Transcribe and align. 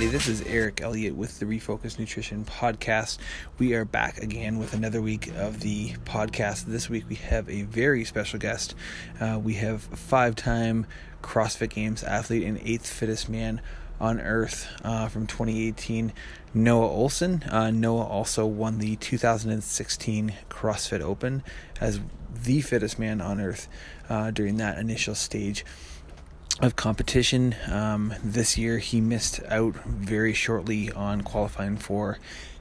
everybody. 0.00 0.16
This 0.16 0.28
is 0.28 0.46
Eric 0.46 0.80
Elliott 0.80 1.14
with 1.14 1.40
the 1.40 1.44
Refocus 1.44 1.98
Nutrition 1.98 2.46
Podcast. 2.46 3.18
We 3.58 3.74
are 3.74 3.84
back 3.84 4.16
again 4.16 4.58
with 4.58 4.72
another 4.72 5.02
week 5.02 5.26
of 5.36 5.60
the 5.60 5.90
podcast. 6.06 6.64
This 6.64 6.88
week 6.88 7.04
we 7.06 7.16
have 7.16 7.50
a 7.50 7.62
very 7.62 8.06
special 8.06 8.38
guest. 8.38 8.74
Uh, 9.20 9.38
we 9.42 9.54
have 9.54 9.82
five 9.82 10.36
time 10.36 10.86
CrossFit 11.22 11.68
Games 11.68 12.02
athlete 12.02 12.44
and 12.44 12.58
eighth 12.64 12.90
fittest 12.90 13.28
man 13.28 13.60
on 14.00 14.20
earth 14.20 14.68
uh, 14.82 15.08
from 15.08 15.26
2018, 15.26 16.14
Noah 16.54 16.88
Ohlsen. 16.88 17.52
Uh, 17.52 17.70
Noah 17.70 18.06
also 18.06 18.46
won 18.46 18.78
the 18.78 18.96
2016 18.96 20.32
CrossFit 20.48 21.02
Open 21.02 21.42
as 21.78 22.00
the 22.42 22.62
fittest 22.62 22.98
man 22.98 23.20
on 23.20 23.38
earth 23.38 23.68
uh, 24.08 24.30
during 24.30 24.56
that 24.56 24.78
initial 24.78 25.14
stage 25.14 25.62
of 26.62 26.76
competition. 26.76 27.54
Um, 27.68 28.14
this 28.22 28.58
year, 28.58 28.78
he 28.78 29.00
missed 29.00 29.40
out 29.48 29.74
very 29.84 30.32
shortly 30.32 30.90
on 30.92 31.22
qualifying 31.22 31.76
for 31.76 32.18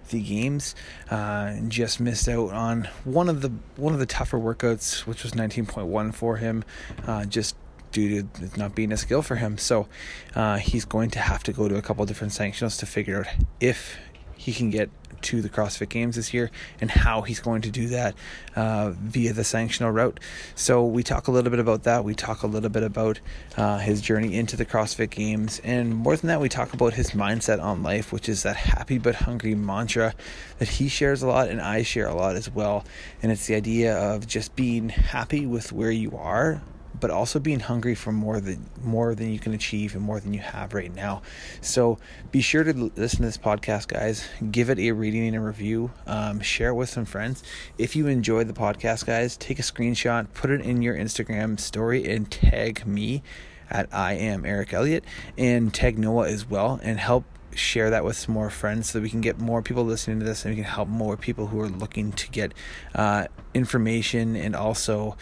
the 0.10 0.22
games. 0.22 0.76
Uh, 1.10 1.56
just 1.68 2.00
missed 2.00 2.28
out 2.28 2.52
on 2.52 2.90
one 3.04 3.30
of 3.30 3.42
the 3.42 3.52
one 3.76 3.94
of 3.94 4.00
the 4.00 4.06
tougher 4.06 4.38
workouts, 4.38 5.06
which 5.06 5.24
was 5.24 5.34
19.1 5.34 6.14
for 6.14 6.38
him. 6.38 6.64
Uh, 7.06 7.26
just 7.26 7.56
due 7.92 8.24
to 8.24 8.44
it 8.44 8.58
not 8.58 8.76
being 8.76 8.92
a 8.92 8.98
skill 8.98 9.22
for 9.22 9.36
him. 9.36 9.58
So 9.58 9.88
uh, 10.36 10.58
he's 10.58 10.86
going 10.86 11.10
to 11.12 11.20
have 11.20 11.44
to 11.44 11.54
go 11.54 11.68
to 11.68 11.76
a 11.76 11.82
couple 11.82 12.06
different 12.06 12.34
sanctionals 12.34 12.80
to 12.80 12.86
figure 12.86 13.20
out 13.20 13.28
if 13.60 13.98
he 14.36 14.54
can 14.54 14.70
get 14.70 14.90
to 15.24 15.42
the 15.42 15.50
CrossFit 15.50 15.90
Games 15.90 16.16
this 16.16 16.34
year 16.34 16.52
and 16.82 16.90
how 16.90 17.22
he's 17.22 17.40
going 17.40 17.62
to 17.62 17.72
do 17.72 17.88
that 17.90 18.16
uh, 18.56 18.92
via 18.92 19.34
the 19.34 19.42
sanctional 19.42 19.94
route. 19.94 20.20
So 20.56 20.86
we 20.86 21.04
talk 21.04 21.28
a 21.28 21.32
little 21.32 21.52
bit 21.52 21.60
about 21.60 21.84
that. 21.84 22.04
We 22.04 22.16
talk 22.16 22.44
a 22.44 22.48
little 22.48 22.70
bit 22.70 22.84
about 22.84 23.20
uh, 23.58 23.80
his 23.80 24.02
journey 24.02 24.36
into 24.36 24.56
the 24.56 24.66
CrossFit 24.66 25.10
Games, 25.10 25.60
and 25.64 25.96
more 25.96 26.16
than 26.16 26.28
that, 26.28 26.42
we 26.42 26.50
talk 26.50 26.74
about 26.74 26.94
his 26.94 27.12
mindset 27.12 27.62
on 27.62 27.84
life, 27.84 28.12
which 28.12 28.30
is 28.30 28.44
that 28.44 28.56
happy 28.56 28.98
but 28.98 29.16
hungry 29.16 29.56
mantra 29.56 30.14
that 30.58 30.68
he 30.68 30.88
shares 30.88 31.22
a 31.22 31.28
lot 31.28 31.50
and 31.50 31.62
I 31.62 31.84
share 31.84 32.08
a 32.08 32.14
lot 32.14 32.36
as 32.36 32.50
well. 32.50 32.86
And 33.22 33.32
it's 33.32 33.48
the 33.48 33.56
idea 33.56 33.98
of 33.98 34.28
just 34.28 34.56
being 34.56 34.90
happy 34.90 35.46
with 35.46 35.72
where 35.72 35.92
you 35.92 36.18
are 36.18 36.62
but 37.00 37.12
also 37.12 37.40
being 37.40 37.60
hungry 37.60 37.96
for 37.96 38.12
more 38.12 38.40
than 38.40 38.70
more 38.84 39.16
than 39.16 39.32
you 39.32 39.40
can 39.40 39.54
achieve 39.54 39.96
and 39.96 40.04
more 40.04 40.20
than 40.20 40.34
you 40.34 40.40
have 40.40 40.74
right 40.74 40.94
now. 40.94 41.22
So 41.62 41.98
be 42.32 42.42
sure 42.42 42.64
to 42.64 42.92
listen 42.96 43.20
to 43.20 43.26
this 43.26 43.38
podcast, 43.38 43.88
guys. 43.88 44.28
Give 44.52 44.70
it 44.70 44.80
a 44.80 44.92
rating 44.92 45.28
and 45.28 45.36
a 45.36 45.40
review. 45.40 45.92
Um, 46.08 46.40
share 46.42 46.70
it 46.70 46.76
with 46.76 46.90
some 46.90 47.06
friends. 47.06 47.44
If 47.78 47.96
you 47.96 48.08
enjoyed 48.08 48.48
the 48.48 48.54
podcast, 48.54 49.06
guys, 49.06 49.38
take 49.38 49.60
a 49.60 49.64
screenshot, 49.64 50.28
put 50.34 50.50
it 50.50 50.62
in 50.62 50.82
your 50.82 50.96
Instagram 50.96 51.60
story, 51.60 52.06
and 52.10 52.30
tag 52.30 52.86
me 52.86 53.24
at 53.70 53.88
I 53.94 54.14
am 54.14 54.46
Eric 54.46 54.74
Elliott 54.74 55.04
and 55.38 55.74
tag 55.74 55.98
Noah 55.98 56.28
as 56.28 56.50
well, 56.50 56.80
and 56.82 57.00
help 57.00 57.26
share 57.56 57.90
that 57.90 58.04
with 58.04 58.16
some 58.16 58.34
more 58.34 58.50
friends 58.50 58.90
so 58.90 59.00
that 59.00 59.04
we 59.04 59.10
can 59.10 59.22
get 59.22 59.40
more 59.40 59.62
people 59.62 59.84
listening 59.84 60.20
to 60.20 60.26
this 60.26 60.46
and 60.46 60.52
we 60.54 60.62
can 60.62 60.70
help 60.70 60.88
more 60.88 61.18
people 61.18 61.48
who 61.48 61.60
are 61.60 61.70
looking 61.70 62.12
to 62.12 62.30
get 62.30 62.54
uh, 62.96 63.26
information 63.54 64.36
and 64.36 64.56
also 64.56 65.18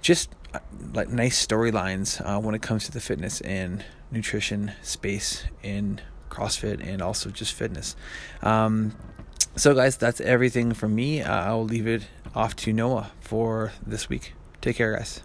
just 0.00 0.30
uh, 0.54 0.60
like 0.92 1.08
nice 1.08 1.44
storylines 1.44 2.20
uh, 2.24 2.40
when 2.40 2.54
it 2.54 2.62
comes 2.62 2.84
to 2.84 2.92
the 2.92 3.00
fitness 3.00 3.40
and 3.42 3.84
nutrition 4.10 4.72
space 4.82 5.44
in 5.62 6.00
CrossFit 6.30 6.86
and 6.86 7.02
also 7.02 7.30
just 7.30 7.52
fitness. 7.52 7.96
Um, 8.42 8.94
so, 9.56 9.74
guys, 9.74 9.96
that's 9.96 10.20
everything 10.20 10.72
from 10.72 10.94
me. 10.94 11.20
Uh, 11.20 11.46
I'll 11.46 11.64
leave 11.64 11.86
it 11.86 12.06
off 12.34 12.54
to 12.56 12.72
Noah 12.72 13.10
for 13.20 13.72
this 13.84 14.08
week. 14.08 14.34
Take 14.60 14.76
care, 14.76 14.96
guys. 14.96 15.20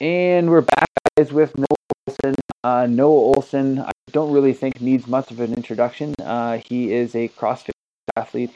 And 0.00 0.48
we're 0.48 0.62
back, 0.62 0.88
guys, 1.16 1.30
with 1.30 1.56
Noah 1.58 1.66
Ohlsen. 2.08 2.34
Uh, 2.64 2.86
Noah 2.86 3.34
Ohlsen, 3.34 3.84
I 3.84 3.90
don't 4.12 4.32
really 4.32 4.54
think 4.54 4.80
needs 4.80 5.06
much 5.06 5.30
of 5.30 5.40
an 5.40 5.52
introduction. 5.52 6.14
Uh, 6.22 6.60
he 6.64 6.92
is 6.92 7.14
a 7.14 7.28
CrossFit 7.28 7.72
athlete 8.16 8.50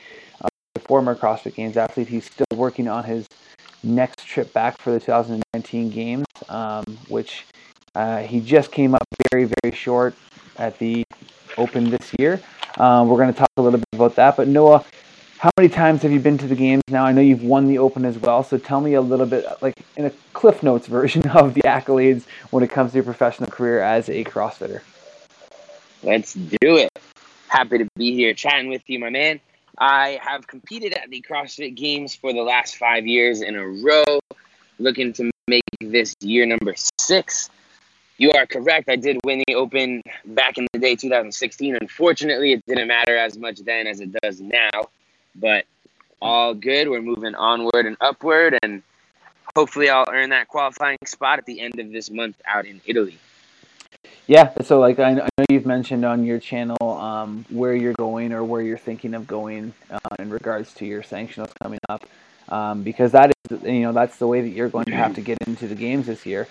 former 0.84 1.14
CrossFit 1.14 1.54
Games 1.54 1.76
athlete. 1.76 2.08
He's 2.08 2.26
still 2.26 2.46
working 2.54 2.88
on 2.88 3.04
his 3.04 3.26
next 3.82 4.24
trip 4.26 4.52
back 4.52 4.78
for 4.78 4.92
the 4.92 5.00
2019 5.00 5.90
Games, 5.90 6.26
um, 6.48 6.84
which 7.08 7.44
uh, 7.94 8.18
he 8.20 8.40
just 8.40 8.72
came 8.72 8.94
up 8.94 9.06
very, 9.30 9.50
very 9.62 9.74
short 9.74 10.14
at 10.56 10.78
the 10.78 11.04
Open 11.56 11.90
this 11.90 12.12
year. 12.18 12.40
Um, 12.78 13.08
we're 13.08 13.18
going 13.18 13.32
to 13.32 13.38
talk 13.38 13.50
a 13.56 13.62
little 13.62 13.78
bit 13.78 13.88
about 13.92 14.16
that. 14.16 14.36
But 14.36 14.48
Noah, 14.48 14.84
how 15.38 15.50
many 15.56 15.68
times 15.68 16.02
have 16.02 16.10
you 16.10 16.18
been 16.18 16.38
to 16.38 16.48
the 16.48 16.56
games 16.56 16.82
now? 16.88 17.04
I 17.04 17.12
know 17.12 17.20
you've 17.20 17.44
won 17.44 17.68
the 17.68 17.78
Open 17.78 18.04
as 18.04 18.18
well. 18.18 18.42
So 18.42 18.58
tell 18.58 18.80
me 18.80 18.94
a 18.94 19.00
little 19.00 19.26
bit, 19.26 19.44
like 19.60 19.74
in 19.96 20.06
a 20.06 20.10
Cliff 20.32 20.62
Notes 20.62 20.86
version 20.88 21.28
of 21.30 21.54
the 21.54 21.62
accolades 21.62 22.24
when 22.50 22.64
it 22.64 22.70
comes 22.70 22.92
to 22.92 22.96
your 22.96 23.04
professional 23.04 23.50
career 23.50 23.80
as 23.80 24.08
a 24.08 24.24
CrossFitter. 24.24 24.80
Let's 26.02 26.34
do 26.34 26.76
it. 26.76 26.90
Happy 27.48 27.78
to 27.78 27.88
be 27.96 28.14
here 28.14 28.34
chatting 28.34 28.68
with 28.68 28.82
you, 28.86 28.98
my 28.98 29.10
man. 29.10 29.40
I 29.78 30.18
have 30.22 30.46
competed 30.46 30.94
at 30.94 31.10
the 31.10 31.24
CrossFit 31.28 31.74
Games 31.74 32.14
for 32.14 32.32
the 32.32 32.42
last 32.42 32.76
five 32.76 33.06
years 33.06 33.42
in 33.42 33.56
a 33.56 33.66
row, 33.66 34.20
looking 34.78 35.12
to 35.14 35.30
make 35.48 35.62
this 35.80 36.14
year 36.20 36.46
number 36.46 36.74
six. 36.98 37.50
You 38.16 38.30
are 38.32 38.46
correct. 38.46 38.88
I 38.88 38.96
did 38.96 39.18
win 39.24 39.42
the 39.48 39.56
Open 39.56 40.02
back 40.24 40.56
in 40.56 40.66
the 40.72 40.78
day, 40.78 40.94
2016. 40.94 41.76
Unfortunately, 41.80 42.52
it 42.52 42.64
didn't 42.66 42.86
matter 42.86 43.16
as 43.16 43.36
much 43.36 43.58
then 43.60 43.86
as 43.88 44.00
it 44.00 44.14
does 44.22 44.40
now, 44.40 44.88
but 45.34 45.64
all 46.22 46.54
good. 46.54 46.88
We're 46.88 47.02
moving 47.02 47.34
onward 47.34 47.86
and 47.86 47.96
upward, 48.00 48.56
and 48.62 48.82
hopefully, 49.56 49.90
I'll 49.90 50.06
earn 50.08 50.30
that 50.30 50.46
qualifying 50.46 50.98
spot 51.04 51.38
at 51.38 51.46
the 51.46 51.60
end 51.60 51.80
of 51.80 51.90
this 51.90 52.08
month 52.08 52.40
out 52.46 52.66
in 52.66 52.80
Italy. 52.86 53.18
Yeah, 54.26 54.52
so 54.62 54.80
like 54.80 54.98
I, 54.98 55.14
know 55.14 55.28
you've 55.50 55.66
mentioned 55.66 56.04
on 56.04 56.24
your 56.24 56.38
channel 56.38 56.76
um, 56.82 57.44
where 57.50 57.74
you're 57.74 57.92
going 57.94 58.32
or 58.32 58.42
where 58.42 58.62
you're 58.62 58.78
thinking 58.78 59.14
of 59.14 59.26
going 59.26 59.74
uh, 59.90 59.98
in 60.18 60.30
regards 60.30 60.72
to 60.74 60.86
your 60.86 61.02
sanctionals 61.02 61.52
coming 61.62 61.80
up, 61.88 62.06
um, 62.48 62.82
because 62.82 63.12
that 63.12 63.30
is 63.50 63.62
you 63.62 63.82
know 63.82 63.92
that's 63.92 64.16
the 64.16 64.26
way 64.26 64.40
that 64.40 64.48
you're 64.48 64.70
going 64.70 64.86
to 64.86 64.96
have 64.96 65.14
to 65.16 65.20
get 65.20 65.38
into 65.46 65.68
the 65.68 65.74
games 65.74 66.06
this 66.06 66.24
year. 66.24 66.48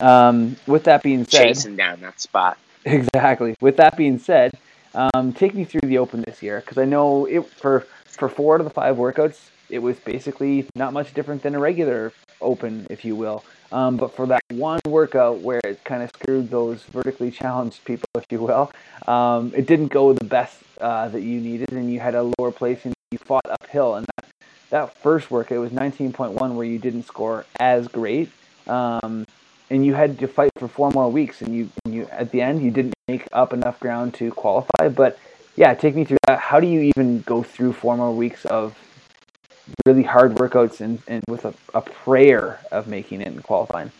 Um, 0.00 0.56
with 0.66 0.84
that 0.84 1.02
being 1.02 1.24
said, 1.24 1.48
chasing 1.48 1.76
down 1.76 2.00
that 2.00 2.20
spot. 2.20 2.58
Exactly. 2.84 3.54
With 3.60 3.76
that 3.78 3.98
being 3.98 4.18
said, 4.18 4.56
um, 4.94 5.34
take 5.34 5.52
me 5.54 5.64
through 5.64 5.82
the 5.82 5.98
open 5.98 6.22
this 6.22 6.42
year 6.42 6.60
because 6.60 6.78
I 6.78 6.86
know 6.86 7.26
it 7.26 7.44
for 7.44 7.80
for 8.04 8.28
four 8.28 8.54
out 8.54 8.60
of 8.60 8.64
the 8.64 8.70
five 8.70 8.96
workouts 8.96 9.50
it 9.70 9.80
was 9.80 9.98
basically 9.98 10.66
not 10.74 10.92
much 10.92 11.14
different 11.14 11.42
than 11.42 11.54
a 11.54 11.58
regular 11.58 12.12
open, 12.40 12.86
if 12.90 13.04
you 13.04 13.16
will. 13.16 13.44
Um, 13.70 13.96
but 13.96 14.14
for 14.14 14.26
that 14.26 14.42
one 14.50 14.80
workout 14.86 15.40
where 15.40 15.60
it 15.64 15.84
kind 15.84 16.02
of 16.02 16.10
screwed 16.10 16.50
those 16.50 16.82
vertically 16.84 17.30
challenged 17.30 17.84
people, 17.84 18.08
if 18.16 18.24
you 18.30 18.40
will, 18.40 18.72
um, 19.06 19.52
it 19.54 19.66
didn't 19.66 19.88
go 19.88 20.12
the 20.12 20.24
best 20.24 20.62
uh, 20.80 21.08
that 21.08 21.20
you 21.20 21.40
needed, 21.40 21.72
and 21.72 21.92
you 21.92 22.00
had 22.00 22.14
a 22.14 22.32
lower 22.38 22.50
place, 22.50 22.84
and 22.84 22.94
you 23.10 23.18
fought 23.18 23.44
uphill. 23.50 23.96
And 23.96 24.06
that, 24.16 24.26
that 24.70 24.96
first 24.96 25.30
workout 25.30 25.56
it 25.56 25.60
was 25.60 25.72
19.1, 25.72 26.54
where 26.54 26.66
you 26.66 26.78
didn't 26.78 27.04
score 27.04 27.44
as 27.60 27.88
great, 27.88 28.30
um, 28.66 29.26
and 29.70 29.84
you 29.84 29.92
had 29.92 30.18
to 30.20 30.26
fight 30.26 30.50
for 30.56 30.68
four 30.68 30.90
more 30.92 31.10
weeks, 31.10 31.42
and 31.42 31.54
you, 31.54 31.70
and 31.84 31.94
you 31.94 32.08
at 32.10 32.30
the 32.30 32.40
end 32.40 32.62
you 32.62 32.70
didn't 32.70 32.94
make 33.06 33.26
up 33.32 33.52
enough 33.52 33.78
ground 33.80 34.14
to 34.14 34.30
qualify. 34.30 34.88
But 34.88 35.18
yeah, 35.56 35.74
take 35.74 35.94
me 35.94 36.04
through 36.04 36.18
that. 36.26 36.38
How 36.38 36.58
do 36.58 36.66
you 36.66 36.90
even 36.96 37.20
go 37.22 37.42
through 37.42 37.74
four 37.74 37.96
more 37.96 38.14
weeks 38.14 38.46
of 38.46 38.74
really 39.86 40.02
hard 40.02 40.34
workouts 40.34 40.80
and, 40.80 41.00
and 41.06 41.22
with 41.28 41.44
a, 41.44 41.54
a 41.74 41.80
prayer 41.80 42.60
of 42.72 42.86
making 42.86 43.20
it 43.20 43.28
and 43.28 43.42
qualifying? 43.42 43.90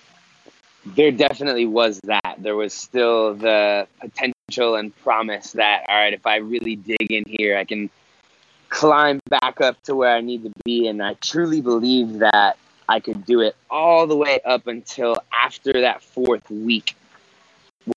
There 0.84 1.10
definitely 1.10 1.66
was 1.66 2.00
that. 2.04 2.36
There 2.38 2.56
was 2.56 2.72
still 2.72 3.34
the 3.34 3.86
potential 4.00 4.76
and 4.76 4.96
promise 5.02 5.52
that, 5.52 5.84
all 5.88 5.96
right, 5.96 6.14
if 6.14 6.26
I 6.26 6.36
really 6.36 6.76
dig 6.76 7.10
in 7.10 7.24
here, 7.26 7.58
I 7.58 7.64
can 7.64 7.90
climb 8.68 9.20
back 9.28 9.60
up 9.60 9.82
to 9.84 9.94
where 9.94 10.14
I 10.14 10.20
need 10.20 10.44
to 10.44 10.52
be. 10.64 10.88
And 10.88 11.02
I 11.02 11.14
truly 11.14 11.60
believe 11.60 12.20
that 12.20 12.56
I 12.88 13.00
could 13.00 13.26
do 13.26 13.40
it 13.40 13.54
all 13.70 14.06
the 14.06 14.16
way 14.16 14.40
up 14.44 14.66
until 14.66 15.16
after 15.32 15.72
that 15.72 16.02
fourth 16.02 16.48
week 16.50 16.96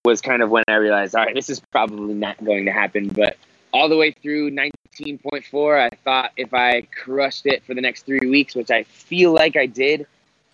was 0.04 0.22
kind 0.22 0.42
of 0.42 0.50
when 0.50 0.64
I 0.68 0.76
realized, 0.76 1.16
all 1.16 1.26
right, 1.26 1.36
this 1.36 1.50
is 1.50 1.60
probably 1.60 2.14
not 2.14 2.44
going 2.44 2.66
to 2.66 2.72
happen. 2.72 3.08
But 3.08 3.38
all 3.74 3.90
the 3.90 3.98
way 3.98 4.12
through 4.12 4.52
19.4. 4.52 5.80
I 5.80 5.96
thought 6.04 6.32
if 6.38 6.54
I 6.54 6.82
crushed 6.82 7.46
it 7.46 7.64
for 7.64 7.74
the 7.74 7.82
next 7.82 8.06
three 8.06 8.30
weeks, 8.30 8.56
which 8.56 8.72
I 8.72 8.84
feel 8.84 9.34
like 9.34 9.56
I 9.56 9.66
did, 9.66 10.08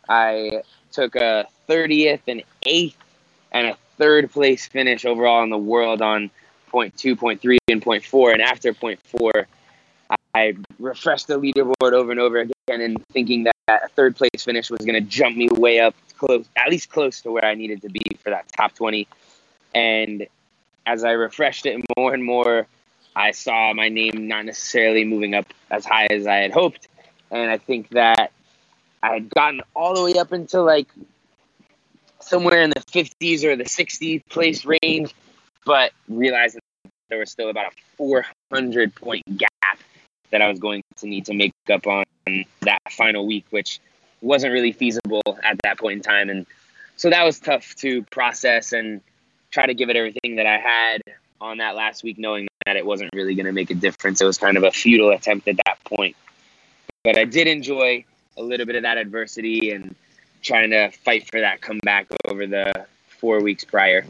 I 0.07 0.61
took 0.91 1.15
a 1.15 1.47
30th 1.67 2.21
and 2.27 2.43
8th 2.65 2.95
and 3.51 3.67
a 3.67 3.77
third 3.97 4.31
place 4.31 4.67
finish 4.67 5.05
overall 5.05 5.43
in 5.43 5.49
the 5.49 5.57
world 5.57 6.01
on 6.01 6.29
point 6.67 6.95
two, 6.97 7.15
point 7.15 7.41
three, 7.41 7.57
and 7.67 7.81
point 7.81 8.05
four. 8.05 8.31
And 8.31 8.41
after 8.41 8.73
point 8.73 8.99
four, 9.01 9.47
I 10.33 10.55
refreshed 10.79 11.27
the 11.27 11.39
leaderboard 11.39 11.93
over 11.93 12.11
and 12.11 12.19
over 12.19 12.37
again 12.37 12.53
and 12.67 13.03
thinking 13.07 13.45
that 13.45 13.55
a 13.67 13.87
third 13.89 14.15
place 14.15 14.43
finish 14.43 14.69
was 14.69 14.79
going 14.79 14.93
to 14.93 15.01
jump 15.01 15.35
me 15.35 15.49
way 15.51 15.79
up 15.79 15.95
close, 16.17 16.45
at 16.55 16.69
least 16.69 16.89
close 16.89 17.21
to 17.21 17.31
where 17.31 17.45
I 17.45 17.55
needed 17.55 17.81
to 17.81 17.89
be 17.89 18.03
for 18.23 18.29
that 18.29 18.51
top 18.51 18.75
20. 18.75 19.07
And 19.73 20.27
as 20.85 21.03
I 21.03 21.11
refreshed 21.11 21.65
it 21.65 21.83
more 21.97 22.13
and 22.13 22.23
more, 22.23 22.67
I 23.17 23.31
saw 23.31 23.73
my 23.73 23.89
name 23.89 24.27
not 24.27 24.45
necessarily 24.45 25.03
moving 25.03 25.33
up 25.33 25.51
as 25.71 25.83
high 25.85 26.05
as 26.11 26.27
I 26.27 26.35
had 26.35 26.51
hoped. 26.51 26.87
And 27.31 27.49
I 27.49 27.57
think 27.57 27.89
that 27.89 28.31
I 29.01 29.13
had 29.13 29.29
gotten 29.31 29.61
all 29.75 29.95
the 29.95 30.03
way 30.03 30.19
up 30.19 30.31
into 30.31 30.61
like 30.61 30.87
somewhere 32.19 32.61
in 32.61 32.69
the 32.69 32.81
50s 32.81 33.43
or 33.43 33.55
the 33.55 33.67
60 33.67 34.19
place 34.29 34.65
range, 34.65 35.15
but 35.65 35.93
realizing 36.07 36.61
there 37.09 37.17
was 37.17 37.31
still 37.31 37.49
about 37.49 37.73
a 37.73 37.75
400 37.97 38.93
point 38.93 39.23
gap 39.35 39.79
that 40.29 40.43
I 40.43 40.47
was 40.47 40.59
going 40.59 40.83
to 40.97 41.07
need 41.07 41.25
to 41.25 41.33
make 41.33 41.53
up 41.71 41.87
on 41.87 42.05
that 42.61 42.81
final 42.91 43.25
week, 43.25 43.45
which 43.49 43.79
wasn't 44.21 44.53
really 44.53 44.73
feasible 44.73 45.23
at 45.43 45.57
that 45.63 45.79
point 45.79 45.97
in 45.97 46.03
time. 46.03 46.29
And 46.29 46.45
so 46.97 47.09
that 47.09 47.23
was 47.23 47.39
tough 47.39 47.73
to 47.77 48.03
process 48.03 48.73
and 48.73 49.01
try 49.49 49.65
to 49.65 49.73
give 49.73 49.89
it 49.89 49.95
everything 49.95 50.35
that 50.35 50.45
I 50.45 50.59
had 50.59 51.01
on 51.41 51.57
that 51.57 51.75
last 51.75 52.03
week, 52.03 52.19
knowing 52.19 52.46
that 52.67 52.75
it 52.75 52.85
wasn't 52.85 53.09
really 53.13 53.33
going 53.33 53.45
to 53.45 53.53
make 53.53 53.71
a 53.71 53.75
difference. 53.75 54.19
It 54.21 54.25
was 54.25 54.37
kind 54.37 54.57
of 54.57 54.63
a 54.63 54.71
futile 54.71 55.11
attempt 55.11 55.47
at 55.47 55.55
that 55.65 55.77
point. 55.85 56.15
But 57.03 57.17
I 57.17 57.23
did 57.23 57.47
enjoy 57.47 58.03
a 58.35 58.41
little 58.43 58.65
bit 58.65 58.75
of 58.75 58.83
that 58.83 58.97
adversity 58.97 59.71
and 59.71 59.95
trying 60.43 60.69
to 60.71 60.91
fight 60.91 61.29
for 61.29 61.39
that 61.39 61.61
comeback 61.61 62.07
over 62.25 62.45
the 62.45 62.85
four 63.07 63.41
weeks 63.41 63.63
prior. 63.63 64.05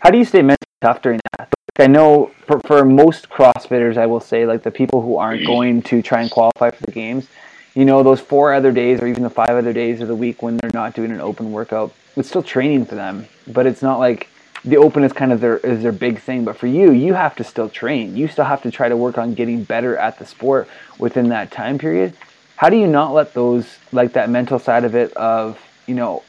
How 0.00 0.10
do 0.10 0.18
you 0.18 0.24
stay 0.24 0.42
mentally 0.42 0.58
tough 0.82 1.00
during 1.00 1.20
that? 1.38 1.48
I 1.78 1.86
know 1.86 2.30
for, 2.46 2.60
for 2.60 2.84
most 2.84 3.30
CrossFitters, 3.30 3.96
I 3.96 4.04
will 4.04 4.20
say, 4.20 4.44
like 4.44 4.62
the 4.62 4.70
people 4.70 5.00
who 5.00 5.16
aren't 5.16 5.42
mm. 5.42 5.46
going 5.46 5.82
to 5.84 6.02
try 6.02 6.20
and 6.20 6.30
qualify 6.30 6.70
for 6.70 6.84
the 6.84 6.92
games, 6.92 7.26
you 7.74 7.86
know, 7.86 8.02
those 8.02 8.20
four 8.20 8.52
other 8.52 8.72
days 8.72 9.00
or 9.00 9.06
even 9.06 9.22
the 9.22 9.30
five 9.30 9.50
other 9.50 9.72
days 9.72 10.02
of 10.02 10.08
the 10.08 10.14
week 10.14 10.42
when 10.42 10.58
they're 10.58 10.70
not 10.74 10.94
doing 10.94 11.10
an 11.10 11.20
open 11.20 11.50
workout, 11.50 11.94
it's 12.14 12.28
still 12.28 12.42
training 12.42 12.84
for 12.84 12.94
them. 12.94 13.26
But 13.46 13.66
it's 13.66 13.80
not 13.80 13.98
like 13.98 14.28
the 14.64 14.76
open 14.76 15.02
is 15.02 15.12
kind 15.12 15.32
of 15.32 15.40
their 15.40 15.58
is 15.58 15.82
their 15.82 15.92
big 15.92 16.20
thing. 16.20 16.44
But 16.44 16.56
for 16.56 16.66
you, 16.66 16.92
you 16.92 17.14
have 17.14 17.34
to 17.36 17.44
still 17.44 17.68
train. 17.68 18.16
You 18.16 18.28
still 18.28 18.44
have 18.44 18.62
to 18.62 18.70
try 18.70 18.88
to 18.88 18.96
work 18.96 19.18
on 19.18 19.34
getting 19.34 19.64
better 19.64 19.96
at 19.96 20.18
the 20.18 20.26
sport 20.26 20.68
within 20.98 21.28
that 21.30 21.50
time 21.50 21.78
period. 21.78 22.14
How 22.56 22.70
do 22.70 22.76
you 22.76 22.86
not 22.86 23.12
let 23.12 23.34
those 23.34 23.78
like 23.90 24.12
that 24.12 24.30
mental 24.30 24.58
side 24.58 24.84
of 24.84 24.94
it 24.94 25.12
of 25.14 25.60
you 25.86 25.94
know 25.94 26.22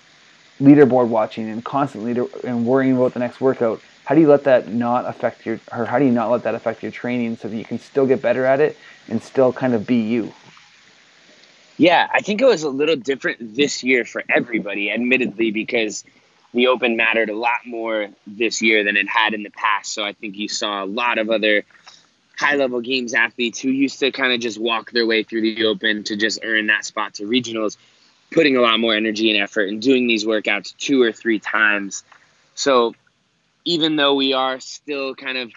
leaderboard 0.59 1.07
watching 1.07 1.49
and 1.49 1.63
constantly 1.63 2.27
and 2.43 2.65
worrying 2.65 2.95
about 2.95 3.13
the 3.13 3.19
next 3.19 3.39
workout? 3.39 3.81
How 4.05 4.15
do 4.15 4.21
you 4.21 4.27
let 4.27 4.43
that 4.45 4.67
not 4.67 5.05
affect 5.05 5.45
your 5.45 5.59
or 5.71 5.85
how 5.85 5.99
do 5.99 6.05
you 6.05 6.11
not 6.11 6.31
let 6.31 6.43
that 6.43 6.55
affect 6.55 6.81
your 6.81 6.91
training 6.91 7.37
so 7.37 7.47
that 7.47 7.55
you 7.55 7.65
can 7.65 7.79
still 7.79 8.05
get 8.05 8.21
better 8.21 8.45
at 8.45 8.59
it 8.59 8.77
and 9.07 9.21
still 9.21 9.53
kind 9.53 9.73
of 9.73 9.85
be 9.85 10.01
you? 10.01 10.33
Yeah, 11.77 12.07
I 12.11 12.21
think 12.21 12.41
it 12.41 12.45
was 12.45 12.63
a 12.63 12.69
little 12.69 12.95
different 12.95 13.55
this 13.55 13.83
year 13.83 14.05
for 14.05 14.23
everybody, 14.29 14.91
admittedly, 14.91 15.51
because 15.51 16.03
the 16.53 16.67
Open 16.67 16.95
mattered 16.95 17.29
a 17.29 17.35
lot 17.35 17.65
more 17.65 18.09
this 18.27 18.61
year 18.61 18.83
than 18.83 18.95
it 18.95 19.07
had 19.07 19.33
in 19.33 19.43
the 19.43 19.49
past. 19.49 19.93
So 19.93 20.03
I 20.03 20.13
think 20.13 20.37
you 20.37 20.47
saw 20.47 20.83
a 20.83 20.85
lot 20.85 21.17
of 21.17 21.29
other 21.29 21.63
high 22.37 22.55
level 22.55 22.81
games 22.81 23.13
athletes 23.13 23.59
who 23.59 23.69
used 23.69 23.99
to 23.99 24.11
kind 24.11 24.33
of 24.33 24.39
just 24.39 24.59
walk 24.59 24.91
their 24.91 25.05
way 25.05 25.23
through 25.23 25.41
the 25.41 25.65
Open 25.65 26.03
to 26.05 26.15
just 26.15 26.39
earn 26.43 26.67
that 26.67 26.85
spot 26.85 27.15
to 27.15 27.23
regionals, 27.23 27.77
putting 28.31 28.57
a 28.57 28.61
lot 28.61 28.79
more 28.79 28.95
energy 28.95 29.31
and 29.31 29.41
effort 29.41 29.69
and 29.69 29.81
doing 29.81 30.07
these 30.07 30.25
workouts 30.25 30.75
two 30.77 31.01
or 31.01 31.11
three 31.11 31.39
times. 31.39 32.03
So 32.55 32.93
even 33.65 33.95
though 33.95 34.15
we 34.15 34.33
are 34.33 34.59
still 34.59 35.15
kind 35.15 35.37
of 35.37 35.51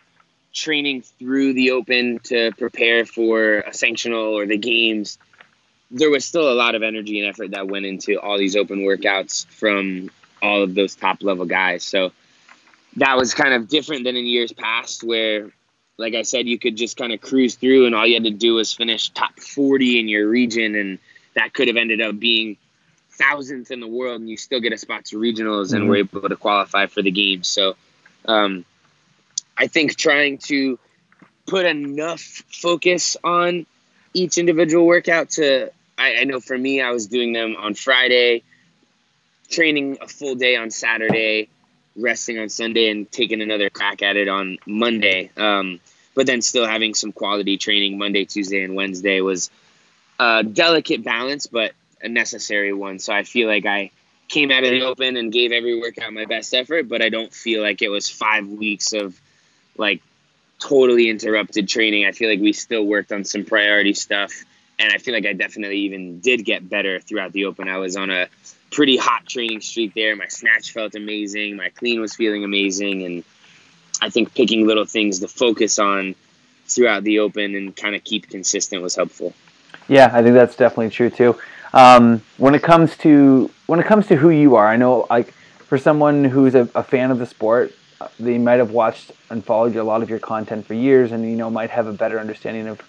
training 0.53 1.03
through 1.03 1.53
the 1.53 1.73
Open 1.73 2.21
to 2.25 2.53
prepare 2.53 3.05
for 3.05 3.59
a 3.59 3.71
sanctional 3.71 4.33
or 4.33 4.47
the 4.47 4.57
games, 4.57 5.19
there 5.91 6.11
was 6.11 6.25
still 6.25 6.51
a 6.51 6.55
lot 6.55 6.75
of 6.75 6.83
energy 6.83 7.21
and 7.21 7.29
effort 7.29 7.53
that 7.53 7.69
went 7.69 7.87
into 7.87 8.21
all 8.21 8.39
these 8.39 8.57
open 8.57 8.81
workouts 8.81 9.47
from 9.47 10.11
all 10.43 10.62
of 10.62 10.75
those 10.75 10.94
top 10.94 11.23
level 11.23 11.47
guys. 11.47 11.83
So 11.85 12.12
that 12.97 13.17
was 13.17 13.35
kind 13.35 13.55
of 13.55 13.69
different 13.69 14.05
than 14.05 14.17
in 14.17 14.25
years 14.25 14.53
past 14.53 15.03
where 15.03 15.50
like 15.99 16.15
I 16.15 16.23
said, 16.23 16.47
you 16.47 16.59
could 16.59 16.77
just 16.77 16.97
kind 16.99 17.12
of 17.12 17.21
cruise 17.21 17.55
through 17.55 17.87
and 17.87 17.94
all 17.94 18.06
you 18.06 18.15
had 18.15 18.25
to 18.25 18.31
do 18.31 18.55
was 18.55 18.73
finish 18.73 19.09
top 19.11 19.38
40 19.41 19.99
in 19.99 20.09
your 20.09 20.29
region 20.29 20.75
and 20.75 20.99
that 21.35 21.55
could 21.55 21.69
have 21.69 21.77
ended 21.77 22.03
up 22.03 22.19
being 22.19 22.59
thousandth 23.11 23.71
in 23.71 23.81
the 23.81 23.87
world 23.87 24.21
and 24.21 24.29
you 24.29 24.37
still 24.37 24.61
get 24.61 24.75
a 24.75 24.79
spot 24.79 25.06
to 25.06 25.17
regionals 25.17 25.73
and 25.73 25.83
mm-hmm. 25.83 25.88
were 25.88 25.97
able 25.97 26.29
to 26.29 26.37
qualify 26.37 26.87
for 26.87 27.00
the 27.00 27.11
games. 27.11 27.49
So 27.49 27.77
um, 28.27 28.67
I 29.56 29.69
think 29.69 29.97
trying 29.97 30.38
to 30.38 30.79
put 31.47 31.65
enough 31.65 32.21
focus 32.21 33.17
on 33.25 33.65
each 34.12 34.37
individual 34.37 34.87
workout 34.87 35.31
to 35.31 35.71
I, 35.99 36.17
I 36.17 36.25
know 36.25 36.41
for 36.41 36.56
me, 36.56 36.81
I 36.81 36.91
was 36.91 37.06
doing 37.06 37.33
them 37.33 37.56
on 37.56 37.75
Friday, 37.75 38.43
training 39.51 39.99
a 40.01 40.09
full 40.09 40.35
day 40.35 40.57
on 40.57 40.71
Saturday, 40.71 41.49
resting 41.97 42.39
on 42.39 42.49
Sunday, 42.49 42.91
and 42.91 43.11
taking 43.11 43.43
another 43.43 43.71
crack 43.71 44.03
at 44.03 44.17
it 44.17 44.29
on 44.29 44.59
Monday. 44.67 45.31
Um, 45.37 45.81
but 46.15 46.27
then 46.27 46.43
still 46.43 46.67
having 46.67 46.95
some 46.95 47.13
quality 47.13 47.59
training 47.59 47.99
Monday, 47.99 48.25
Tuesday, 48.25 48.63
and 48.63 48.75
Wednesday 48.75 49.21
was 49.21 49.51
a 50.19 50.43
delicate 50.43 51.05
balance, 51.05 51.47
but 51.47 51.73
a 52.03 52.09
necessary 52.09 52.73
one. 52.73 52.99
So 52.99 53.13
I 53.13 53.23
feel 53.23 53.49
like 53.49 53.67
I 53.67 53.91
came 54.29 54.51
out 54.51 54.65
of 54.65 54.71
the 54.71 54.83
open 54.83 55.17
and 55.17 55.33
gave 55.33 55.53
every 55.53 55.79
workout 55.79 56.13
my 56.13 56.25
best 56.25 56.53
effort, 56.55 56.89
but 56.89 57.03
I 57.03 57.11
don't 57.11 57.33
feel 57.33 57.63
like 57.63 57.83
it 57.83 57.89
was 57.89 58.09
five 58.09 58.49
weeks 58.49 58.93
of 58.93 59.21
like 59.77 60.03
totally 60.59 61.09
interrupted 61.11 61.69
training. 61.69 62.07
I 62.07 62.13
feel 62.13 62.31
like 62.31 62.41
we 62.41 62.53
still 62.53 62.85
worked 62.85 63.13
on 63.13 63.25
some 63.25 63.45
priority 63.45 63.95
stuff 63.95 64.45
and 64.79 64.93
I 64.93 64.99
feel 64.99 65.15
like 65.15 65.27
I 65.27 65.33
definitely 65.33 65.79
even 65.81 66.21
did 66.21 66.45
get 66.45 66.69
better 66.69 67.01
throughout 67.01 67.33
the 67.33 67.47
open. 67.47 67.69
I 67.69 67.79
was 67.79 67.97
on 67.97 68.11
a 68.11 68.29
pretty 68.71 68.97
hot 68.97 69.27
training 69.27 69.61
streak 69.61 69.95
there. 69.95 70.17
My 70.17 70.29
snatch 70.29 70.73
felt 70.73 70.95
amazing. 70.95 71.57
My 71.57 71.71
clean 71.71 72.01
was 72.01 72.15
feeling 72.15 72.45
amazing, 72.45 73.05
and 73.05 73.25
I 74.01 74.11
think 74.11 74.35
picking 74.35 74.67
little 74.67 74.85
things 74.85 75.21
to 75.21 75.29
focus 75.29 75.79
on 75.79 76.15
throughout 76.67 77.05
the 77.05 77.21
open 77.21 77.55
and 77.55 77.75
kind 77.75 77.95
of 77.95 78.05
keep 78.05 78.29
consistent 78.29 78.83
was 78.83 78.97
helpful. 78.97 79.33
Yeah, 79.89 80.11
I 80.13 80.23
think 80.23 80.35
that's 80.35 80.57
definitely 80.57 80.91
true 80.91 81.11
too. 81.11 81.39
Um, 81.73 82.23
when 82.39 82.55
it 82.55 82.63
comes 82.63 82.97
to 82.99 83.51
when 83.67 83.81
it 83.81 83.87
comes 83.87 84.07
to 84.09 84.17
who 84.17 84.31
you 84.31 84.57
are, 84.57 84.67
I 84.67 84.77
know 84.77 85.07
like 85.11 85.33
for 85.33 85.79
someone 85.79 86.25
who's 86.25 86.55
a, 86.55 86.69
a 86.75 86.83
fan 86.83 87.11
of 87.11 87.19
the 87.19 87.27
sport, 87.27 87.73
they 88.19 88.39
might 88.39 88.55
have 88.59 88.71
watched 88.71 89.12
and 89.31 89.45
followed 89.45 89.77
a 89.77 89.85
lot 89.85 90.03
of 90.03 90.11
your 90.11 90.19
content 90.19 90.67
for 90.67 90.75
years, 90.75 91.12
and 91.12 91.25
you 91.25 91.37
know 91.37 91.51
might 91.51 91.71
have 91.71 91.87
a 91.87 91.93
better 91.93 92.19
understanding 92.19 92.67
of 92.67 92.81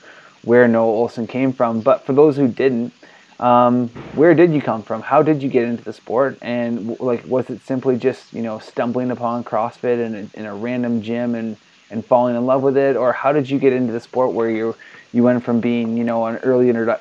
where 0.43 0.67
Noah 0.67 1.07
Ohlsen 1.07 1.27
came 1.27 1.53
from. 1.53 1.81
But 1.81 2.05
for 2.05 2.13
those 2.13 2.37
who 2.37 2.47
didn't, 2.47 2.93
um, 3.39 3.89
where 4.15 4.33
did 4.33 4.53
you 4.53 4.61
come 4.61 4.81
from? 4.81 5.01
How 5.01 5.21
did 5.21 5.43
you 5.43 5.49
get 5.49 5.65
into 5.65 5.83
the 5.83 5.93
sport? 5.93 6.37
And 6.41 6.99
like, 6.99 7.25
was 7.25 7.49
it 7.49 7.61
simply 7.61 7.97
just 7.97 8.33
you 8.33 8.41
know 8.41 8.59
stumbling 8.59 9.11
upon 9.11 9.43
CrossFit 9.43 10.03
in 10.03 10.15
a, 10.15 10.39
in 10.39 10.45
a 10.45 10.55
random 10.55 11.01
gym 11.01 11.35
and 11.35 11.57
and 11.89 12.03
falling 12.03 12.35
in 12.35 12.45
love 12.45 12.63
with 12.63 12.77
it, 12.77 12.95
or 12.95 13.13
how 13.13 13.31
did 13.31 13.49
you 13.49 13.59
get 13.59 13.73
into 13.73 13.93
the 13.93 13.99
sport 13.99 14.33
where 14.33 14.49
you 14.49 14.75
you 15.13 15.23
went 15.23 15.43
from 15.43 15.59
being 15.59 15.97
you 15.97 16.03
know 16.03 16.25
an 16.25 16.37
early 16.37 16.67
introdu- 16.67 16.99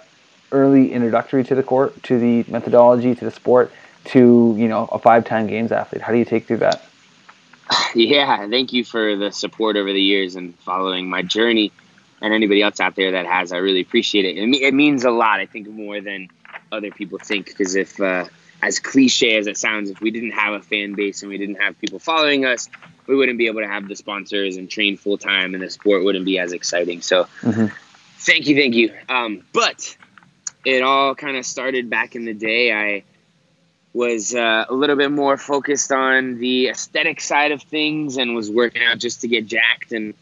early 0.53 0.93
introductory 0.93 1.43
to 1.45 1.55
the 1.55 1.63
court 1.63 2.03
to 2.05 2.19
the 2.19 2.45
methodology 2.51 3.15
to 3.15 3.25
the 3.25 3.31
sport 3.31 3.73
to 4.05 4.55
you 4.59 4.69
know 4.69 4.89
a 4.93 4.99
five 4.99 5.25
time 5.25 5.47
games 5.47 5.73
athlete? 5.73 6.03
How 6.03 6.13
do 6.13 6.19
you 6.19 6.25
take 6.25 6.47
through 6.47 6.59
that? 6.59 6.83
Yeah, 7.95 8.47
thank 8.49 8.73
you 8.73 8.85
for 8.85 9.17
the 9.17 9.33
support 9.33 9.77
over 9.77 9.93
the 9.93 10.01
years 10.01 10.37
and 10.37 10.55
following 10.61 11.09
my 11.09 11.23
journey 11.23 11.73
and 12.21 12.33
anybody 12.33 12.63
else 12.63 12.81
out 12.81 12.97
there 12.97 13.13
that 13.13 13.27
has. 13.27 13.53
I 13.53 13.59
really 13.59 13.81
appreciate 13.81 14.25
it. 14.25 14.39
It, 14.39 14.63
it 14.63 14.75
means 14.75 15.05
a 15.05 15.11
lot. 15.11 15.41
I 15.41 15.47
think 15.47 15.69
more 15.69 16.01
than 16.01 16.29
other 16.73 16.91
people 16.91 17.19
think 17.19 17.47
because 17.47 17.75
if, 17.75 18.01
uh, 18.01 18.27
as 18.63 18.81
cliche 18.81 19.37
as 19.37 19.47
it 19.47 19.57
sounds, 19.59 19.91
if 19.91 20.01
we 20.01 20.11
didn't 20.11 20.33
have 20.33 20.55
a 20.55 20.61
fan 20.61 20.95
base 20.95 21.23
and 21.23 21.31
we 21.31 21.39
didn't 21.39 21.57
have 21.57 21.79
people 21.79 21.99
following 21.99 22.45
us, 22.45 22.69
we 23.07 23.15
wouldn't 23.15 23.39
be 23.39 23.47
able 23.47 23.61
to 23.61 23.69
have 23.69 23.87
the 23.87 23.97
sponsors 23.97 24.57
and 24.57 24.71
train 24.71 24.97
full 24.97 25.19
time, 25.19 25.55
and 25.55 25.63
the 25.63 25.71
sport 25.71 26.05
wouldn't 26.05 26.25
be 26.25 26.39
as 26.39 26.53
exciting. 26.53 27.03
So, 27.03 27.25
mm-hmm. 27.43 27.67
thank 28.19 28.47
you, 28.47 28.57
thank 28.57 28.75
you. 28.75 28.93
Um, 29.09 29.43
but 29.53 29.97
it 30.65 30.83
all 30.83 31.15
kind 31.15 31.37
of 31.37 31.47
started 31.47 31.89
back 31.89 32.17
in 32.17 32.25
the 32.25 32.35
day. 32.35 32.73
I 32.73 33.05
was 33.93 34.35
uh, 34.35 34.65
a 34.69 34.75
little 34.75 34.97
bit 34.97 35.11
more 35.11 35.37
focused 35.37 35.93
on 35.93 36.39
the 36.39 36.69
aesthetic 36.69 37.21
side 37.21 37.53
of 37.53 37.63
things 37.63 38.17
and 38.17 38.35
was 38.35 38.51
working 38.51 38.83
out 38.83 38.99
just 38.99 39.23
to 39.23 39.29
get 39.29 39.47
jacked 39.47 39.93
and 39.93 40.15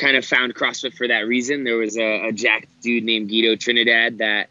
kind 0.00 0.16
of 0.16 0.24
found 0.24 0.54
CrossFit 0.54 0.94
for 0.94 1.06
that 1.06 1.28
reason. 1.28 1.64
There 1.64 1.76
was 1.76 1.96
a, 1.96 2.28
a 2.28 2.32
jacked 2.32 2.68
dude 2.80 3.04
named 3.04 3.28
Guido 3.28 3.54
Trinidad 3.54 4.18
that 4.18 4.48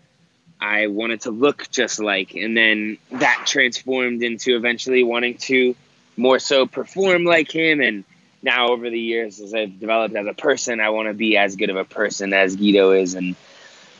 I 0.61 0.87
wanted 0.87 1.21
to 1.21 1.31
look 1.31 1.69
just 1.71 1.99
like, 1.99 2.35
and 2.35 2.55
then 2.55 2.97
that 3.11 3.43
transformed 3.45 4.21
into 4.21 4.55
eventually 4.55 5.03
wanting 5.03 5.37
to 5.37 5.75
more 6.15 6.37
so 6.39 6.65
perform 6.67 7.23
like 7.23 7.51
him. 7.51 7.81
And 7.81 8.03
now, 8.43 8.69
over 8.69 8.89
the 8.89 8.99
years, 8.99 9.39
as 9.39 9.53
I've 9.53 9.79
developed 9.79 10.15
as 10.15 10.27
a 10.27 10.33
person, 10.33 10.79
I 10.79 10.89
want 10.91 11.07
to 11.07 11.13
be 11.13 11.35
as 11.35 11.55
good 11.55 11.69
of 11.69 11.77
a 11.77 11.85
person 11.85 12.31
as 12.31 12.55
Guido 12.55 12.91
is, 12.91 13.15
and 13.15 13.35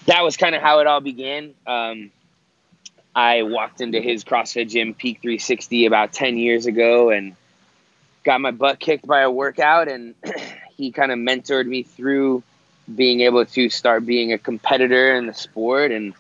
that 0.06 0.24
was 0.24 0.38
kind 0.38 0.54
of 0.54 0.62
how 0.62 0.80
it 0.80 0.88
all 0.88 1.02
began. 1.02 1.54
Um, 1.66 2.12
I 3.16 3.44
walked 3.44 3.82
into 3.82 4.00
his 4.00 4.24
CrossFit 4.24 4.70
gym, 4.70 4.94
Peak 4.94 5.22
360, 5.22 5.88
about 5.88 6.14
10 6.14 6.38
years 6.38 6.68
ago, 6.68 7.10
and 7.10 7.36
got 8.24 8.40
my 8.40 8.52
butt 8.52 8.80
kicked 8.80 9.08
by 9.08 9.22
a 9.22 9.32
workout, 9.32 9.88
and 9.88 10.14
he 10.80 10.92
kind 10.92 11.12
of 11.12 11.20
mentored 11.20 11.68
me 11.68 11.84
through 11.84 12.42
being 12.96 13.20
able 13.20 13.46
to 13.46 13.70
start 13.70 14.06
being 14.06 14.32
a 14.32 14.38
competitor 14.38 15.14
in 15.14 15.26
the 15.26 15.34
sport. 15.34 15.92
And 15.92 16.14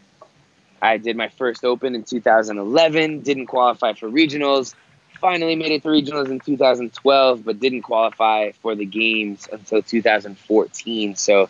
I 0.82 0.98
did 0.98 1.16
my 1.16 1.30
first 1.30 1.64
open 1.64 1.96
in 1.96 2.04
2011, 2.04 3.22
didn't 3.22 3.48
qualify 3.48 3.94
for 3.94 4.10
regionals, 4.10 4.76
finally 5.22 5.56
made 5.56 5.72
it 5.72 5.84
to 5.84 5.88
regionals 5.88 6.30
in 6.30 6.42
2012, 6.42 7.46
but 7.46 7.60
didn't 7.62 7.84
qualify 7.84 8.52
for 8.62 8.76
the 8.76 8.86
games 8.86 9.48
until 9.50 9.82
2014. 9.82 11.16
So 11.16 11.50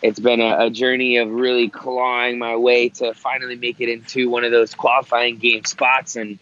it's 0.00 0.20
been 0.20 0.40
a, 0.40 0.66
a, 0.66 0.70
journey 0.70 1.16
of 1.16 1.30
really 1.30 1.68
clawing 1.68 2.38
my 2.38 2.54
way 2.54 2.90
to 2.90 3.12
finally 3.12 3.56
make 3.56 3.80
it 3.80 3.88
into 3.88 4.30
one 4.30 4.44
of 4.44 4.52
those 4.52 4.72
qualifying 4.72 5.38
game 5.38 5.64
spots. 5.64 6.14
And 6.14 6.38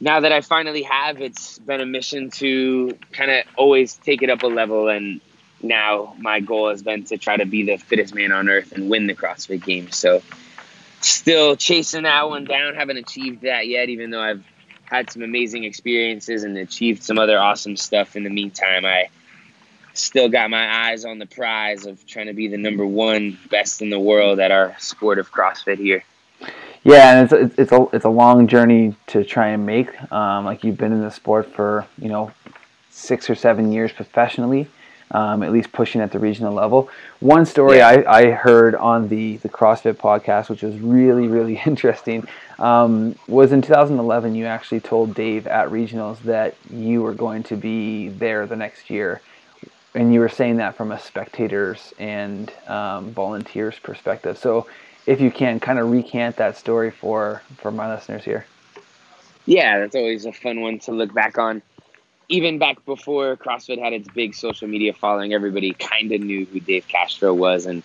now 0.00 0.20
that 0.20 0.32
I 0.32 0.40
finally 0.40 0.82
have, 0.82 1.20
it's 1.20 1.58
been 1.58 1.80
a 1.80 1.86
mission 1.86 2.30
to 2.32 2.96
kind 3.12 3.30
of 3.30 3.44
always 3.56 3.94
take 3.94 4.22
it 4.22 4.30
up 4.30 4.42
a 4.42 4.46
level. 4.46 4.88
And 4.88 5.20
now 5.62 6.14
my 6.18 6.40
goal 6.40 6.70
has 6.70 6.82
been 6.82 7.04
to 7.04 7.18
try 7.18 7.36
to 7.36 7.46
be 7.46 7.64
the 7.64 7.76
fittest 7.76 8.14
man 8.14 8.32
on 8.32 8.48
earth 8.48 8.72
and 8.72 8.88
win 8.88 9.06
the 9.06 9.14
CrossFit 9.14 9.64
Games. 9.64 9.96
So 9.96 10.22
still 11.00 11.56
chasing 11.56 12.04
that 12.04 12.28
one 12.28 12.44
down. 12.44 12.74
Haven't 12.74 12.98
achieved 12.98 13.42
that 13.42 13.66
yet, 13.66 13.88
even 13.88 14.10
though 14.10 14.22
I've 14.22 14.44
had 14.84 15.10
some 15.10 15.22
amazing 15.22 15.64
experiences 15.64 16.44
and 16.44 16.56
achieved 16.56 17.02
some 17.02 17.18
other 17.18 17.38
awesome 17.38 17.76
stuff 17.76 18.16
in 18.16 18.24
the 18.24 18.30
meantime. 18.30 18.84
I 18.84 19.08
still 19.92 20.28
got 20.28 20.48
my 20.48 20.88
eyes 20.88 21.04
on 21.04 21.18
the 21.18 21.26
prize 21.26 21.84
of 21.84 22.06
trying 22.06 22.26
to 22.26 22.32
be 22.32 22.48
the 22.48 22.56
number 22.56 22.86
one 22.86 23.38
best 23.50 23.82
in 23.82 23.90
the 23.90 23.98
world 23.98 24.38
at 24.40 24.50
our 24.50 24.76
sport 24.78 25.18
of 25.18 25.30
CrossFit 25.30 25.78
here. 25.78 26.04
Yeah, 26.88 27.20
and 27.20 27.30
it's 27.30 27.58
it's 27.58 27.72
a 27.72 27.86
it's 27.92 28.04
a 28.06 28.10
long 28.10 28.46
journey 28.46 28.96
to 29.08 29.22
try 29.22 29.48
and 29.48 29.66
make. 29.66 29.90
Um, 30.10 30.46
like 30.46 30.64
you've 30.64 30.78
been 30.78 30.92
in 30.92 31.02
the 31.02 31.10
sport 31.10 31.52
for 31.52 31.86
you 32.00 32.08
know 32.08 32.30
six 32.88 33.28
or 33.28 33.34
seven 33.34 33.70
years 33.70 33.92
professionally, 33.92 34.68
um, 35.10 35.42
at 35.42 35.52
least 35.52 35.70
pushing 35.70 36.00
at 36.00 36.12
the 36.12 36.18
regional 36.18 36.54
level. 36.54 36.88
One 37.20 37.44
story 37.44 37.78
yeah. 37.78 37.88
I, 37.88 38.20
I 38.20 38.30
heard 38.30 38.74
on 38.74 39.08
the 39.08 39.36
the 39.36 39.50
CrossFit 39.50 39.96
podcast, 39.96 40.48
which 40.48 40.62
was 40.62 40.78
really 40.78 41.28
really 41.28 41.60
interesting, 41.66 42.26
um, 42.58 43.14
was 43.26 43.52
in 43.52 43.60
2011. 43.60 44.34
You 44.34 44.46
actually 44.46 44.80
told 44.80 45.14
Dave 45.14 45.46
at 45.46 45.68
regionals 45.68 46.18
that 46.22 46.54
you 46.70 47.02
were 47.02 47.12
going 47.12 47.42
to 47.44 47.56
be 47.56 48.08
there 48.08 48.46
the 48.46 48.56
next 48.56 48.88
year, 48.88 49.20
and 49.94 50.14
you 50.14 50.20
were 50.20 50.30
saying 50.30 50.56
that 50.56 50.74
from 50.74 50.92
a 50.92 50.98
spectators 50.98 51.92
and 51.98 52.50
um, 52.66 53.10
volunteers 53.10 53.74
perspective. 53.78 54.38
So 54.38 54.66
if 55.08 55.22
you 55.22 55.30
can 55.30 55.58
kind 55.58 55.78
of 55.78 55.90
recant 55.90 56.36
that 56.36 56.56
story 56.58 56.90
for 56.90 57.42
for 57.56 57.72
my 57.72 57.92
listeners 57.92 58.22
here. 58.22 58.44
Yeah, 59.46 59.78
that's 59.78 59.96
always 59.96 60.26
a 60.26 60.32
fun 60.32 60.60
one 60.60 60.78
to 60.80 60.92
look 60.92 61.14
back 61.14 61.38
on. 61.38 61.62
Even 62.28 62.58
back 62.58 62.84
before 62.84 63.34
CrossFit 63.36 63.82
had 63.82 63.94
its 63.94 64.06
big 64.08 64.34
social 64.34 64.68
media 64.68 64.92
following, 64.92 65.32
everybody 65.32 65.72
kind 65.72 66.12
of 66.12 66.20
knew 66.20 66.44
who 66.44 66.60
Dave 66.60 66.86
Castro 66.88 67.32
was, 67.32 67.64
and 67.64 67.82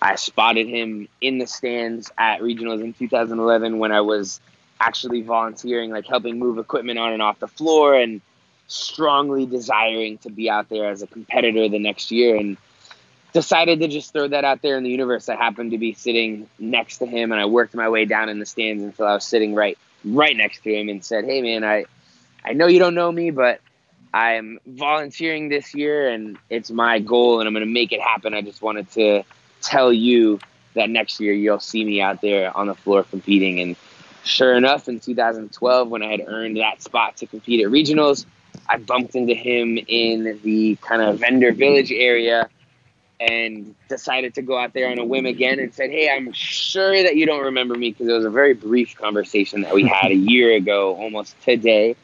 I 0.00 0.14
spotted 0.14 0.68
him 0.68 1.08
in 1.20 1.38
the 1.38 1.46
stands 1.48 2.12
at 2.16 2.40
regionals 2.40 2.84
in 2.84 2.92
2011 2.92 3.80
when 3.80 3.90
I 3.90 4.00
was 4.02 4.40
actually 4.78 5.22
volunteering, 5.22 5.90
like 5.90 6.06
helping 6.06 6.38
move 6.38 6.58
equipment 6.58 7.00
on 7.00 7.12
and 7.12 7.20
off 7.20 7.40
the 7.40 7.48
floor, 7.48 7.96
and 7.96 8.20
strongly 8.68 9.44
desiring 9.44 10.18
to 10.18 10.30
be 10.30 10.48
out 10.48 10.68
there 10.68 10.88
as 10.88 11.02
a 11.02 11.08
competitor 11.08 11.68
the 11.68 11.80
next 11.80 12.12
year. 12.12 12.36
And 12.36 12.56
decided 13.32 13.80
to 13.80 13.88
just 13.88 14.12
throw 14.12 14.28
that 14.28 14.44
out 14.44 14.62
there 14.62 14.76
in 14.76 14.84
the 14.84 14.90
universe. 14.90 15.28
I 15.28 15.36
happened 15.36 15.72
to 15.72 15.78
be 15.78 15.94
sitting 15.94 16.48
next 16.58 16.98
to 16.98 17.06
him, 17.06 17.32
and 17.32 17.40
I 17.40 17.46
worked 17.46 17.74
my 17.74 17.88
way 17.88 18.04
down 18.04 18.28
in 18.28 18.38
the 18.38 18.46
stands 18.46 18.82
until 18.82 19.06
I 19.06 19.14
was 19.14 19.24
sitting 19.24 19.54
right 19.54 19.78
right 20.04 20.36
next 20.36 20.62
to 20.62 20.74
him, 20.74 20.88
and 20.88 21.04
said, 21.04 21.24
"Hey, 21.24 21.42
man, 21.42 21.64
I 21.64 21.84
I 22.44 22.52
know 22.52 22.66
you 22.66 22.78
don't 22.78 22.94
know 22.94 23.12
me, 23.12 23.30
but 23.30 23.60
I'm 24.12 24.58
volunteering 24.66 25.48
this 25.48 25.74
year, 25.74 26.08
and 26.08 26.38
it's 26.48 26.70
my 26.70 26.98
goal, 26.98 27.40
and 27.40 27.46
I'm 27.46 27.54
going 27.54 27.66
to 27.66 27.72
make 27.72 27.92
it 27.92 28.00
happen. 28.00 28.34
I 28.34 28.40
just 28.40 28.62
wanted 28.62 28.90
to 28.92 29.22
tell 29.60 29.92
you 29.92 30.40
that 30.74 30.88
next 30.88 31.20
year 31.20 31.32
you'll 31.32 31.60
see 31.60 31.84
me 31.84 32.00
out 32.00 32.22
there 32.22 32.56
on 32.56 32.66
the 32.66 32.74
floor 32.74 33.04
competing." 33.04 33.60
And 33.60 33.76
sure 34.24 34.54
enough, 34.54 34.88
in 34.88 35.00
2012, 35.00 35.88
when 35.88 36.02
I 36.02 36.10
had 36.10 36.24
earned 36.26 36.56
that 36.56 36.82
spot 36.82 37.18
to 37.18 37.26
compete 37.26 37.64
at 37.64 37.70
regionals. 37.70 38.24
I 38.68 38.76
bumped 38.78 39.16
into 39.16 39.34
him 39.34 39.78
in 39.88 40.40
the 40.44 40.76
kind 40.80 41.02
of 41.02 41.18
vendor 41.18 41.52
village 41.52 41.90
area 41.90 42.48
and 43.20 43.74
decided 43.88 44.34
to 44.34 44.42
go 44.42 44.58
out 44.58 44.72
there 44.72 44.90
on 44.90 44.98
a 44.98 45.04
whim 45.04 45.26
again 45.26 45.58
and 45.58 45.74
said, 45.74 45.90
Hey, 45.90 46.10
I'm 46.10 46.32
sure 46.32 47.02
that 47.02 47.16
you 47.16 47.26
don't 47.26 47.44
remember 47.44 47.74
me 47.74 47.90
because 47.90 48.08
it 48.08 48.12
was 48.12 48.24
a 48.24 48.30
very 48.30 48.54
brief 48.54 48.96
conversation 48.96 49.60
that 49.62 49.74
we 49.74 49.86
had 49.88 50.10
a 50.10 50.16
year 50.16 50.56
ago, 50.56 50.96
almost 50.96 51.40
today, 51.42 51.96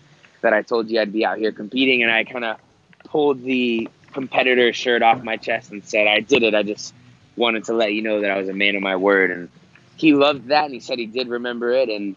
that 0.43 0.53
I 0.53 0.63
told 0.63 0.91
you 0.91 1.01
I'd 1.01 1.13
be 1.13 1.25
out 1.25 1.39
here 1.39 1.53
competing. 1.53 2.03
And 2.03 2.13
I 2.13 2.25
kind 2.25 2.45
of 2.45 2.59
pulled 3.05 3.43
the 3.43 3.89
competitor 4.13 4.73
shirt 4.75 5.03
off 5.03 5.23
my 5.23 5.37
chest 5.37 5.73
and 5.73 5.83
said, 5.85 6.07
I 6.07 6.21
did 6.21 6.43
it. 6.43 6.55
I 6.55 6.63
just 6.63 6.93
wanted 7.37 7.65
to 7.65 7.73
let 7.73 7.95
you 7.95 8.03
know 8.03 8.21
that 8.21 8.31
I 8.31 8.39
was 8.39 8.49
a 8.49 8.55
man 8.55 8.77
of 8.77 8.83
my 8.83 8.97
word. 8.97 9.31
And 9.31 9.49
he 9.97 10.13
loved 10.13 10.49
that 10.49 10.67
and 10.67 10.75
he 10.75 10.81
said 10.81 10.99
he 10.99 11.07
did 11.07 11.29
remember 11.29 11.73
it. 11.73 11.89
And 11.89 12.15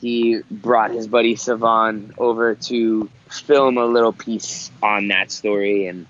he 0.00 0.42
brought 0.48 0.92
his 0.92 1.08
buddy 1.08 1.34
Sevan 1.34 2.14
over 2.18 2.54
to 2.54 3.10
film 3.28 3.78
a 3.78 3.84
little 3.84 4.12
piece 4.12 4.70
on 4.80 5.08
that 5.08 5.32
story. 5.32 5.86
And 5.86 6.06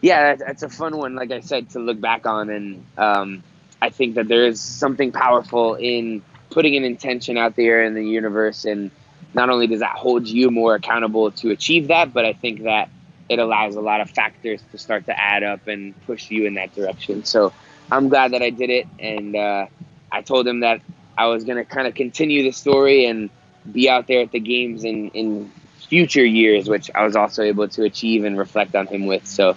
yeah, 0.00 0.36
that's, 0.36 0.62
a 0.62 0.68
fun 0.68 0.96
one. 0.96 1.14
Like 1.14 1.30
I 1.30 1.40
said, 1.40 1.70
to 1.70 1.80
look 1.80 2.00
back 2.00 2.26
on, 2.26 2.50
and 2.50 2.86
um, 2.96 3.42
I 3.82 3.90
think 3.90 4.14
that 4.14 4.28
there 4.28 4.46
is 4.46 4.60
something 4.60 5.12
powerful 5.12 5.74
in 5.74 6.22
putting 6.50 6.76
an 6.76 6.84
intention 6.84 7.36
out 7.36 7.56
there 7.56 7.82
in 7.84 7.94
the 7.94 8.04
universe, 8.04 8.64
and 8.64 8.90
not 9.34 9.50
only 9.50 9.66
does 9.66 9.80
that 9.80 9.96
hold 9.96 10.26
you 10.26 10.50
more 10.50 10.74
accountable 10.74 11.30
to 11.32 11.50
achieve 11.50 11.88
that, 11.88 12.12
but 12.12 12.24
I 12.24 12.32
think 12.32 12.62
that 12.62 12.88
it 13.28 13.38
allows 13.38 13.74
a 13.74 13.80
lot 13.80 14.00
of 14.00 14.08
factors 14.10 14.62
to 14.70 14.78
start 14.78 15.06
to 15.06 15.20
add 15.20 15.42
up 15.42 15.66
and 15.66 15.94
push 16.06 16.30
you 16.30 16.46
in 16.46 16.54
that 16.54 16.74
direction. 16.74 17.24
So 17.24 17.52
I'm 17.90 18.08
glad 18.08 18.32
that 18.32 18.42
I 18.42 18.50
did 18.50 18.70
it, 18.70 18.86
and 18.98 19.34
uh, 19.34 19.66
I 20.12 20.22
told 20.22 20.46
him 20.46 20.60
that 20.60 20.80
I 21.16 21.26
was 21.26 21.44
going 21.44 21.56
to 21.56 21.64
kind 21.64 21.88
of 21.88 21.94
continue 21.94 22.44
the 22.44 22.52
story 22.52 23.06
and 23.06 23.30
be 23.70 23.90
out 23.90 24.06
there 24.06 24.22
at 24.22 24.30
the 24.30 24.40
games 24.40 24.84
in 24.84 25.08
in 25.10 25.50
future 25.88 26.24
years, 26.24 26.68
which 26.68 26.90
I 26.94 27.04
was 27.04 27.16
also 27.16 27.42
able 27.42 27.66
to 27.68 27.82
achieve 27.84 28.24
and 28.24 28.38
reflect 28.38 28.74
on 28.76 28.86
him 28.86 29.06
with. 29.06 29.26
So 29.26 29.56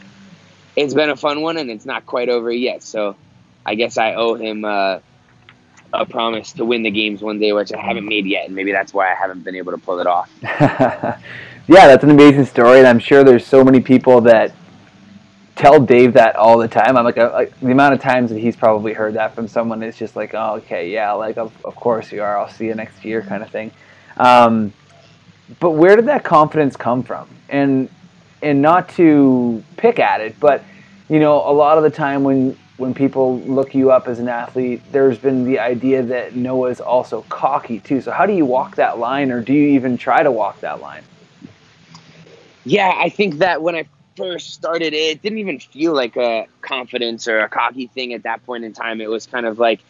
it's 0.76 0.94
been 0.94 1.10
a 1.10 1.16
fun 1.16 1.42
one, 1.42 1.58
and 1.58 1.70
it's 1.70 1.86
not 1.86 2.06
quite 2.06 2.30
over 2.30 2.52
yet. 2.52 2.84
So 2.84 3.16
I 3.66 3.76
guess 3.76 3.98
I 3.98 4.16
owe 4.16 4.36
him 4.36 4.66
uh, 4.66 5.00
a 5.94 6.06
promise 6.06 6.54
to 6.54 6.66
win 6.66 6.84
the 6.84 6.92
games 6.92 7.22
one 7.22 7.40
day, 7.40 7.54
which 7.54 7.74
I 7.74 7.80
haven't 7.80 8.08
made 8.08 8.26
yet, 8.26 8.46
and 8.46 8.56
maybe 8.56 8.72
that's 8.72 8.94
why 8.94 9.12
I 9.12 9.16
haven't 9.16 9.44
been 9.44 9.56
able 9.56 9.72
to 9.72 9.78
pull 9.78 10.00
it 10.00 10.08
off. 10.08 10.32
yeah, 10.42 11.18
that's 11.68 12.04
an 12.04 12.12
amazing 12.12 12.46
story, 12.46 12.80
and 12.80 12.88
I'm 12.88 13.00
sure 13.00 13.24
there's 13.24 13.46
so 13.46 13.64
many 13.64 13.80
people 13.80 14.22
that 14.22 14.54
tell 15.56 15.80
Dave 15.80 16.14
that 16.14 16.36
all 16.36 16.58
the 16.58 16.68
time. 16.68 16.98
I'm 16.98 17.04
like, 17.04 17.18
uh, 17.18 17.32
like, 17.34 17.60
the 17.60 17.72
amount 17.72 17.94
of 17.94 18.02
times 18.02 18.30
that 18.32 18.40
he's 18.40 18.56
probably 18.56 18.94
heard 18.94 19.14
that 19.16 19.36
from 19.36 19.48
someone 19.48 19.84
is 19.84 19.98
just 19.98 20.16
like, 20.16 20.34
oh, 20.34 20.56
okay, 20.56 20.90
yeah, 20.90 21.12
like 21.12 21.38
of, 21.38 21.54
of 21.66 21.76
course 21.76 22.12
you 22.12 22.24
are. 22.24 22.38
I'll 22.38 22.50
see 22.50 22.66
you 22.66 22.76
next 22.76 23.04
year, 23.04 23.22
kind 23.22 23.44
of 23.44 23.50
thing. 23.50 23.72
Um, 24.18 24.74
but 25.60 25.72
where 25.72 25.96
did 25.96 26.06
that 26.06 26.24
confidence 26.24 26.76
come 26.76 27.04
from? 27.04 27.28
And 27.50 27.90
and 28.42 28.62
not 28.62 28.90
to 28.90 29.64
pick 29.78 30.00
at 30.00 30.22
it, 30.22 30.40
but 30.40 30.64
you 31.10 31.20
know, 31.20 31.38
a 31.38 31.52
lot 31.52 31.78
of 31.78 31.84
the 31.84 31.90
time 31.90 32.24
when 32.24 32.58
when 32.78 32.94
people 32.96 33.40
look 33.42 33.76
you 33.76 33.92
up 33.92 34.08
as 34.08 34.18
an 34.18 34.28
athlete, 34.28 34.82
there's 34.92 35.18
been 35.18 35.46
the 35.46 35.60
idea 35.60 36.02
that 36.02 36.36
Noah 36.36 36.70
is 36.70 36.82
also 36.82 37.22
cocky 37.30 37.80
too. 37.80 38.02
So 38.02 38.12
how 38.12 38.26
do 38.26 38.34
you 38.34 38.46
walk 38.46 38.76
that 38.78 38.98
line, 38.98 39.32
or 39.32 39.42
do 39.42 39.54
you 39.54 39.70
even 39.76 39.98
try 39.98 40.24
to 40.24 40.32
walk 40.32 40.62
that 40.62 40.82
line? 40.82 41.04
Yeah, 42.66 42.92
I 42.96 43.10
think 43.10 43.36
that 43.36 43.62
when 43.62 43.76
I 43.76 43.86
first 44.18 44.54
started, 44.54 44.94
it 44.94 45.22
didn't 45.22 45.38
even 45.38 45.60
feel 45.60 45.94
like 45.94 46.18
a 46.18 46.48
confidence 46.62 47.28
or 47.28 47.40
a 47.40 47.50
cocky 47.50 47.88
thing 47.88 48.14
at 48.14 48.24
that 48.24 48.44
point 48.46 48.64
in 48.64 48.74
time. 48.74 49.00
It 49.00 49.10
was 49.10 49.28
kind 49.28 49.46
of 49.46 49.60
like 49.60 49.82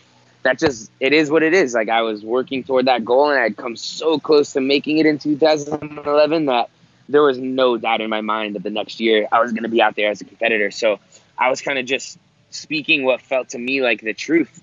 that 0.43 0.59
just 0.59 0.91
it 0.99 1.13
is 1.13 1.31
what 1.31 1.43
it 1.43 1.53
is. 1.53 1.73
Like 1.73 1.89
I 1.89 2.01
was 2.01 2.23
working 2.23 2.63
toward 2.63 2.87
that 2.87 3.05
goal, 3.05 3.29
and 3.29 3.39
I'd 3.39 3.55
come 3.55 3.77
so 3.77 4.19
close 4.19 4.53
to 4.53 4.61
making 4.61 4.97
it 4.97 5.05
in 5.05 5.17
2011 5.17 6.45
that 6.45 6.69
there 7.11 7.21
was 7.21 7.37
no 7.37 7.77
doubt 7.77 8.01
in 8.01 8.09
my 8.09 8.21
mind 8.21 8.55
that 8.55 8.63
the 8.63 8.69
next 8.69 8.99
year 8.99 9.27
I 9.31 9.41
was 9.41 9.51
going 9.51 9.63
to 9.63 9.69
be 9.69 9.81
out 9.81 9.95
there 9.95 10.09
as 10.09 10.21
a 10.21 10.25
competitor. 10.25 10.71
So 10.71 10.99
I 11.37 11.49
was 11.49 11.61
kind 11.61 11.77
of 11.77 11.85
just 11.85 12.17
speaking 12.49 13.03
what 13.03 13.21
felt 13.21 13.49
to 13.49 13.59
me 13.59 13.81
like 13.81 14.01
the 14.01 14.13
truth. 14.13 14.61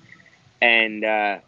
And 0.61 1.05
uh, 1.05 1.38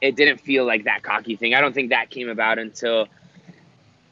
it 0.00 0.16
didn't 0.16 0.40
feel 0.40 0.66
like 0.66 0.84
that 0.84 1.02
cocky 1.02 1.36
thing. 1.36 1.54
I 1.54 1.60
don't 1.60 1.72
think 1.72 1.90
that 1.90 2.10
came 2.10 2.28
about 2.28 2.58
until 2.58 3.08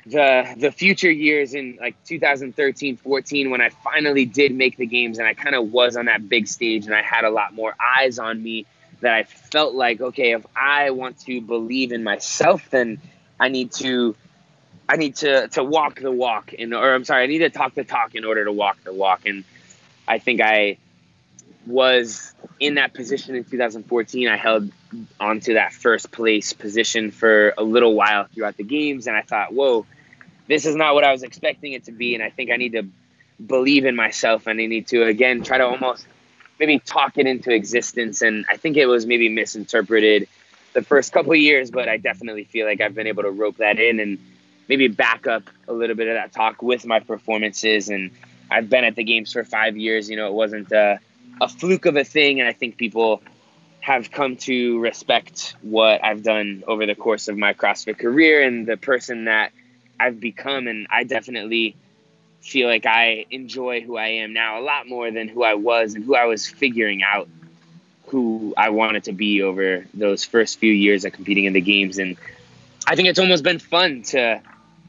the 0.07 0.55
the 0.57 0.71
future 0.71 1.11
years 1.11 1.55
in 1.55 1.77
like 1.81 1.95
2013 2.05 2.97
14 2.97 3.51
when 3.51 3.61
i 3.61 3.69
finally 3.69 4.25
did 4.25 4.55
make 4.55 4.79
the 4.79 4.87
games 4.87 5.19
and 5.19 5.29
i 5.29 5.35
kind 5.35 5.55
of 5.55 5.71
was 5.71 5.97
on 5.97 6.07
that 6.07 6.27
big 6.29 6.47
stage 6.47 6.87
and 6.87 6.95
i 6.95 7.03
had 7.03 7.25
a 7.25 7.31
lot 7.31 7.53
more 7.53 7.75
eyes 7.99 8.19
on 8.19 8.43
me 8.43 8.65
that 9.01 9.13
i 9.13 9.23
felt 9.25 9.75
like 9.75 10.01
okay 10.01 10.33
if 10.33 10.47
i 10.57 10.91
want 10.91 11.19
to 11.19 11.43
believe 11.43 11.93
in 11.93 12.03
myself 12.03 12.71
then 12.71 12.99
i 13.39 13.49
need 13.49 13.71
to 13.71 14.17
I 14.89 14.97
need 14.97 15.17
to 15.17 15.49
to 15.49 15.63
walk 15.63 16.01
the 16.01 16.11
walk 16.11 16.53
in, 16.53 16.73
or 16.73 16.95
I'm 16.95 17.05
sorry, 17.05 17.25
I 17.25 17.27
need 17.27 17.39
to 17.39 17.51
talk 17.51 17.75
the 17.75 17.85
talk 17.85 18.15
in 18.15 18.25
order 18.25 18.45
to 18.45 18.53
walk 18.53 18.83
the 18.85 18.93
walk. 18.93 19.27
And 19.27 19.45
I 20.07 20.19
think 20.19 20.41
I 20.41 20.79
was 21.67 22.33
in 22.59 22.77
that 22.77 22.95
position 22.95 23.35
in 23.35 23.45
2014. 23.45 24.29
I 24.29 24.37
held 24.37 24.73
onto 25.21 25.55
that 25.55 25.75
first 25.75 26.11
place 26.11 26.55
position 26.55 27.11
for 27.11 27.53
a 27.59 27.63
little 27.63 27.95
while 27.95 28.25
throughout 28.25 28.57
the 28.57 28.65
games, 28.65 29.07
and 29.07 29.15
I 29.15 29.23
thought, 29.23 29.53
whoa, 29.53 29.85
this 30.47 30.65
is 30.65 30.75
not 30.75 30.95
what 30.95 31.05
I 31.05 31.13
was 31.13 31.23
expecting 31.23 31.75
it 31.75 31.85
to 31.85 31.93
be. 31.93 32.15
And 32.15 32.25
I 32.25 32.31
think 32.31 32.51
I 32.51 32.57
need 32.57 32.73
to 32.73 32.85
believe 33.45 33.85
in 33.85 33.95
myself, 33.95 34.47
and 34.47 34.59
I 34.59 34.67
need 34.67 34.89
to 34.89 35.05
again 35.05 35.43
try 35.43 35.59
to 35.59 35.67
almost 35.67 36.07
maybe 36.59 36.79
talk 36.79 37.19
it 37.19 37.27
into 37.27 37.53
existence. 37.53 38.23
And 38.23 38.47
I 38.51 38.57
think 38.57 38.79
it 38.79 38.87
was 38.87 39.05
maybe 39.05 39.29
misinterpreted 39.29 40.29
the 40.73 40.83
first 40.83 41.13
couple 41.13 41.35
years, 41.35 41.71
but 41.71 41.89
I 41.89 41.99
definitely 41.99 42.45
feel 42.45 42.67
like 42.67 42.81
I've 42.81 42.95
been 42.95 43.07
able 43.07 43.25
to 43.25 43.31
rope 43.31 43.59
that 43.59 43.79
in 43.79 44.01
and 44.01 44.19
maybe 44.69 44.89
back 44.89 45.27
up 45.27 45.45
a 45.67 45.73
little 45.73 45.97
bit 45.97 46.09
of 46.09 46.15
that 46.15 46.33
talk 46.33 46.63
with 46.63 46.87
my 46.87 47.01
performances. 47.01 47.89
And 47.89 48.11
I've 48.51 48.69
been 48.69 48.85
at 48.85 48.97
the 48.97 49.05
games 49.05 49.33
for 49.33 49.45
five 49.45 49.77
years. 49.77 50.09
You 50.09 50.17
know, 50.17 50.29
it 50.29 50.35
wasn't 50.35 50.71
a, 50.73 51.01
a 51.41 51.49
fluke 51.49 51.87
of 51.87 51.97
a 51.97 52.05
thing, 52.05 52.41
and 52.41 52.49
I 52.49 52.53
think 52.53 52.77
people 52.77 53.23
have 53.81 54.11
come 54.11 54.37
to 54.37 54.79
respect 54.81 55.55
what 55.63 56.05
I've 56.05 56.23
done 56.23 56.63
over 56.67 56.85
the 56.85 56.95
course 56.95 57.29
of 57.29 57.39
my 57.39 57.55
CrossFit 57.55 57.99
career 57.99 58.43
and 58.43 58.67
the 58.67 58.77
person 58.77 59.25
that 59.25 59.53
I've 59.99 60.21
become. 60.21 60.67
And 60.67 60.87
I 60.91 61.05
definitely 61.05 61.75
feel 62.41 62.69
like 62.69 62.87
I 62.87 63.25
enjoy 63.31 63.81
who 63.81 63.97
I 63.97 64.09
am 64.09 64.33
now 64.33 64.61
a 64.61 64.63
lot 64.63 64.89
more 64.89 65.11
than 65.11 65.29
who 65.29 65.43
I 65.43 65.55
was 65.55 65.95
and 65.95 66.05
who 66.05 66.15
I 66.15 66.27
was 66.27 66.47
figuring 66.47 67.03
out 67.03 67.29
who 68.09 68.55
I 68.57 68.71
wanted 68.71 69.05
to 69.05 69.13
be 69.13 69.43
over 69.43 69.87
those 69.95 70.25
first 70.25 70.59
few 70.59 70.73
years 70.73 71.05
of 71.05 71.13
competing 71.13 71.45
in 71.45 71.53
the 71.53 71.61
games. 71.61 71.99
And 71.99 72.17
I 72.87 72.97
think 72.97 73.09
it's 73.09 73.19
almost 73.19 73.45
been 73.45 73.59
fun 73.59 74.03
to 74.05 74.41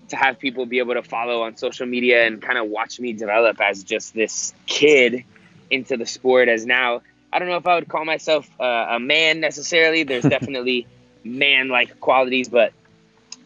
to 0.09 0.15
have 0.15 0.39
people 0.39 0.65
be 0.65 0.79
able 0.79 0.93
to 0.93 1.03
follow 1.03 1.43
on 1.43 1.57
social 1.57 1.85
media 1.85 2.25
and 2.25 2.41
kind 2.41 2.57
of 2.57 2.67
watch 2.67 2.99
me 2.99 3.13
develop 3.13 3.59
as 3.61 3.83
just 3.83 4.13
this 4.13 4.53
kid 4.65 5.23
into 5.69 5.97
the 5.97 6.05
sport 6.05 6.49
as 6.49 6.65
now 6.65 7.01
I 7.31 7.39
don't 7.39 7.47
know 7.47 7.57
if 7.57 7.67
I 7.67 7.75
would 7.75 7.87
call 7.87 8.05
myself 8.05 8.49
uh, 8.59 8.87
a 8.89 8.99
man 8.99 9.39
necessarily. 9.39 10.03
There's 10.03 10.23
definitely 10.37 10.87
man 11.23 11.69
like 11.69 11.99
qualities, 11.99 12.49
but 12.49 12.73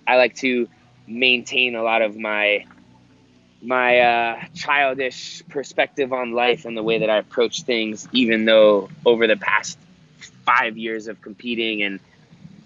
I 0.08 0.18
like 0.18 0.36
to 0.38 0.68
maintain 1.08 1.76
a 1.76 1.84
lot 1.84 2.02
of 2.02 2.18
my 2.18 2.66
my 3.62 4.00
uh, 4.00 4.42
childish 4.54 5.42
perspective 5.48 6.12
on 6.12 6.34
life 6.34 6.66
and 6.66 6.76
the 6.76 6.84
way 6.84 7.00
that 7.00 7.10
I 7.10 7.18
approach 7.18 7.62
things, 7.62 8.08
even 8.12 8.44
though 8.44 8.90
over 9.06 9.26
the 9.26 9.38
past 9.38 9.78
five 10.46 10.78
years 10.78 11.08
of 11.08 11.22
competing 11.22 11.82
and 11.82 12.00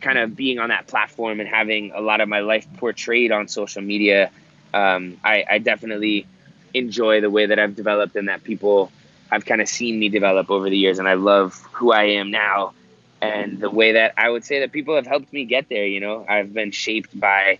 kind 0.02 0.18
of 0.18 0.36
being 0.36 0.60
on 0.60 0.70
that 0.70 0.88
platform 0.88 1.40
and 1.40 1.50
having 1.50 1.92
a 1.94 2.02
lot 2.02 2.22
of 2.22 2.30
my 2.30 2.40
life 2.40 2.68
portrayed 2.78 3.32
on 3.32 3.48
social 3.48 3.82
media, 3.82 4.32
um, 4.74 5.18
I, 5.24 5.46
I 5.50 5.58
definitely 5.60 6.26
enjoy 6.74 7.22
the 7.22 7.30
way 7.30 7.48
that 7.48 7.60
I've 7.60 7.76
developed 7.76 8.16
and 8.16 8.28
that 8.28 8.44
people 8.44 8.92
have 9.32 9.46
kind 9.46 9.62
of 9.62 9.68
seen 9.68 10.00
me 10.00 10.10
develop 10.10 10.50
over 10.50 10.70
the 10.70 10.78
years. 10.78 11.00
And 11.00 11.08
I 11.08 11.16
love 11.16 11.56
who 11.74 11.92
I 11.92 12.04
am 12.04 12.32
now 12.32 12.74
and 13.22 13.60
the 13.60 13.70
way 13.70 13.94
that 13.94 14.14
I 14.18 14.30
would 14.30 14.46
say 14.46 14.60
that 14.60 14.72
people 14.72 14.96
have 14.96 15.08
helped 15.08 15.34
me 15.34 15.46
get 15.46 15.70
there. 15.70 15.86
You 15.86 16.00
know, 16.00 16.26
I've 16.28 16.54
been 16.54 16.72
shaped 16.72 17.18
by 17.20 17.60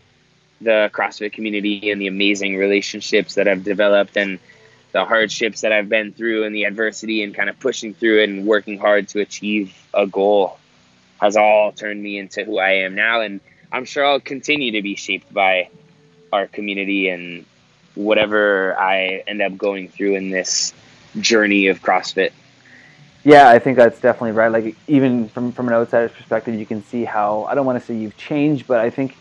the 0.62 0.90
CrossFit 0.94 1.34
community 1.34 1.92
and 1.92 2.02
the 2.02 2.08
amazing 2.08 2.58
relationships 2.58 3.36
that 3.36 3.48
I've 3.48 3.64
developed 3.64 4.18
and 4.18 4.40
the 4.92 5.06
hardships 5.06 5.62
that 5.62 5.72
I've 5.72 5.90
been 5.90 6.14
through 6.14 6.46
and 6.46 6.56
the 6.56 6.64
adversity 6.64 7.24
and 7.24 7.36
kind 7.36 7.50
of 7.50 7.60
pushing 7.60 7.94
through 7.94 8.22
it 8.22 8.30
and 8.30 8.46
working 8.48 8.78
hard 8.78 9.10
to 9.10 9.20
achieve 9.20 9.76
a 9.94 10.08
goal 10.08 10.58
has 11.20 11.38
all 11.38 11.72
turned 11.72 12.02
me 12.02 12.18
into 12.18 12.44
who 12.44 12.60
I 12.60 12.72
am 12.84 12.96
now. 12.96 13.22
And 13.22 13.42
I'm 13.72 13.86
sure 13.86 14.06
I'll 14.06 14.20
continue 14.20 14.72
to 14.72 14.82
be 14.82 14.96
shaped 14.96 15.34
by 15.34 15.70
our 16.32 16.48
community 16.48 17.10
and 17.10 17.46
whatever 17.96 18.78
I 18.80 19.24
end 19.28 19.42
up 19.42 19.58
going 19.58 19.90
through 19.90 20.16
in 20.16 20.30
this 20.30 20.74
journey 21.20 21.68
of 21.68 21.82
CrossFit. 21.82 22.32
Yeah, 23.24 23.50
I 23.50 23.60
think 23.60 23.78
that's 23.78 24.00
definitely 24.00 24.32
right. 24.32 24.52
Like 24.52 24.76
even 24.88 25.28
from 25.30 25.52
from 25.52 25.68
an 25.68 25.74
outsider's 25.74 26.12
perspective, 26.12 26.56
you 26.56 26.66
can 26.66 26.84
see 26.84 27.04
how 27.04 27.44
I 27.44 27.56
don't 27.56 27.66
want 27.66 27.80
to 27.80 27.86
say 27.86 27.96
you've 27.96 28.16
changed, 28.16 28.68
but 28.68 28.80
I 28.80 28.90
think 28.90 29.18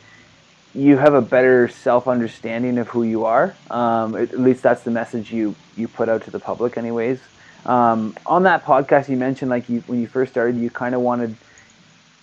you 0.75 0.97
have 0.99 1.15
a 1.15 1.23
better 1.23 1.69
self 1.69 2.07
understanding 2.07 2.79
of 2.79 2.87
who 2.89 3.03
you 3.03 3.25
are. 3.25 3.57
Um, 3.71 4.15
at 4.15 4.39
least 4.39 4.63
that's 4.63 4.83
the 4.83 4.91
message 4.91 5.33
you 5.33 5.57
you 5.77 5.89
put 5.89 6.09
out 6.09 6.23
to 6.25 6.31
the 6.31 6.39
public, 6.39 6.77
anyways. 6.77 7.19
Um, 7.65 8.15
on 8.27 8.45
that 8.45 8.65
podcast, 8.65 9.09
you 9.09 9.17
mentioned 9.17 9.51
like 9.51 9.69
you 9.69 9.83
when 9.87 10.01
you 10.01 10.07
first 10.07 10.31
started, 10.33 10.57
you 10.57 10.71
kind 10.71 10.95
of 10.95 11.01
wanted 11.01 11.35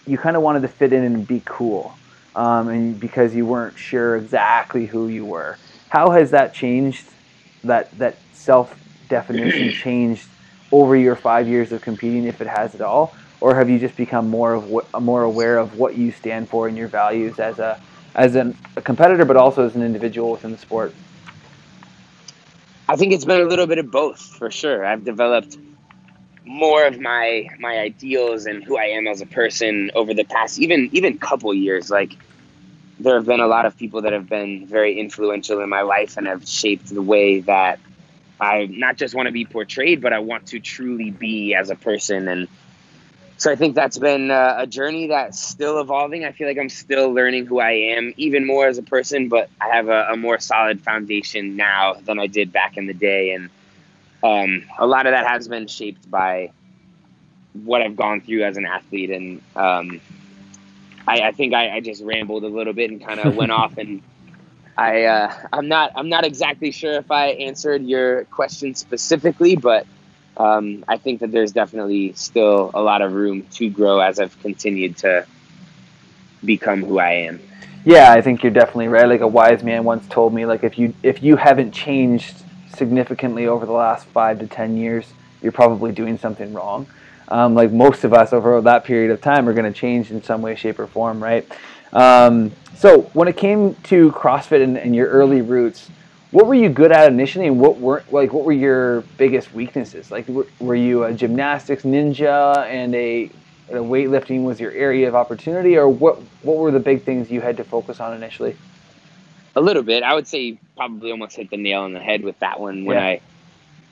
you 0.05 0.17
kind 0.17 0.35
of 0.35 0.41
wanted 0.41 0.61
to 0.61 0.67
fit 0.67 0.93
in 0.93 1.03
and 1.03 1.27
be 1.27 1.41
cool, 1.45 1.97
um, 2.35 2.67
and 2.69 2.99
because 2.99 3.33
you 3.35 3.45
weren't 3.45 3.77
sure 3.77 4.15
exactly 4.15 4.85
who 4.85 5.07
you 5.07 5.25
were. 5.25 5.57
How 5.89 6.11
has 6.11 6.31
that 6.31 6.53
changed? 6.53 7.07
That 7.63 7.97
that 7.97 8.17
self 8.33 8.75
definition 9.09 9.71
changed 9.83 10.27
over 10.71 10.95
your 10.95 11.15
five 11.15 11.47
years 11.47 11.71
of 11.71 11.81
competing, 11.81 12.25
if 12.25 12.41
it 12.41 12.47
has 12.47 12.73
at 12.75 12.81
all, 12.81 13.15
or 13.39 13.55
have 13.55 13.69
you 13.69 13.77
just 13.79 13.95
become 13.95 14.29
more 14.29 14.53
of 14.53 14.69
what, 14.69 15.01
more 15.01 15.23
aware 15.23 15.57
of 15.57 15.77
what 15.77 15.95
you 15.95 16.11
stand 16.11 16.49
for 16.49 16.67
and 16.67 16.77
your 16.77 16.87
values 16.87 17.39
as 17.39 17.59
a 17.59 17.79
as 18.15 18.35
an, 18.35 18.55
a 18.75 18.81
competitor, 18.81 19.25
but 19.25 19.37
also 19.37 19.65
as 19.65 19.75
an 19.75 19.83
individual 19.83 20.31
within 20.31 20.51
the 20.51 20.57
sport? 20.57 20.93
I 22.87 22.95
think 22.95 23.13
it's 23.13 23.25
been 23.25 23.41
a 23.41 23.45
little 23.45 23.67
bit 23.67 23.77
of 23.77 23.89
both 23.89 24.19
for 24.19 24.51
sure. 24.51 24.85
I've 24.85 25.03
developed 25.03 25.57
more 26.45 26.85
of 26.85 26.99
my 26.99 27.47
my 27.59 27.77
ideals 27.79 28.45
and 28.45 28.63
who 28.63 28.77
I 28.77 28.85
am 28.85 29.07
as 29.07 29.21
a 29.21 29.25
person 29.25 29.91
over 29.95 30.13
the 30.13 30.23
past 30.23 30.59
even 30.59 30.89
even 30.91 31.17
couple 31.17 31.53
years. 31.53 31.89
Like 31.89 32.17
there 32.99 33.15
have 33.15 33.25
been 33.25 33.39
a 33.39 33.47
lot 33.47 33.65
of 33.65 33.77
people 33.77 34.01
that 34.03 34.13
have 34.13 34.29
been 34.29 34.67
very 34.67 34.99
influential 34.99 35.59
in 35.61 35.69
my 35.69 35.81
life 35.81 36.17
and 36.17 36.27
have 36.27 36.47
shaped 36.47 36.93
the 36.93 37.01
way 37.01 37.39
that 37.41 37.79
I 38.39 38.67
not 38.69 38.97
just 38.97 39.15
want 39.15 39.27
to 39.27 39.31
be 39.31 39.45
portrayed, 39.45 40.01
but 40.01 40.13
I 40.13 40.19
want 40.19 40.47
to 40.47 40.59
truly 40.59 41.11
be 41.11 41.55
as 41.55 41.69
a 41.69 41.75
person. 41.75 42.27
And 42.27 42.47
so 43.37 43.51
I 43.51 43.55
think 43.55 43.75
that's 43.75 43.97
been 43.97 44.31
uh, 44.31 44.55
a 44.59 44.67
journey 44.67 45.07
that's 45.07 45.39
still 45.39 45.79
evolving. 45.79 46.23
I 46.23 46.31
feel 46.31 46.47
like 46.47 46.57
I'm 46.57 46.69
still 46.69 47.11
learning 47.13 47.45
who 47.45 47.59
I 47.59 47.71
am 47.71 48.13
even 48.17 48.45
more 48.45 48.67
as 48.67 48.77
a 48.77 48.83
person, 48.83 49.27
but 49.27 49.49
I 49.59 49.69
have 49.69 49.89
a, 49.89 50.07
a 50.11 50.17
more 50.17 50.39
solid 50.39 50.81
foundation 50.81 51.55
now 51.55 51.95
than 51.95 52.19
I 52.19 52.27
did 52.27 52.51
back 52.51 52.77
in 52.77 52.85
the 52.85 52.93
day. 52.93 53.31
And 53.31 53.49
um, 54.23 54.63
a 54.79 54.87
lot 54.87 55.05
of 55.05 55.11
that 55.11 55.27
has 55.27 55.47
been 55.47 55.67
shaped 55.67 56.09
by 56.09 56.51
what 57.53 57.81
I've 57.81 57.95
gone 57.95 58.21
through 58.21 58.43
as 58.43 58.57
an 58.57 58.65
athlete. 58.65 59.11
And 59.11 59.41
um, 59.55 60.01
I, 61.07 61.21
I, 61.21 61.31
think 61.33 61.53
I, 61.53 61.75
I, 61.75 61.79
just 61.81 62.01
rambled 62.03 62.43
a 62.43 62.47
little 62.47 62.73
bit 62.73 62.89
and 62.89 63.05
kind 63.05 63.19
of 63.19 63.35
went 63.35 63.51
off 63.61 63.77
and 63.77 64.01
I 64.75 65.03
uh, 65.03 65.33
I'm 65.51 65.67
not 65.67 65.91
I'm 65.95 66.09
not 66.09 66.25
exactly 66.25 66.71
sure 66.71 66.93
if 66.93 67.11
I 67.11 67.27
answered 67.27 67.83
your 67.83 68.25
question 68.25 68.73
specifically, 68.73 69.55
but 69.55 69.85
um, 70.35 70.83
I 70.87 70.97
think 70.97 71.19
that 71.19 71.31
there's 71.31 71.51
definitely 71.51 72.13
still 72.13 72.71
a 72.73 72.81
lot 72.81 73.01
of 73.01 73.13
room 73.13 73.45
to 73.51 73.69
grow 73.69 73.99
as 73.99 74.19
I've 74.19 74.39
continued 74.41 74.97
to 74.97 75.27
become 76.43 76.83
who 76.83 76.97
I 76.97 77.11
am. 77.11 77.39
Yeah, 77.85 78.11
I 78.11 78.21
think 78.21 78.41
you're 78.41 78.51
definitely 78.51 78.87
right. 78.87 79.07
Like 79.07 79.21
a 79.21 79.27
wise 79.27 79.63
man 79.63 79.83
once 79.83 80.07
told 80.07 80.33
me, 80.33 80.45
like 80.45 80.63
if 80.63 80.79
you 80.79 80.95
if 81.03 81.21
you 81.21 81.35
haven't 81.35 81.71
changed 81.71 82.42
significantly 82.75 83.47
over 83.47 83.65
the 83.65 83.71
last 83.71 84.05
five 84.07 84.39
to 84.39 84.47
ten 84.47 84.77
years, 84.77 85.05
you're 85.41 85.51
probably 85.51 85.91
doing 85.91 86.17
something 86.17 86.53
wrong. 86.53 86.87
Um, 87.27 87.55
like 87.55 87.71
most 87.71 88.03
of 88.03 88.13
us 88.13 88.33
over 88.33 88.59
that 88.61 88.83
period 88.83 89.11
of 89.11 89.21
time 89.21 89.47
are 89.47 89.53
going 89.53 89.71
to 89.71 89.77
change 89.77 90.11
in 90.11 90.21
some 90.23 90.41
way, 90.41 90.55
shape, 90.55 90.79
or 90.79 90.87
form, 90.87 91.23
right? 91.23 91.47
Um, 91.93 92.51
so 92.75 93.01
when 93.13 93.27
it 93.27 93.37
came 93.37 93.75
to 93.75 94.11
CrossFit 94.11 94.63
and, 94.63 94.77
and, 94.77 94.95
your 94.95 95.07
early 95.07 95.41
roots, 95.41 95.89
what 96.31 96.47
were 96.47 96.55
you 96.55 96.69
good 96.69 96.91
at 96.91 97.11
initially, 97.11 97.47
and 97.47 97.59
what 97.59 97.77
were 97.79 98.03
like 98.11 98.33
what 98.33 98.43
were 98.43 98.51
your 98.51 99.01
biggest 99.17 99.53
weaknesses? 99.53 100.09
Like, 100.09 100.27
were, 100.27 100.47
were 100.59 100.75
you 100.75 101.03
a 101.03 101.13
gymnastics 101.13 101.83
ninja 101.83 102.57
and 102.65 102.93
a, 102.95 103.29
a 103.69 103.75
weightlifting 103.75 104.43
was 104.43 104.59
your 104.59 104.71
area 104.71 105.07
of 105.07 105.15
opportunity, 105.15 105.77
or 105.77 105.87
what 105.87 106.19
what 106.41 106.57
were 106.57 106.71
the 106.71 106.79
big 106.79 107.03
things 107.03 107.29
you 107.29 107.41
had 107.41 107.55
to 107.57 107.63
focus 107.63 107.99
on 107.99 108.15
initially? 108.15 108.57
A 109.55 109.61
little 109.61 109.83
bit, 109.83 110.03
I 110.03 110.13
would 110.13 110.27
say, 110.27 110.57
probably 110.75 111.11
almost 111.11 111.35
hit 111.35 111.49
the 111.49 111.57
nail 111.57 111.81
on 111.81 111.93
the 111.93 111.99
head 111.99 112.23
with 112.23 112.39
that 112.39 112.59
one 112.59 112.85
when 112.85 112.97
yeah. 112.97 113.05
I 113.05 113.21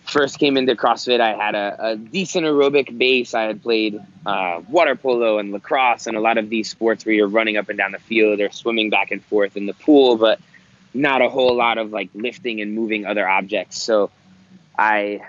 first 0.05 0.39
came 0.39 0.57
into 0.57 0.75
CrossFit, 0.75 1.19
I 1.19 1.33
had 1.33 1.55
a, 1.55 1.75
a 1.79 1.95
decent 1.95 2.45
aerobic 2.45 2.97
base. 2.97 3.33
I 3.33 3.43
had 3.43 3.61
played 3.61 3.99
uh, 4.25 4.61
water 4.67 4.95
polo 4.95 5.37
and 5.37 5.51
lacrosse 5.51 6.07
and 6.07 6.17
a 6.17 6.19
lot 6.19 6.37
of 6.37 6.49
these 6.49 6.69
sports 6.69 7.05
where 7.05 7.13
you're 7.13 7.27
running 7.27 7.57
up 7.57 7.69
and 7.69 7.77
down 7.77 7.91
the 7.91 7.99
field 7.99 8.39
or 8.39 8.51
swimming 8.51 8.89
back 8.89 9.11
and 9.11 9.23
forth 9.23 9.55
in 9.55 9.65
the 9.65 9.73
pool, 9.73 10.17
but 10.17 10.39
not 10.93 11.21
a 11.21 11.29
whole 11.29 11.55
lot 11.55 11.77
of 11.77 11.91
like 11.91 12.09
lifting 12.13 12.61
and 12.61 12.73
moving 12.73 13.05
other 13.05 13.27
objects. 13.27 13.81
So 13.81 14.11
I 14.77 15.21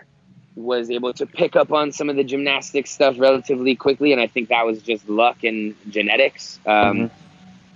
was 0.56 0.90
able 0.90 1.12
to 1.14 1.26
pick 1.26 1.56
up 1.56 1.72
on 1.72 1.92
some 1.92 2.10
of 2.10 2.16
the 2.16 2.24
gymnastics 2.24 2.90
stuff 2.90 3.16
relatively 3.18 3.74
quickly, 3.74 4.12
and 4.12 4.20
I 4.20 4.26
think 4.26 4.48
that 4.48 4.66
was 4.66 4.82
just 4.82 5.08
luck 5.08 5.44
and 5.44 5.74
genetics. 5.90 6.58
Um, 6.66 6.72
mm-hmm. 6.74 7.21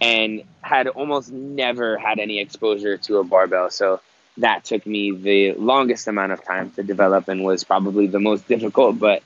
And 0.00 0.42
had 0.60 0.88
almost 0.88 1.32
never 1.32 1.96
had 1.96 2.18
any 2.18 2.38
exposure 2.38 2.96
to 2.98 3.18
a 3.18 3.24
barbell, 3.24 3.70
so 3.70 4.00
that 4.38 4.64
took 4.64 4.84
me 4.86 5.12
the 5.12 5.52
longest 5.52 6.06
amount 6.06 6.32
of 6.32 6.44
time 6.44 6.70
to 6.72 6.82
develop 6.82 7.28
and 7.28 7.44
was 7.44 7.64
probably 7.64 8.06
the 8.06 8.20
most 8.20 8.46
difficult, 8.46 8.98
but 8.98 9.22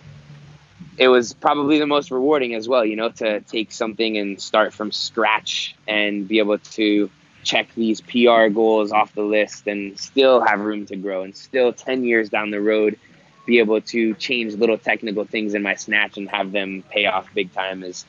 it 0.98 1.08
was 1.08 1.32
probably 1.32 1.78
the 1.78 1.86
most 1.86 2.10
rewarding 2.10 2.54
as 2.54 2.68
well, 2.68 2.84
you 2.84 2.94
know, 2.94 3.08
to 3.08 3.40
take 3.40 3.72
something 3.72 4.18
and 4.18 4.40
start 4.40 4.72
from 4.72 4.92
scratch 4.92 5.74
and 5.88 6.28
be 6.28 6.38
able 6.38 6.58
to 6.58 7.10
check 7.42 7.68
these 7.74 8.00
PR 8.02 8.48
goals 8.48 8.92
off 8.92 9.14
the 9.14 9.22
list 9.22 9.66
and 9.66 9.98
still 9.98 10.40
have 10.40 10.60
room 10.60 10.86
to 10.86 10.96
grow 10.96 11.22
and 11.22 11.34
still 11.34 11.72
10 11.72 12.04
years 12.04 12.28
down 12.28 12.50
the 12.50 12.60
road 12.60 12.98
be 13.46 13.58
able 13.58 13.80
to 13.80 14.14
change 14.14 14.54
little 14.54 14.76
technical 14.76 15.24
things 15.24 15.54
in 15.54 15.62
my 15.62 15.74
snatch 15.74 16.18
and 16.18 16.28
have 16.28 16.52
them 16.52 16.84
pay 16.90 17.06
off 17.06 17.32
big 17.34 17.52
time 17.52 17.80
has 17.82 18.04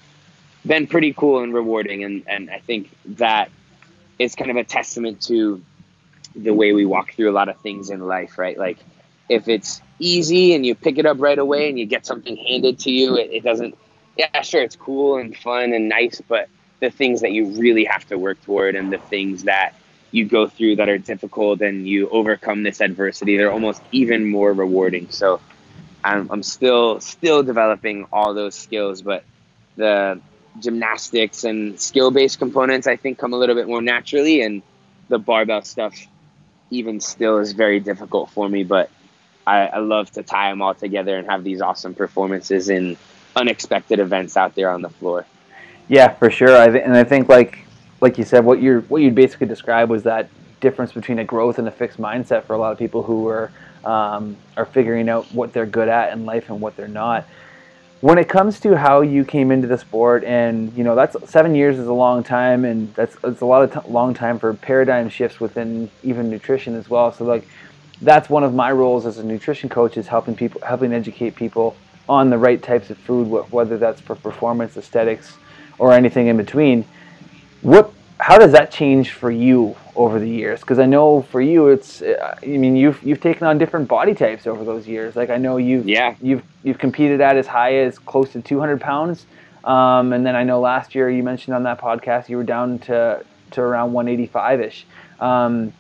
been 0.66 0.88
pretty 0.88 1.14
cool 1.14 1.42
and 1.42 1.54
rewarding 1.54 2.04
and, 2.04 2.24
and 2.28 2.50
I 2.50 2.60
think 2.60 2.90
that 3.06 3.50
is 4.20 4.36
kind 4.36 4.52
of 4.52 4.58
a 4.58 4.64
testament 4.64 5.22
to 5.24 5.62
the 6.36 6.54
way 6.54 6.74
we 6.74 6.86
walk 6.86 7.14
through 7.14 7.30
a 7.30 7.34
lot 7.34 7.50
of 7.50 7.58
things 7.60 7.90
in 7.90 8.00
life, 8.08 8.38
right? 8.38 8.58
Like 8.58 8.78
if 9.30 9.48
it's 9.48 9.82
easy 10.00 10.54
and 10.54 10.66
you 10.66 10.76
pick 10.76 10.98
it 10.98 11.06
up 11.06 11.18
right 11.20 11.38
away 11.38 11.70
and 11.70 11.80
you 11.80 11.86
get 11.86 12.06
something 12.06 12.38
handed 12.38 12.80
to 12.80 12.92
you, 12.92 13.18
it, 13.18 13.32
it 13.32 13.44
doesn't, 13.44 13.78
yeah, 14.18 14.42
sure, 14.42 14.62
it's 14.62 14.76
cool 14.76 15.18
and 15.18 15.36
fun 15.36 15.74
and 15.74 15.90
nice, 15.90 16.22
but 16.28 16.50
the 16.80 16.90
things 16.90 17.22
that 17.22 17.32
you 17.32 17.48
really 17.60 17.86
have 17.86 18.06
to 18.08 18.18
work 18.18 18.42
toward 18.44 18.76
and 18.76 18.92
the 18.92 18.98
things 18.98 19.44
that 19.44 19.74
you 20.12 20.26
go 20.26 20.48
through 20.48 20.76
that 20.76 20.90
are 20.90 20.98
difficult 20.98 21.62
and 21.62 21.88
you 21.88 22.10
overcome 22.10 22.64
this 22.64 22.82
adversity, 22.82 23.38
they're 23.38 23.52
almost 23.52 23.82
even 23.92 24.30
more 24.30 24.52
rewarding. 24.54 25.10
So 25.10 25.40
I'm, 26.04 26.30
I'm 26.32 26.44
still, 26.44 27.00
still 27.00 27.44
developing 27.44 28.08
all 28.12 28.34
those 28.34 28.56
skills, 28.56 29.02
but 29.02 29.24
the 29.78 30.20
gymnastics 30.60 31.44
and 31.44 31.80
skill 31.80 32.12
based 32.12 32.40
components, 32.40 32.88
I 32.88 32.96
think, 32.96 33.18
come 33.18 33.34
a 33.34 33.38
little 33.38 33.56
bit 33.56 33.68
more 33.68 33.82
naturally. 33.82 34.42
And 34.42 34.62
the 35.10 35.20
barbell 35.20 35.64
stuff, 35.64 35.96
even 36.70 37.00
still, 37.00 37.40
is 37.40 37.54
very 37.54 37.80
difficult 37.80 38.30
for 38.32 38.48
me. 38.48 38.64
But 38.64 38.90
I, 39.46 39.68
I 39.68 39.78
love 39.80 40.12
to 40.12 40.24
tie 40.24 40.50
them 40.50 40.62
all 40.62 40.74
together 40.74 41.18
and 41.18 41.30
have 41.30 41.44
these 41.44 41.62
awesome 41.62 41.94
performances 41.94 42.70
in 42.70 42.98
unexpected 43.36 44.00
events 44.00 44.38
out 44.38 44.56
there 44.56 44.70
on 44.70 44.82
the 44.82 44.90
floor. 44.90 45.26
Yeah, 45.88 46.14
for 46.14 46.30
sure. 46.30 46.56
I 46.58 46.70
th- 46.70 46.84
and 46.84 46.96
I 46.96 47.04
think 47.04 47.30
like 47.30 47.60
like 48.00 48.18
you 48.18 48.24
said, 48.24 48.46
what 48.46 48.62
you're 48.62 48.82
what 48.82 49.02
you'd 49.02 49.16
basically 49.16 49.48
described 49.48 49.90
was 49.90 50.04
that 50.04 50.30
difference 50.60 50.92
between 50.92 51.20
a 51.20 51.24
growth 51.24 51.60
and 51.60 51.68
a 51.68 51.72
fixed 51.72 52.00
mindset 52.00 52.44
for 52.44 52.54
a 52.54 52.58
lot 52.58 52.72
of 52.72 52.78
people 52.78 53.04
who 53.04 53.28
are 53.28 53.52
um, 53.84 54.38
are 54.58 54.66
figuring 54.66 55.10
out 55.10 55.26
what 55.34 55.54
they're 55.54 55.66
good 55.66 55.88
at 55.88 56.14
in 56.14 56.26
life 56.26 56.50
and 56.50 56.62
what 56.62 56.76
they're 56.76 56.88
not. 56.88 57.26
When 58.02 58.18
it 58.18 58.28
comes 58.28 58.60
to 58.62 58.76
how 58.76 59.02
you 59.02 59.24
came 59.24 59.52
into 59.52 59.68
the 59.68 59.78
sport, 59.78 60.24
and 60.24 60.74
you 60.76 60.84
know 60.84 60.96
that's 60.96 61.16
seven 61.30 61.54
years 61.54 61.78
is 61.78 61.88
a 61.88 61.94
long 61.94 62.24
time, 62.24 62.66
and 62.66 62.92
that's 62.96 63.16
it's 63.24 63.42
a 63.42 63.46
lot 63.46 63.64
of 63.64 63.84
t- 63.86 63.92
long 63.92 64.16
time 64.16 64.40
for 64.40 64.56
paradigm 64.56 65.08
shifts 65.08 65.40
within 65.40 65.88
even 66.02 66.28
nutrition 66.28 66.74
as 66.76 66.90
well. 66.90 67.14
So 67.14 67.26
like 67.26 67.48
that's 68.02 68.28
one 68.28 68.44
of 68.44 68.56
my 68.56 68.72
roles 68.72 69.06
as 69.06 69.20
a 69.20 69.24
nutrition 69.24 69.70
coach 69.70 69.98
is 69.98 70.08
helping 70.08 70.36
people 70.36 70.62
helping 70.62 70.94
educate 70.94 71.36
people 71.36 71.76
on 72.10 72.32
the 72.32 72.38
right 72.40 72.62
types 72.64 72.90
of 72.90 72.98
food, 72.98 73.26
whether 73.52 73.78
that's 73.78 74.02
for 74.02 74.16
performance, 74.16 74.78
aesthetics, 74.78 75.38
or 75.78 75.94
anything 75.94 76.26
in 76.26 76.38
between. 76.38 76.84
What 77.62 77.94
how 78.22 78.38
does 78.38 78.52
that 78.52 78.70
change 78.70 79.12
for 79.12 79.32
you 79.32 79.76
over 79.96 80.20
the 80.20 80.30
years? 80.30 80.60
Because 80.60 80.78
I 80.78 80.86
know 80.86 81.24
for 81.24 81.42
you, 81.42 81.70
it's 81.70 82.04
uh, 82.04 82.38
I 82.42 82.46
mean 82.46 82.76
you've 82.76 83.02
you've 83.02 83.20
taken 83.20 83.48
on 83.48 83.58
different 83.58 83.88
body 83.88 84.14
types 84.14 84.46
over 84.46 84.64
those 84.64 84.88
years. 84.88 85.16
Like 85.16 85.32
I 85.32 85.38
know 85.38 85.58
you've 85.58 85.90
yeah 85.90 86.16
you've 86.22 86.44
you've 86.64 86.78
competed 86.78 87.20
at 87.20 87.36
as 87.36 87.48
high 87.48 87.78
as 87.78 87.98
close 87.98 88.32
to 88.34 88.42
200 88.42 88.80
pounds, 88.80 89.26
um, 89.64 90.14
and 90.14 90.24
then 90.24 90.36
I 90.36 90.44
know 90.44 90.60
last 90.60 90.94
year 90.94 91.10
you 91.10 91.24
mentioned 91.24 91.56
on 91.56 91.64
that 91.64 91.82
podcast 91.82 92.30
you 92.30 92.38
were 92.38 92.44
down 92.44 92.78
to 92.80 93.26
to 93.52 93.62
around 93.62 93.92
185 93.92 94.62
ish. 94.62 94.86
Um, 95.20 95.74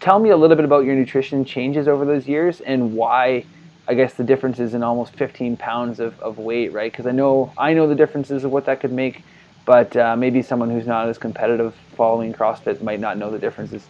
tell 0.00 0.18
me 0.18 0.30
a 0.30 0.36
little 0.36 0.56
bit 0.56 0.64
about 0.64 0.86
your 0.86 0.94
nutrition 0.94 1.44
changes 1.44 1.86
over 1.86 2.04
those 2.04 2.26
years 2.26 2.62
and 2.62 2.94
why. 2.94 3.44
I 3.88 3.94
guess 3.94 4.14
the 4.14 4.22
difference 4.22 4.60
is 4.60 4.74
in 4.74 4.84
almost 4.84 5.16
15 5.16 5.56
pounds 5.56 5.98
of, 5.98 6.18
of 6.20 6.38
weight, 6.38 6.72
right? 6.72 6.92
Because 6.92 7.06
I 7.06 7.10
know 7.10 7.52
I 7.58 7.74
know 7.74 7.88
the 7.88 7.94
differences 7.94 8.44
of 8.44 8.52
what 8.52 8.64
that 8.66 8.80
could 8.80 8.92
make 8.92 9.24
but 9.70 9.96
uh, 9.96 10.16
maybe 10.16 10.42
someone 10.42 10.68
who's 10.68 10.88
not 10.88 11.08
as 11.08 11.16
competitive 11.16 11.72
following 11.96 12.34
CrossFit 12.34 12.82
might 12.82 12.98
not 12.98 13.16
know 13.16 13.30
the 13.30 13.38
differences. 13.38 13.86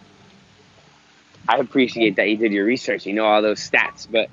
I 1.49 1.57
appreciate 1.57 2.17
that 2.17 2.29
you 2.29 2.37
did 2.37 2.53
your 2.53 2.67
research. 2.67 3.07
You 3.07 3.15
know 3.15 3.25
all 3.25 3.41
those 3.41 3.61
stats, 3.61 4.07
but 4.07 4.29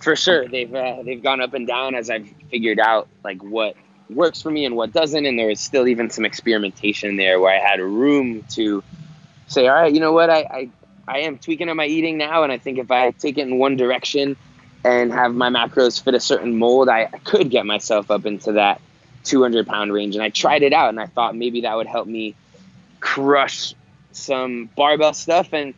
for 0.00 0.16
sure 0.16 0.48
they've 0.48 0.74
uh, 0.74 1.04
they've 1.04 1.22
gone 1.22 1.40
up 1.40 1.54
and 1.54 1.68
down 1.68 1.94
as 1.94 2.10
I've 2.10 2.28
figured 2.50 2.80
out 2.80 3.06
like 3.22 3.40
what 3.44 3.76
works 4.10 4.42
for 4.42 4.50
me 4.50 4.64
and 4.64 4.74
what 4.74 4.92
doesn't, 4.92 5.24
and 5.24 5.38
there 5.38 5.46
was 5.46 5.60
still 5.60 5.86
even 5.86 6.10
some 6.10 6.24
experimentation 6.24 7.14
there 7.14 7.38
where 7.38 7.54
I 7.54 7.64
had 7.64 7.78
room 7.78 8.42
to 8.54 8.82
say, 9.46 9.68
all 9.68 9.76
right, 9.76 9.94
you 9.94 10.00
know 10.00 10.12
what, 10.12 10.30
I 10.30 10.40
I, 10.50 10.70
I 11.06 11.18
am 11.20 11.38
tweaking 11.38 11.68
on 11.68 11.76
my 11.76 11.86
eating 11.86 12.18
now, 12.18 12.42
and 12.42 12.50
I 12.50 12.58
think 12.58 12.76
if 12.78 12.90
I 12.90 13.12
take 13.12 13.38
it 13.38 13.46
in 13.46 13.56
one 13.56 13.76
direction 13.76 14.36
and 14.82 15.12
have 15.12 15.32
my 15.32 15.48
macros 15.48 16.02
fit 16.02 16.14
a 16.14 16.20
certain 16.20 16.58
mold, 16.58 16.88
I, 16.88 17.02
I 17.02 17.18
could 17.18 17.50
get 17.50 17.66
myself 17.66 18.10
up 18.10 18.26
into 18.26 18.54
that 18.54 18.80
200 19.28 19.66
pound 19.66 19.92
range. 19.92 20.14
And 20.16 20.22
I 20.22 20.30
tried 20.30 20.62
it 20.62 20.72
out 20.72 20.88
and 20.88 20.98
I 20.98 21.06
thought 21.06 21.36
maybe 21.36 21.62
that 21.62 21.76
would 21.76 21.86
help 21.86 22.06
me 22.06 22.34
crush 23.00 23.74
some 24.12 24.68
barbell 24.76 25.12
stuff. 25.12 25.52
And 25.52 25.74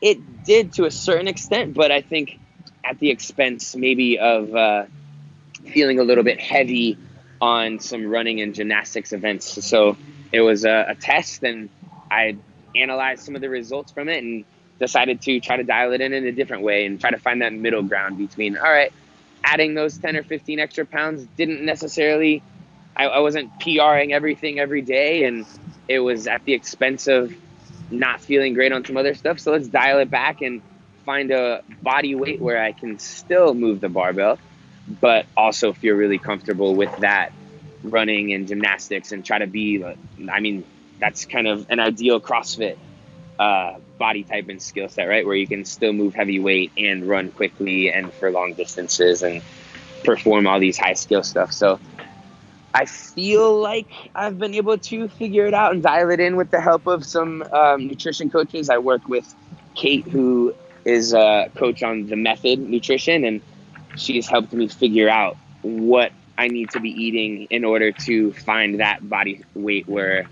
it 0.00 0.44
did 0.44 0.74
to 0.74 0.84
a 0.84 0.90
certain 0.90 1.28
extent, 1.28 1.74
but 1.74 1.90
I 1.90 2.00
think 2.00 2.38
at 2.84 2.98
the 2.98 3.10
expense 3.10 3.74
maybe 3.74 4.18
of 4.18 4.54
uh, 4.54 4.84
feeling 5.66 5.98
a 5.98 6.04
little 6.04 6.24
bit 6.24 6.40
heavy 6.40 6.98
on 7.40 7.80
some 7.80 8.06
running 8.06 8.40
and 8.40 8.54
gymnastics 8.54 9.12
events. 9.12 9.64
So 9.64 9.96
it 10.32 10.40
was 10.40 10.64
a, 10.64 10.86
a 10.90 10.94
test 10.94 11.42
and 11.42 11.68
I 12.10 12.36
analyzed 12.76 13.24
some 13.24 13.34
of 13.34 13.40
the 13.40 13.48
results 13.48 13.92
from 13.92 14.08
it 14.08 14.22
and 14.22 14.44
decided 14.78 15.22
to 15.22 15.40
try 15.40 15.56
to 15.56 15.64
dial 15.64 15.92
it 15.92 16.00
in 16.00 16.12
in 16.12 16.26
a 16.26 16.32
different 16.32 16.62
way 16.62 16.86
and 16.86 17.00
try 17.00 17.10
to 17.10 17.18
find 17.18 17.42
that 17.42 17.52
middle 17.52 17.82
ground 17.82 18.18
between, 18.18 18.56
all 18.56 18.64
right, 18.64 18.92
adding 19.42 19.74
those 19.74 19.98
10 19.98 20.16
or 20.16 20.22
15 20.22 20.58
extra 20.58 20.84
pounds 20.84 21.26
didn't 21.36 21.64
necessarily 21.64 22.42
I, 22.96 23.06
I 23.06 23.18
wasn't 23.20 23.58
PRing 23.58 24.12
everything 24.12 24.58
every 24.58 24.82
day, 24.82 25.24
and 25.24 25.46
it 25.88 26.00
was 26.00 26.26
at 26.26 26.44
the 26.44 26.52
expense 26.52 27.06
of 27.06 27.34
not 27.90 28.20
feeling 28.20 28.54
great 28.54 28.72
on 28.72 28.84
some 28.84 28.96
other 28.96 29.14
stuff. 29.14 29.38
So 29.40 29.52
let's 29.52 29.68
dial 29.68 29.98
it 29.98 30.10
back 30.10 30.40
and 30.40 30.62
find 31.04 31.30
a 31.30 31.62
body 31.82 32.14
weight 32.14 32.40
where 32.40 32.62
I 32.62 32.72
can 32.72 32.98
still 32.98 33.54
move 33.54 33.80
the 33.80 33.88
barbell, 33.88 34.38
but 35.00 35.26
also 35.36 35.72
feel 35.72 35.94
really 35.94 36.18
comfortable 36.18 36.74
with 36.74 36.94
that 36.98 37.32
running 37.82 38.32
and 38.32 38.48
gymnastics 38.48 39.12
and 39.12 39.24
try 39.24 39.38
to 39.38 39.46
be, 39.46 39.84
I 39.84 40.40
mean, 40.40 40.64
that's 40.98 41.26
kind 41.26 41.46
of 41.46 41.66
an 41.68 41.80
ideal 41.80 42.20
CrossFit 42.20 42.78
uh, 43.38 43.74
body 43.98 44.24
type 44.24 44.48
and 44.48 44.62
skill 44.62 44.88
set, 44.88 45.04
right? 45.06 45.26
Where 45.26 45.36
you 45.36 45.46
can 45.46 45.64
still 45.64 45.92
move 45.92 46.14
heavy 46.14 46.40
weight 46.40 46.72
and 46.78 47.06
run 47.06 47.30
quickly 47.32 47.90
and 47.90 48.12
for 48.14 48.30
long 48.30 48.54
distances 48.54 49.22
and 49.22 49.42
perform 50.04 50.46
all 50.46 50.60
these 50.60 50.78
high 50.78 50.94
skill 50.94 51.22
stuff. 51.22 51.52
So 51.52 51.78
I 52.74 52.86
feel 52.86 53.56
like 53.60 53.86
I've 54.16 54.38
been 54.38 54.54
able 54.54 54.78
to 54.78 55.08
figure 55.08 55.46
it 55.46 55.54
out 55.54 55.72
and 55.72 55.82
dial 55.82 56.10
it 56.10 56.18
in 56.18 56.36
with 56.36 56.50
the 56.50 56.60
help 56.60 56.86
of 56.88 57.04
some 57.04 57.42
um, 57.52 57.86
nutrition 57.86 58.30
coaches. 58.30 58.68
I 58.68 58.78
work 58.78 59.08
with 59.08 59.32
Kate, 59.76 60.06
who 60.06 60.54
is 60.84 61.14
a 61.14 61.50
coach 61.54 61.82
on 61.84 62.08
the 62.08 62.16
Method 62.16 62.58
Nutrition, 62.58 63.24
and 63.24 63.40
she's 63.96 64.26
helped 64.26 64.52
me 64.52 64.66
figure 64.66 65.08
out 65.08 65.36
what 65.62 66.12
I 66.36 66.48
need 66.48 66.70
to 66.70 66.80
be 66.80 66.90
eating 66.90 67.44
in 67.50 67.64
order 67.64 67.92
to 67.92 68.32
find 68.32 68.80
that 68.80 69.08
body 69.08 69.44
weight 69.54 69.88
where 69.88 70.26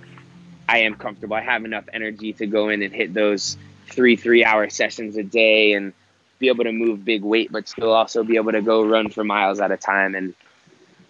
I 0.68 0.78
am 0.78 0.96
comfortable. 0.96 1.36
I 1.36 1.42
have 1.42 1.64
enough 1.64 1.84
energy 1.92 2.32
to 2.34 2.46
go 2.46 2.70
in 2.70 2.82
and 2.82 2.92
hit 2.92 3.14
those 3.14 3.56
three 3.88 4.16
three 4.16 4.44
hour 4.44 4.68
sessions 4.68 5.16
a 5.16 5.22
day 5.22 5.74
and 5.74 5.92
be 6.40 6.48
able 6.48 6.64
to 6.64 6.72
move 6.72 7.04
big 7.04 7.22
weight, 7.22 7.52
but 7.52 7.68
still 7.68 7.92
also 7.92 8.24
be 8.24 8.36
able 8.36 8.52
to 8.52 8.62
go 8.62 8.84
run 8.84 9.10
for 9.10 9.22
miles 9.22 9.60
at 9.60 9.70
a 9.70 9.76
time 9.76 10.16
and 10.16 10.34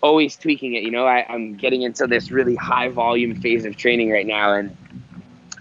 always 0.02 0.36
tweaking 0.36 0.74
it. 0.74 0.82
You 0.82 0.90
know, 0.90 1.06
I, 1.06 1.24
I'm 1.28 1.54
getting 1.54 1.82
into 1.82 2.06
this 2.06 2.30
really 2.30 2.56
high 2.56 2.88
volume 2.88 3.40
phase 3.40 3.64
of 3.64 3.76
training 3.76 4.10
right 4.10 4.26
now, 4.26 4.54
and 4.54 4.76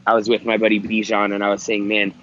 I 0.06 0.13
was 0.15 0.27
with 0.27 0.45
my 0.45 0.58
buddy 0.58 0.80
Bijan, 0.80 1.34
and 1.34 1.43
I 1.43 1.49
was 1.49 1.63
saying, 1.63 1.88
man, 1.88 2.13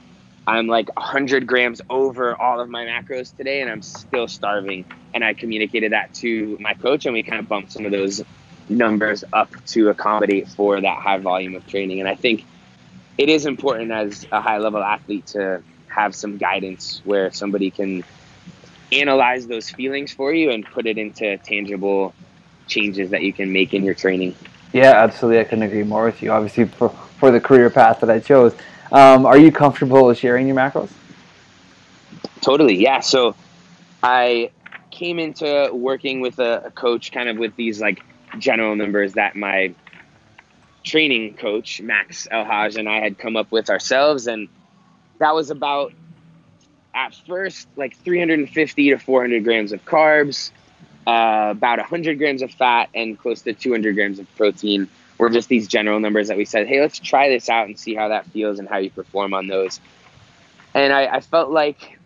I'm 0.46 0.66
like 0.66 0.94
100 0.96 1.46
grams 1.46 1.80
over 1.88 2.34
all 2.40 2.60
of 2.60 2.68
my 2.68 2.84
macros 2.84 3.36
today, 3.36 3.60
and 3.60 3.70
I'm 3.70 3.82
still 3.82 4.26
starving. 4.28 4.84
And 5.14 5.24
I 5.24 5.34
communicated 5.34 5.92
that 5.92 6.12
to 6.14 6.56
my 6.60 6.74
coach, 6.74 7.06
and 7.06 7.14
we 7.14 7.22
kind 7.22 7.38
of 7.40 7.48
bumped 7.48 7.72
some 7.72 7.86
of 7.86 7.92
those 7.92 8.22
numbers 8.68 9.24
up 9.32 9.50
to 9.66 9.88
accommodate 9.88 10.48
for 10.48 10.80
that 10.80 10.98
high 10.98 11.18
volume 11.18 11.54
of 11.54 11.66
training. 11.66 12.00
And 12.00 12.08
I 12.08 12.14
think 12.14 12.44
it 13.16 13.28
is 13.28 13.46
important 13.46 13.90
as 13.90 14.26
a 14.30 14.40
high 14.40 14.58
level 14.58 14.82
athlete 14.82 15.26
to 15.28 15.62
have 15.88 16.14
some 16.14 16.36
guidance 16.36 17.00
where 17.04 17.30
somebody 17.32 17.70
can 17.70 18.04
analyze 18.92 19.46
those 19.46 19.70
feelings 19.70 20.12
for 20.12 20.32
you 20.32 20.50
and 20.50 20.64
put 20.64 20.86
it 20.86 20.98
into 20.98 21.36
tangible 21.38 22.14
changes 22.66 23.10
that 23.10 23.22
you 23.22 23.32
can 23.32 23.52
make 23.52 23.74
in 23.74 23.84
your 23.84 23.94
training. 23.94 24.34
Yeah, 24.72 24.92
absolutely. 24.92 25.40
I 25.40 25.44
couldn't 25.44 25.64
agree 25.64 25.82
more 25.82 26.04
with 26.04 26.22
you. 26.22 26.30
Obviously, 26.30 26.66
for, 26.66 26.90
for 27.18 27.30
the 27.30 27.40
career 27.40 27.70
path 27.70 28.00
that 28.00 28.10
I 28.10 28.20
chose. 28.20 28.54
Um, 28.92 29.26
are 29.26 29.38
you 29.38 29.52
comfortable 29.52 30.12
sharing 30.14 30.46
your 30.46 30.56
macros? 30.56 30.90
Totally, 32.40 32.76
yeah. 32.76 33.00
So 33.00 33.34
I 34.02 34.50
came 34.90 35.18
into 35.18 35.70
working 35.72 36.20
with 36.20 36.38
a, 36.38 36.64
a 36.66 36.70
coach 36.70 37.12
kind 37.12 37.28
of 37.28 37.36
with 37.36 37.54
these 37.56 37.80
like 37.80 38.02
general 38.38 38.76
numbers 38.76 39.14
that 39.14 39.36
my 39.36 39.74
training 40.84 41.34
coach, 41.34 41.80
Max 41.80 42.26
El-Hag, 42.30 42.76
and 42.76 42.88
I 42.88 43.00
had 43.00 43.18
come 43.18 43.36
up 43.36 43.50
with 43.50 43.70
ourselves. 43.70 44.26
And 44.26 44.48
that 45.18 45.34
was 45.34 45.50
about 45.50 45.92
at 46.94 47.14
first 47.26 47.68
like 47.76 47.96
350 47.98 48.90
to 48.90 48.98
400 48.98 49.44
grams 49.44 49.72
of 49.72 49.84
carbs, 49.84 50.50
uh, 51.06 51.48
about 51.50 51.78
100 51.78 52.18
grams 52.18 52.42
of 52.42 52.50
fat, 52.50 52.88
and 52.94 53.18
close 53.18 53.42
to 53.42 53.52
200 53.52 53.94
grams 53.94 54.18
of 54.18 54.36
protein 54.36 54.88
were 55.18 55.30
just 55.30 55.48
these 55.48 55.66
general 55.66 56.00
numbers 56.00 56.28
that 56.28 56.36
we 56.36 56.44
said, 56.44 56.66
hey, 56.66 56.80
let's 56.80 56.98
try 56.98 57.28
this 57.28 57.48
out 57.48 57.66
and 57.66 57.78
see 57.78 57.94
how 57.94 58.08
that 58.08 58.26
feels 58.26 58.58
and 58.58 58.68
how 58.68 58.78
you 58.78 58.90
perform 58.90 59.34
on 59.34 59.48
those. 59.48 59.80
And 60.74 60.92
I, 60.92 61.06
I 61.06 61.20
felt 61.20 61.50
like 61.50 61.98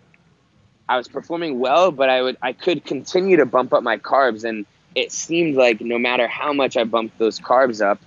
I 0.89 0.97
was 0.97 1.09
performing 1.09 1.59
well, 1.59 1.93
but 1.93 2.09
I 2.09 2.23
would 2.23 2.37
I 2.43 2.53
could 2.53 2.85
continue 2.85 3.37
to 3.37 3.47
bump 3.47 3.73
up 3.73 3.83
my 3.83 3.99
carbs, 3.99 4.45
and 4.45 4.67
it 4.95 5.13
seemed 5.13 5.57
like 5.57 5.81
no 5.81 5.99
matter 5.99 6.27
how 6.27 6.53
much 6.53 6.77
I 6.77 6.85
bumped 6.85 7.19
those 7.19 7.39
carbs 7.39 7.85
up, 7.85 8.01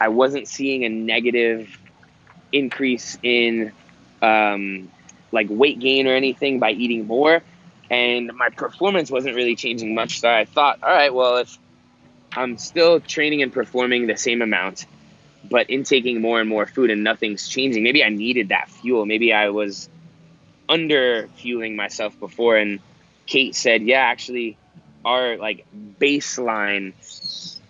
I 0.00 0.08
wasn't 0.08 0.48
seeing 0.48 0.84
a 0.84 0.88
negative 0.88 1.78
increase 2.52 3.18
in 3.22 3.72
um, 4.22 4.90
like 5.36 5.46
weight 5.48 5.78
gain 5.78 6.08
or 6.08 6.14
anything 6.14 6.58
by 6.58 6.72
eating 6.72 7.06
more. 7.06 7.42
And 7.88 8.32
my 8.34 8.48
performance 8.48 9.10
wasn't 9.10 9.36
really 9.36 9.54
changing 9.54 9.94
much. 9.94 10.20
So 10.20 10.28
I 10.28 10.44
thought, 10.44 10.82
all 10.82 10.90
right, 10.90 11.14
well, 11.14 11.36
if 11.36 11.56
I'm 12.32 12.58
still 12.58 12.98
training 12.98 13.42
and 13.42 13.52
performing 13.52 14.08
the 14.08 14.16
same 14.16 14.42
amount, 14.42 14.86
but 15.48 15.70
intaking 15.70 16.20
more 16.20 16.40
and 16.40 16.48
more 16.48 16.66
food 16.66 16.90
and 16.90 17.04
nothing's 17.04 17.46
changing, 17.46 17.84
maybe 17.84 18.02
I 18.02 18.08
needed 18.08 18.48
that 18.48 18.68
fuel. 18.68 19.06
Maybe 19.06 19.32
I 19.32 19.50
was 19.50 19.88
under 20.68 21.28
fueling 21.36 21.76
myself 21.76 22.18
before. 22.18 22.56
And 22.56 22.80
Kate 23.26 23.54
said, 23.54 23.82
yeah, 23.82 24.00
actually, 24.00 24.56
our 25.04 25.36
like 25.36 25.64
baseline 26.00 26.92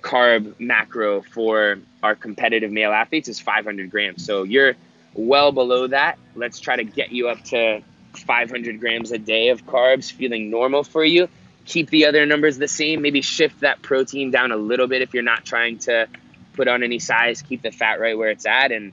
carb 0.01 0.59
macro 0.59 1.21
for 1.21 1.79
our 2.03 2.15
competitive 2.15 2.71
male 2.71 2.93
athletes 2.93 3.29
is 3.29 3.41
500 3.41 3.91
grams. 3.91 4.25
So 4.25 4.45
you're 4.45 4.77
well 5.17 5.53
below 5.53 5.87
that. 5.89 6.19
Let's 6.35 6.61
try 6.61 6.77
to 6.77 6.85
get 6.85 7.11
you 7.11 7.29
up 7.29 7.43
to 7.45 7.83
500 8.15 8.81
grams 8.81 9.13
a 9.13 9.19
day 9.19 9.49
of 9.49 9.67
carbs, 9.67 10.13
feeling 10.13 10.51
normal 10.51 10.85
for 10.85 11.05
you. 11.05 11.29
Keep 11.65 11.91
the 11.91 12.07
other 12.07 12.25
numbers 12.27 12.59
the 12.59 12.69
same. 12.69 13.03
Maybe 13.03 13.23
shift 13.23 13.61
that 13.61 13.83
protein 13.83 14.31
down 14.31 14.53
a 14.53 14.57
little 14.57 14.87
bit 14.87 15.03
if 15.03 15.15
you're 15.15 15.23
not 15.23 15.45
trying 15.45 15.79
to 15.81 16.07
put 16.53 16.69
on 16.69 16.83
any 16.83 16.99
size. 16.99 17.43
Keep 17.43 17.63
the 17.63 17.73
fat 17.73 18.01
right 18.01 18.17
where 18.17 18.31
it's 18.31 18.47
at, 18.47 18.71
and 18.71 18.93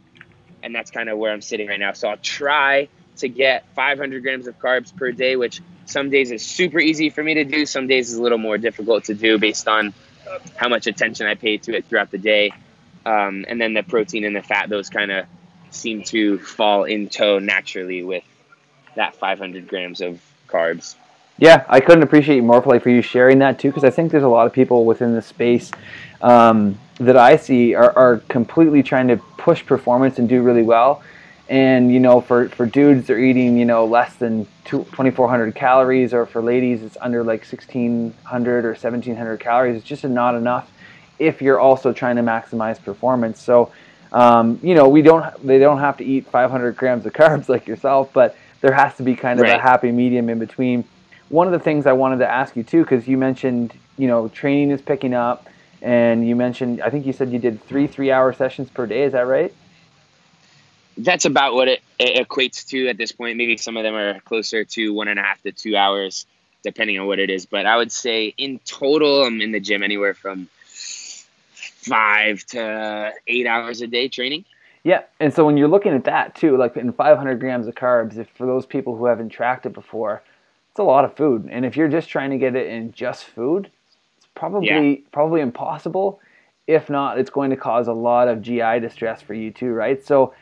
and 0.63 0.73
that's 0.73 0.89
kind 0.89 1.09
of 1.09 1.17
where 1.17 1.31
I'm 1.31 1.41
sitting 1.41 1.67
right 1.67 1.79
now. 1.79 1.93
So 1.93 2.07
I'll 2.07 2.17
try 2.17 2.87
to 3.17 3.29
get 3.29 3.65
500 3.75 4.23
grams 4.23 4.47
of 4.47 4.57
carbs 4.59 4.95
per 4.95 5.11
day, 5.11 5.35
which 5.35 5.61
some 5.85 6.09
days 6.09 6.31
is 6.31 6.43
super 6.43 6.79
easy 6.79 7.09
for 7.09 7.21
me 7.21 7.35
to 7.35 7.43
do. 7.43 7.65
Some 7.65 7.87
days 7.87 8.11
is 8.11 8.17
a 8.17 8.21
little 8.21 8.37
more 8.37 8.57
difficult 8.57 9.05
to 9.05 9.13
do 9.13 9.37
based 9.37 9.67
on 9.67 9.93
how 10.55 10.69
much 10.69 10.87
attention 10.87 11.27
I 11.27 11.35
pay 11.35 11.57
to 11.57 11.75
it 11.75 11.85
throughout 11.85 12.11
the 12.11 12.17
day. 12.17 12.53
Um, 13.05 13.45
and 13.47 13.59
then 13.59 13.73
the 13.73 13.83
protein 13.83 14.23
and 14.23 14.35
the 14.35 14.41
fat, 14.41 14.69
those 14.69 14.89
kind 14.89 15.11
of 15.11 15.25
seem 15.75 16.03
to 16.03 16.39
fall 16.39 16.83
in 16.83 17.09
tow 17.09 17.39
naturally 17.39 18.03
with 18.03 18.23
that 18.95 19.15
500 19.15 19.67
grams 19.67 20.01
of 20.01 20.21
carbs. 20.47 20.95
Yeah, 21.37 21.65
I 21.67 21.79
couldn't 21.79 22.03
appreciate 22.03 22.41
more 22.41 22.61
for 22.61 22.69
like 22.69 22.83
for 22.83 22.89
you 22.89 23.01
sharing 23.01 23.39
that 23.39 23.57
too, 23.57 23.69
because 23.69 23.83
I 23.83 23.89
think 23.89 24.11
there's 24.11 24.23
a 24.23 24.27
lot 24.27 24.45
of 24.45 24.53
people 24.53 24.85
within 24.85 25.13
the 25.13 25.21
space 25.21 25.71
um, 26.21 26.77
that 26.99 27.17
I 27.17 27.37
see 27.37 27.73
are, 27.73 27.91
are 27.97 28.17
completely 28.29 28.83
trying 28.83 29.07
to 29.07 29.17
push 29.37 29.65
performance 29.65 30.19
and 30.19 30.29
do 30.29 30.43
really 30.43 30.61
well. 30.61 31.01
And 31.49 31.91
you 31.91 31.99
know, 31.99 32.21
for 32.21 32.49
for 32.49 32.65
dudes, 32.65 33.07
they're 33.07 33.19
eating 33.19 33.57
you 33.57 33.65
know 33.65 33.85
less 33.85 34.15
than 34.15 34.47
2,400 34.65 35.55
calories, 35.55 36.13
or 36.13 36.25
for 36.25 36.41
ladies, 36.41 36.83
it's 36.83 36.97
under 37.01 37.23
like 37.23 37.41
1,600 37.41 38.65
or 38.65 38.69
1,700 38.69 39.39
calories. 39.39 39.77
It's 39.77 39.85
just 39.85 40.03
not 40.03 40.35
enough 40.35 40.71
if 41.19 41.41
you're 41.41 41.59
also 41.59 41.93
trying 41.93 42.15
to 42.15 42.21
maximize 42.21 42.81
performance. 42.81 43.41
So, 43.41 43.71
um, 44.13 44.59
you 44.61 44.75
know, 44.75 44.87
we 44.87 45.01
don't 45.01 45.25
they 45.45 45.57
don't 45.59 45.79
have 45.79 45.97
to 45.97 46.05
eat 46.05 46.27
500 46.27 46.77
grams 46.77 47.05
of 47.05 47.13
carbs 47.13 47.49
like 47.49 47.67
yourself, 47.67 48.11
but 48.13 48.37
there 48.61 48.71
has 48.71 48.95
to 48.97 49.03
be 49.03 49.15
kind 49.15 49.39
of 49.39 49.43
right. 49.43 49.59
a 49.59 49.61
happy 49.61 49.91
medium 49.91 50.29
in 50.29 50.39
between. 50.39 50.85
One 51.29 51.47
of 51.47 51.53
the 51.53 51.59
things 51.59 51.87
I 51.87 51.93
wanted 51.93 52.19
to 52.19 52.29
ask 52.29 52.55
you 52.55 52.63
too, 52.63 52.83
because 52.83 53.07
you 53.07 53.17
mentioned, 53.17 53.73
you 53.97 54.07
know, 54.07 54.27
training 54.29 54.69
is 54.69 54.81
picking 54.81 55.13
up, 55.13 55.49
and 55.81 56.27
you 56.27 56.35
mentioned, 56.35 56.81
I 56.81 56.89
think 56.89 57.05
you 57.05 57.13
said 57.13 57.31
you 57.31 57.39
did 57.39 57.61
three 57.63 57.87
three-hour 57.87 58.33
sessions 58.33 58.69
per 58.69 58.85
day. 58.85 59.03
Is 59.03 59.13
that 59.13 59.27
right? 59.27 59.53
That's 60.95 61.25
about 61.25 61.55
what 61.55 61.67
it, 61.67 61.81
it 61.97 62.27
equates 62.27 62.67
to 62.67 62.87
at 62.87 62.97
this 62.97 63.11
point. 63.11 63.37
Maybe 63.37 63.57
some 63.57 63.77
of 63.77 63.83
them 63.83 63.95
are 63.95 64.19
closer 64.19 64.63
to 64.63 64.93
one 64.93 65.07
and 65.07 65.19
a 65.19 65.23
half 65.23 65.41
to 65.41 65.51
two 65.51 65.75
hours, 65.75 66.27
depending 66.61 66.99
on 66.99 67.07
what 67.07 67.17
it 67.17 67.31
is. 67.31 67.47
But 67.47 67.65
I 67.65 67.77
would 67.77 67.91
say 67.91 68.27
in 68.37 68.59
total, 68.59 69.23
I'm 69.23 69.41
in 69.41 69.51
the 69.51 69.59
gym 69.59 69.81
anywhere 69.81 70.13
from 70.13 70.49
five 71.83 72.45
to 72.47 73.13
eight 73.27 73.47
hours 73.47 73.81
a 73.81 73.87
day 73.87 74.07
training. 74.07 74.45
Yeah, 74.83 75.03
and 75.19 75.33
so 75.33 75.45
when 75.45 75.55
you're 75.55 75.69
looking 75.69 75.93
at 75.93 76.03
that 76.05 76.35
too, 76.35 76.57
like 76.57 76.75
in 76.75 76.91
500 76.91 77.39
grams 77.39 77.67
of 77.67 77.75
carbs, 77.75 78.17
if 78.17 78.27
for 78.35 78.45
those 78.45 78.65
people 78.65 78.97
who 78.97 79.05
haven't 79.05 79.29
tracked 79.29 79.65
it 79.65 79.73
before, 79.73 80.21
it's 80.71 80.79
a 80.79 80.83
lot 80.83 81.05
of 81.05 81.15
food. 81.15 81.47
And 81.49 81.65
if 81.65 81.77
you're 81.77 81.87
just 81.87 82.09
trying 82.09 82.31
to 82.31 82.37
get 82.37 82.55
it 82.55 82.67
in 82.67 82.91
just 82.91 83.23
food, 83.23 83.69
it's 84.17 84.27
probably 84.35 84.67
yeah. 84.67 84.95
probably 85.11 85.39
impossible. 85.39 86.19
If 86.67 86.89
not, 86.89 87.17
it's 87.17 87.29
going 87.29 87.51
to 87.51 87.55
cause 87.55 87.87
a 87.87 87.93
lot 87.93 88.27
of 88.27 88.41
GI 88.41 88.79
distress 88.79 89.21
for 89.21 89.33
you 89.33 89.51
too, 89.51 89.71
right? 89.71 90.03
So, 90.05 90.33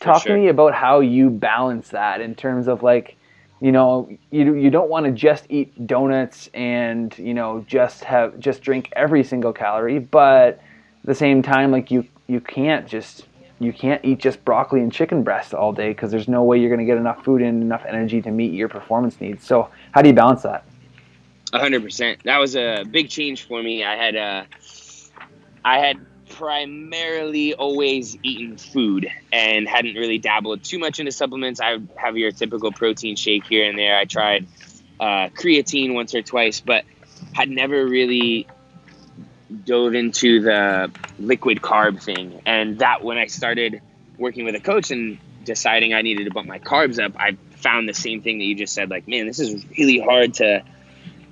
talk 0.00 0.22
sure. 0.22 0.36
to 0.36 0.42
me 0.42 0.48
about 0.48 0.72
how 0.72 1.00
you 1.00 1.30
balance 1.30 1.88
that 1.88 2.20
in 2.20 2.34
terms 2.34 2.68
of 2.68 2.82
like, 2.82 3.16
you 3.60 3.72
know, 3.72 4.08
you 4.30 4.54
you 4.54 4.70
don't 4.70 4.88
want 4.88 5.04
to 5.04 5.12
just 5.12 5.46
eat 5.50 5.86
donuts 5.86 6.48
and 6.54 7.16
you 7.18 7.34
know 7.34 7.64
just 7.66 8.04
have 8.04 8.38
just 8.38 8.62
drink 8.62 8.90
every 8.96 9.22
single 9.22 9.52
calorie, 9.52 9.98
but 9.98 10.60
at 11.02 11.06
the 11.06 11.14
same 11.14 11.42
time, 11.42 11.70
like 11.70 11.90
you 11.90 12.06
you 12.28 12.40
can't 12.40 12.86
just 12.86 13.26
you 13.58 13.72
can't 13.72 14.04
eat 14.04 14.18
just 14.18 14.44
broccoli 14.44 14.80
and 14.80 14.92
chicken 14.92 15.22
breast 15.22 15.54
all 15.54 15.72
day 15.72 15.88
because 15.88 16.10
there's 16.10 16.28
no 16.28 16.42
way 16.42 16.58
you're 16.58 16.68
going 16.68 16.80
to 16.80 16.84
get 16.84 16.96
enough 16.96 17.24
food 17.24 17.42
and 17.42 17.62
enough 17.62 17.84
energy 17.86 18.20
to 18.22 18.30
meet 18.30 18.52
your 18.52 18.68
performance 18.68 19.20
needs. 19.20 19.44
So 19.44 19.68
how 19.92 20.02
do 20.02 20.08
you 20.08 20.14
balance 20.14 20.42
that? 20.42 20.64
hundred 21.52 21.82
percent. 21.82 22.22
That 22.24 22.38
was 22.38 22.56
a 22.56 22.84
big 22.90 23.08
change 23.10 23.46
for 23.46 23.62
me. 23.62 23.84
I 23.84 23.96
had 23.96 24.16
uh, 24.16 24.44
I 25.64 25.78
had 25.78 25.98
primarily 26.30 27.52
always 27.54 28.16
eaten 28.22 28.56
food 28.56 29.06
and 29.32 29.68
hadn't 29.68 29.94
really 29.94 30.18
dabbled 30.18 30.64
too 30.64 30.78
much 30.78 30.98
into 30.98 31.12
supplements. 31.12 31.60
I 31.60 31.78
have 31.96 32.16
your 32.16 32.32
typical 32.32 32.72
protein 32.72 33.16
shake 33.16 33.44
here 33.44 33.68
and 33.68 33.78
there. 33.78 33.96
I 33.96 34.06
tried 34.06 34.46
uh, 34.98 35.28
creatine 35.28 35.94
once 35.94 36.14
or 36.14 36.22
twice, 36.22 36.60
but 36.60 36.84
had 37.34 37.50
never 37.50 37.86
really 37.86 38.46
dove 39.64 39.94
into 39.94 40.40
the 40.40 40.90
liquid 41.18 41.60
carb 41.60 42.02
thing. 42.02 42.42
And 42.46 42.78
that 42.78 43.02
when 43.02 43.18
I 43.18 43.26
started 43.26 43.80
working 44.18 44.44
with 44.44 44.54
a 44.54 44.60
coach 44.60 44.90
and 44.90 45.18
deciding 45.44 45.94
I 45.94 46.02
needed 46.02 46.24
to 46.24 46.30
bump 46.30 46.46
my 46.46 46.58
carbs 46.58 47.02
up, 47.02 47.12
I 47.16 47.36
found 47.56 47.88
the 47.88 47.94
same 47.94 48.22
thing 48.22 48.38
that 48.38 48.44
you 48.44 48.54
just 48.54 48.74
said 48.74 48.90
like, 48.90 49.08
man, 49.08 49.26
this 49.26 49.38
is 49.38 49.64
really 49.78 49.98
hard 49.98 50.34
to 50.34 50.62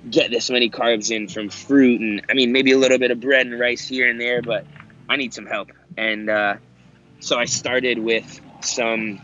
get 0.09 0.31
this 0.31 0.49
many 0.49 0.69
carbs 0.69 1.11
in 1.15 1.27
from 1.27 1.49
fruit 1.49 2.01
and 2.01 2.25
I 2.27 2.33
mean 2.33 2.51
maybe 2.51 2.71
a 2.71 2.77
little 2.77 2.97
bit 2.97 3.11
of 3.11 3.19
bread 3.19 3.45
and 3.45 3.59
rice 3.59 3.87
here 3.87 4.09
and 4.09 4.19
there, 4.19 4.41
but 4.41 4.65
I 5.07 5.15
need 5.17 5.33
some 5.33 5.45
help. 5.45 5.71
And 5.97 6.29
uh, 6.29 6.55
so 7.19 7.37
I 7.37 7.45
started 7.45 7.99
with 7.99 8.41
some 8.61 9.21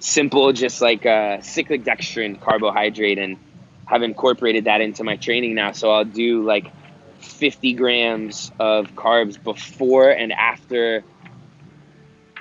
simple, 0.00 0.52
just 0.52 0.82
like 0.82 1.06
uh, 1.06 1.40
cyclic 1.40 1.84
dextrin 1.84 2.40
carbohydrate, 2.40 3.18
and 3.18 3.38
have 3.86 4.02
incorporated 4.02 4.64
that 4.64 4.80
into 4.80 5.04
my 5.04 5.16
training 5.16 5.54
now. 5.54 5.72
So 5.72 5.90
I'll 5.90 6.04
do 6.04 6.44
like 6.44 6.66
50 7.26 7.74
grams 7.74 8.50
of 8.58 8.94
carbs 8.94 9.42
before 9.42 10.10
and 10.10 10.32
after 10.32 11.04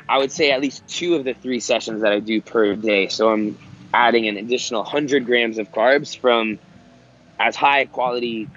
I 0.07 0.17
would 0.19 0.31
say 0.31 0.51
at 0.51 0.61
least 0.61 0.87
two 0.87 1.15
of 1.15 1.23
the 1.23 1.33
three 1.33 1.59
sessions 1.59 2.01
that 2.01 2.11
I 2.11 2.19
do 2.19 2.41
per 2.41 2.75
day. 2.75 3.07
So 3.07 3.31
I'm 3.31 3.57
adding 3.93 4.27
an 4.27 4.37
additional 4.37 4.83
100 4.83 5.25
grams 5.25 5.57
of 5.57 5.71
carbs 5.71 6.17
from 6.17 6.59
as 7.39 7.55
high 7.55 7.85
quality 7.85 8.47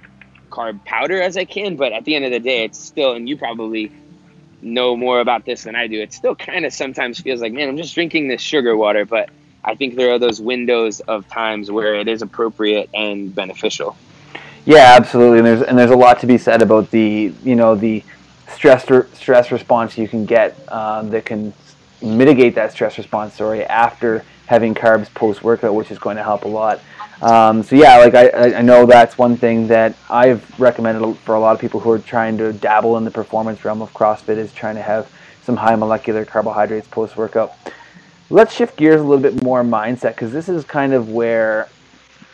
carb 0.51 0.85
powder 0.85 1.21
as 1.21 1.37
I 1.37 1.45
can. 1.45 1.77
But 1.77 1.93
at 1.93 2.05
the 2.05 2.15
end 2.15 2.25
of 2.25 2.33
the 2.33 2.41
day, 2.41 2.65
it's 2.65 2.79
still, 2.79 3.15
and 3.15 3.29
you 3.29 3.37
probably 3.37 3.91
know 4.61 4.97
more 4.97 5.21
about 5.21 5.45
this 5.47 5.63
than 5.63 5.77
I 5.77 5.87
do, 5.87 6.01
it 6.01 6.13
still 6.13 6.35
kind 6.35 6.67
of 6.67 6.73
sometimes 6.73 7.21
feels 7.21 7.41
like, 7.41 7.53
man, 7.53 7.69
I'm 7.69 7.77
just 7.77 7.95
drinking 7.95 8.29
this 8.29 8.43
sugar 8.43 8.77
water. 8.77 9.07
But 9.07 9.31
I 9.65 9.75
think 9.75 9.97
there 9.97 10.13
are 10.13 10.19
those 10.19 10.41
windows 10.41 11.01
of 11.01 11.29
times 11.29 11.71
where 11.71 11.95
it 11.95 12.09
is 12.09 12.21
appropriate 12.21 12.91
and 12.93 13.35
beneficial. 13.35 13.97
Yeah, 14.69 14.97
absolutely. 14.99 15.39
And 15.39 15.47
there's 15.47 15.63
and 15.63 15.79
there's 15.79 15.91
a 15.91 15.97
lot 15.97 16.21
to 16.21 16.27
be 16.27 16.37
said 16.37 16.61
about 16.61 16.91
the 16.91 17.33
you 17.43 17.57
know 17.57 17.75
the 17.75 18.05
stress 18.49 18.91
re- 18.91 19.07
stress 19.15 19.51
response 19.51 19.97
you 19.97 20.07
can 20.07 20.27
get 20.27 20.55
um, 20.71 21.09
that 21.09 21.25
can 21.25 21.55
mitigate 22.03 22.55
that 22.57 22.73
stress 22.73 22.99
response. 22.99 23.33
Sorry, 23.33 23.65
after 23.65 24.27
having 24.45 24.75
carbs 24.75 25.13
post 25.15 25.43
workout, 25.43 25.75
which 25.75 25.91
is 25.91 25.99
going 25.99 26.19
to 26.19 26.23
help 26.23 26.45
a 26.45 26.49
lot. 26.49 26.83
Um, 27.23 27.63
so 27.63 27.77
yeah, 27.77 27.97
like 27.97 28.15
I, 28.15 28.59
I 28.59 28.61
know 28.61 28.85
that's 28.85 29.17
one 29.17 29.39
thing 29.39 29.69
that 29.69 29.97
I've 30.11 30.61
recommended 30.61 31.17
for 31.21 31.35
a 31.35 31.41
lot 31.41 31.55
of 31.55 31.63
people 31.63 31.81
who 31.81 31.91
are 31.91 31.99
trying 31.99 32.37
to 32.37 32.53
dabble 32.53 32.99
in 32.99 33.07
the 33.07 33.11
performance 33.11 33.65
realm 33.65 33.81
of 33.81 33.95
CrossFit 33.95 34.37
is 34.37 34.53
trying 34.53 34.75
to 34.75 34.83
have 34.83 35.11
some 35.45 35.57
high 35.57 35.77
molecular 35.77 36.27
carbohydrates 36.27 36.89
post 36.89 37.17
workout. 37.17 37.55
Let's 38.29 38.53
shift 38.53 38.77
gears 38.77 39.01
a 39.01 39.05
little 39.05 39.23
bit 39.23 39.43
more 39.43 39.63
mindset 39.63 40.11
because 40.11 40.31
this 40.31 40.51
is 40.51 40.63
kind 40.67 40.93
of 40.93 41.09
where 41.09 41.71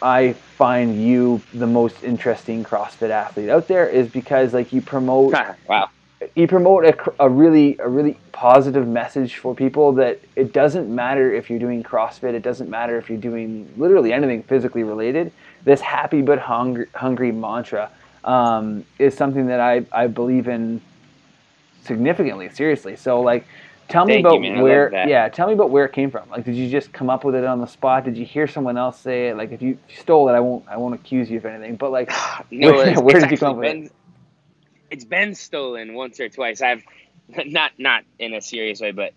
I 0.05 0.35
find 0.35 1.03
you 1.03 1.41
the 1.55 1.67
most 1.67 2.05
interesting 2.05 2.63
CrossFit 2.63 3.09
athlete 3.09 3.49
out 3.49 3.67
there 3.67 3.89
is 3.89 4.07
because 4.07 4.53
like 4.53 4.71
you 4.71 4.83
promote 4.83 5.35
wow. 5.69 5.89
you 6.35 6.47
promote 6.47 6.85
a, 6.85 7.15
a 7.25 7.29
really 7.29 7.79
a 7.79 7.89
really 7.89 8.19
positive 8.31 8.87
message 8.87 9.37
for 9.37 9.55
people 9.55 9.93
that 9.93 10.21
it 10.37 10.53
doesn't 10.53 10.95
matter 10.95 11.33
if 11.33 11.49
you're 11.49 11.59
doing 11.59 11.83
CrossFit 11.83 12.35
it 12.35 12.43
doesn't 12.43 12.69
matter 12.69 12.99
if 12.99 13.09
you're 13.09 13.17
doing 13.17 13.67
literally 13.79 14.13
anything 14.13 14.43
physically 14.43 14.83
related. 14.83 15.33
This 15.65 15.81
happy 15.81 16.21
but 16.21 16.39
hungry 16.39 16.87
hungry 16.95 17.33
mantra 17.33 17.91
um, 18.25 18.85
is 18.99 19.17
something 19.17 19.47
that 19.47 19.61
I, 19.61 19.87
I 19.91 20.07
believe 20.07 20.49
in 20.49 20.83
significantly 21.83 22.51
seriously. 22.51 22.95
So 22.97 23.23
like 23.23 23.47
Tell 23.89 24.07
me 24.07 24.21
about 24.21 24.43
you, 24.43 24.63
where, 24.63 24.91
yeah. 24.93 25.29
Tell 25.29 25.47
me 25.47 25.53
about 25.53 25.71
where 25.71 25.85
it 25.85 25.93
came 25.93 26.11
from. 26.11 26.29
Like, 26.31 26.45
did 26.45 26.55
you 26.55 26.71
just 26.71 26.93
come 26.93 27.11
up 27.11 27.25
with 27.25 27.35
it 27.35 27.45
on 27.45 27.61
the 27.61 27.67
spot? 27.67 28.05
Did 28.05 28.17
you 28.17 28.25
hear 28.25 28.47
someone 28.47 28.77
else 28.77 28.99
say 28.99 29.29
it? 29.29 29.37
Like, 29.37 29.53
if 29.53 29.63
you 29.63 29.79
stole 30.01 30.29
it, 30.29 30.33
I 30.33 30.41
won't, 30.41 30.67
I 30.69 30.77
won't 30.77 30.95
accuse 30.95 31.31
you 31.31 31.39
of 31.39 31.47
anything. 31.47 31.77
But 31.77 31.93
like, 31.93 32.11
no, 32.51 32.73
where, 32.73 32.89
it's, 32.89 33.01
where 33.01 33.17
it's 33.17 33.25
did 33.25 33.31
you 33.33 33.39
come 33.39 33.51
up 33.53 33.57
with 33.59 33.77
it? 33.77 33.93
It's 34.91 35.05
been 35.05 35.35
stolen 35.35 35.95
once 35.95 36.19
or 36.21 36.29
twice. 36.29 36.63
I've 36.63 36.83
not, 37.47 37.73
not 37.79 38.05
in 38.19 38.35
a 38.35 38.41
serious 38.41 38.81
way, 38.81 38.93
but 38.93 39.13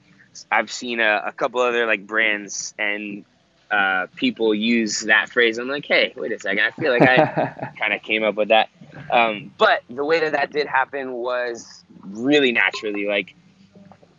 I've 0.51 0.71
seen 0.71 0.99
a, 0.99 1.23
a 1.27 1.31
couple 1.31 1.61
other 1.61 1.85
like 1.85 2.05
brands 2.05 2.73
and 2.77 3.25
uh, 3.71 4.07
people 4.15 4.53
use 4.53 5.01
that 5.01 5.29
phrase. 5.29 5.57
I'm 5.57 5.67
like, 5.67 5.85
hey, 5.85 6.13
wait 6.15 6.31
a 6.31 6.39
second. 6.39 6.59
I 6.63 6.71
feel 6.71 6.91
like 6.91 7.01
I 7.01 7.71
kind 7.79 7.93
of 7.93 8.01
came 8.01 8.23
up 8.23 8.35
with 8.35 8.49
that. 8.49 8.69
Um, 9.11 9.51
but 9.57 9.83
the 9.89 10.05
way 10.05 10.19
that 10.21 10.33
that 10.33 10.51
did 10.51 10.67
happen 10.67 11.13
was 11.13 11.83
really 12.03 12.51
naturally. 12.51 13.07
Like 13.07 13.35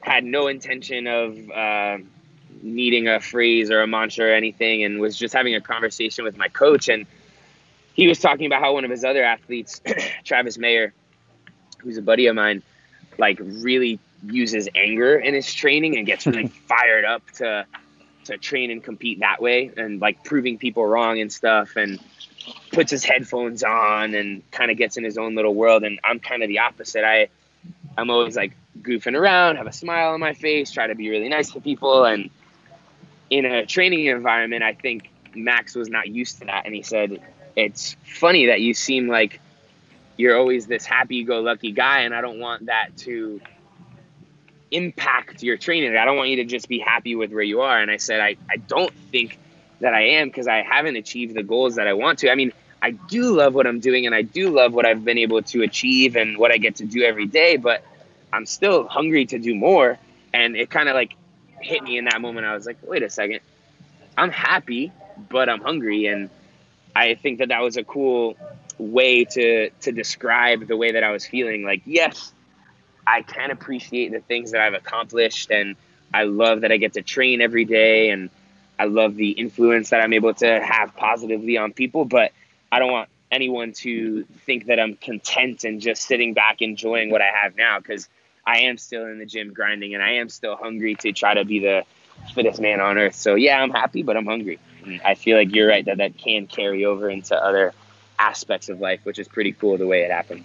had 0.01 0.25
no 0.25 0.47
intention 0.47 1.07
of 1.07 1.51
uh, 1.51 1.99
needing 2.63 3.09
a 3.09 3.21
phrase 3.21 3.71
or 3.71 3.83
a 3.83 3.87
mantra 3.87 4.27
or 4.27 4.33
anything, 4.33 4.85
and 4.85 5.01
was 5.01 5.17
just 5.17 5.35
having 5.35 5.55
a 5.55 5.61
conversation 5.61 6.25
with 6.25 6.37
my 6.37 6.49
coach. 6.49 6.89
And 6.89 7.07
he 7.95 8.09
was 8.09 8.19
talking 8.19 8.47
about 8.47 8.61
how 8.61 8.75
one 8.75 8.85
of 8.85 8.91
his 8.91 9.05
other 9.05 9.25
athletes, 9.25 9.81
Travis 10.25 10.59
Mayer, 10.59 10.93
who's 11.79 11.97
a 11.97 12.03
buddy 12.03 12.27
of 12.27 12.37
mine, 12.37 12.63
like 13.19 13.39
really 13.41 13.99
uses 14.27 14.69
anger 14.75 15.17
in 15.17 15.35
his 15.35 15.53
training 15.53 15.97
and 15.97 16.07
gets 16.07 16.27
really 16.27 16.49
fired 16.69 17.05
up 17.05 17.29
to 17.33 17.67
to 18.25 18.37
train 18.37 18.71
and 18.71 18.85
compete 18.85 19.21
that 19.21 19.41
way 19.41 19.71
and 19.77 20.01
like 20.01 20.23
proving 20.23 20.59
people 20.59 20.85
wrong 20.85 21.19
and 21.19 21.33
stuff 21.33 21.77
and 21.77 21.99
puts 22.73 22.91
his 22.91 23.03
headphones 23.03 23.63
on 23.63 24.15
and 24.15 24.49
kind 24.51 24.71
of 24.71 24.77
gets 24.77 24.99
in 24.99 25.05
his 25.05 25.17
own 25.17 25.35
little 25.35 25.55
world 25.55 25.83
and 25.83 25.99
I'm 26.05 26.21
kind 26.21 26.43
of 26.43 26.49
the 26.49 26.59
opposite. 26.59 27.05
I 27.05 27.29
I'm 27.97 28.11
always 28.11 28.37
like 28.37 28.53
goofing 28.83 29.17
around, 29.17 29.57
have 29.57 29.67
a 29.67 29.73
smile 29.73 30.15
on 30.15 30.21
my 30.21 30.35
face, 30.35 30.71
try 30.71 30.87
to 30.87 30.95
be 30.95 31.11
really 31.11 31.29
nice 31.29 31.53
to 31.53 31.61
people 31.61 32.05
and 32.05 32.31
in 33.31 33.45
a 33.45 33.67
training 33.67 34.07
environment, 34.07 34.63
I 34.63 34.73
think 34.73 35.11
Max 35.35 35.75
was 35.75 35.89
not 35.89 36.09
used 36.09 36.39
to 36.39 36.47
that 36.47 36.65
and 36.67 36.75
he 36.75 36.83
said 36.83 37.21
it's 37.57 37.97
funny 38.05 38.47
that 38.47 38.61
you 38.61 38.73
seem 38.73 39.09
like 39.09 39.41
you're 40.17 40.37
always 40.37 40.67
this 40.67 40.85
happy 40.85 41.25
go 41.25 41.41
lucky 41.41 41.73
guy 41.73 42.01
and 42.01 42.15
I 42.15 42.21
don't 42.21 42.39
want 42.39 42.67
that 42.67 42.97
to 42.99 43.41
impact 44.71 45.43
your 45.43 45.57
training. 45.57 45.97
I 45.97 46.05
don't 46.05 46.17
want 46.17 46.31
you 46.31 46.37
to 46.37 46.45
just 46.45 46.69
be 46.69 46.79
happy 46.79 47.15
with 47.15 47.33
where 47.33 47.43
you 47.43 47.61
are. 47.61 47.79
And 47.79 47.91
I 47.91 47.97
said, 47.97 48.21
I, 48.21 48.37
I 48.51 48.57
don't 48.57 48.93
think 49.11 49.39
that 49.81 49.95
I 49.95 50.03
am 50.03 50.29
because 50.29 50.49
I 50.49 50.63
haven't 50.63 50.97
achieved 50.97 51.35
the 51.35 51.43
goals 51.43 51.77
that 51.77 51.87
I 51.87 51.95
want 51.95 52.21
to. 52.21 52.31
I 52.31 52.35
mean, 52.35 52.53
I 52.83 52.93
do 52.93 53.35
love 53.35 53.55
what 53.55 53.67
I'm 53.67 53.81
doing 53.81 54.07
and 54.07 54.15
I 54.15 54.23
do 54.23 54.51
love 54.51 54.73
what 54.73 54.87
I've 54.87 55.05
been 55.05 55.19
able 55.19 55.43
to 55.43 55.63
achieve 55.63 56.17
and 56.17 56.39
what 56.39 56.51
I 56.51 56.59
get 56.59 56.77
to 56.77 56.85
do 56.85 57.03
every 57.03 57.27
day, 57.27 57.57
but 57.57 57.83
I'm 58.33 58.47
still 58.47 58.87
hungry 58.87 59.27
to 59.27 59.39
do 59.39 59.55
more. 59.55 59.99
And 60.33 60.57
it 60.57 60.71
kind 60.71 60.89
of 60.89 60.95
like 60.95 61.15
hit 61.61 61.83
me 61.83 61.99
in 61.99 62.05
that 62.07 62.21
moment. 62.21 62.47
I 62.47 62.55
was 62.55 62.67
like, 62.67 62.77
wait 62.83 63.03
a 63.03 63.11
second, 63.11 63.41
I'm 64.17 64.31
happy, 64.31 64.93
but 65.29 65.49
I'm 65.49 65.61
hungry. 65.61 66.07
And 66.07 66.31
I 66.95 67.15
think 67.15 67.39
that 67.39 67.49
that 67.49 67.63
was 67.63 67.77
a 67.77 67.85
cool 67.85 68.37
way 68.79 69.25
to, 69.25 69.71
to 69.71 69.93
describe 69.93 70.67
the 70.67 70.77
way 70.77 70.93
that 70.93 71.03
I 71.03 71.11
was 71.11 71.27
feeling. 71.27 71.65
Like, 71.65 71.83
yes, 71.85 72.33
I 73.07 73.23
can 73.23 73.51
appreciate 73.51 74.13
the 74.13 74.21
things 74.21 74.53
that 74.53 74.61
I've 74.61 74.75
accomplished 74.75 75.51
and 75.51 75.77
I 76.13 76.25
love 76.25 76.63
that 76.63 76.73
I 76.73 76.77
get 76.77 76.95
to 76.95 77.03
train 77.03 77.41
every 77.41 77.65
day 77.65 78.11
and 78.11 78.31
I 78.79 78.85
love 78.85 79.17
the 79.17 79.31
influence 79.31 79.91
that 79.91 80.01
I'm 80.01 80.13
able 80.13 80.35
to 80.35 80.61
have 80.63 80.95
positively 80.95 81.57
on 81.57 81.73
people, 81.73 82.05
but 82.05 82.33
I 82.71 82.79
don't 82.79 82.93
want 82.93 83.09
anyone 83.31 83.73
to 83.73 84.25
think 84.47 84.67
that 84.67 84.79
I'm 84.79 84.97
content 84.97 85.65
and 85.65 85.81
just 85.81 86.03
sitting 86.03 86.35
back 86.35 86.63
enjoying 86.63 87.11
what 87.11 87.21
I 87.21 87.31
have 87.43 87.57
now 87.57 87.79
because 87.79 88.09
I 88.49 88.61
am 88.61 88.79
still 88.79 89.05
in 89.05 89.19
the 89.19 89.27
gym 89.27 89.53
grinding 89.53 89.93
and 89.93 90.03
I 90.03 90.13
am 90.13 90.31
still 90.31 90.57
hungry 90.57 90.95
to 90.97 91.13
try 91.13 91.35
to 91.35 91.45
be 91.45 91.59
the 91.59 91.85
fittest 92.35 92.59
man 92.63 92.81
on 92.81 92.97
earth. 92.97 93.15
So 93.15 93.35
yeah, 93.35 93.61
I'm 93.61 93.71
happy, 93.71 94.03
but 94.03 94.17
I'm 94.17 94.25
hungry. 94.25 94.59
And 94.87 95.03
I 95.03 95.17
feel 95.17 95.37
like 95.37 95.55
you're 95.55 95.69
right 95.69 95.85
that 95.85 95.99
that 95.99 96.17
can 96.17 96.47
carry 96.47 96.87
over 96.87 97.11
into 97.11 97.37
other 97.37 97.75
aspects 98.19 98.71
of 98.71 98.81
life, 98.81 99.01
which 99.03 99.19
is 99.19 99.29
pretty 99.29 99.53
cool 99.53 99.77
the 99.77 99.87
way 99.87 100.01
it 100.01 100.11
happened. 100.11 100.45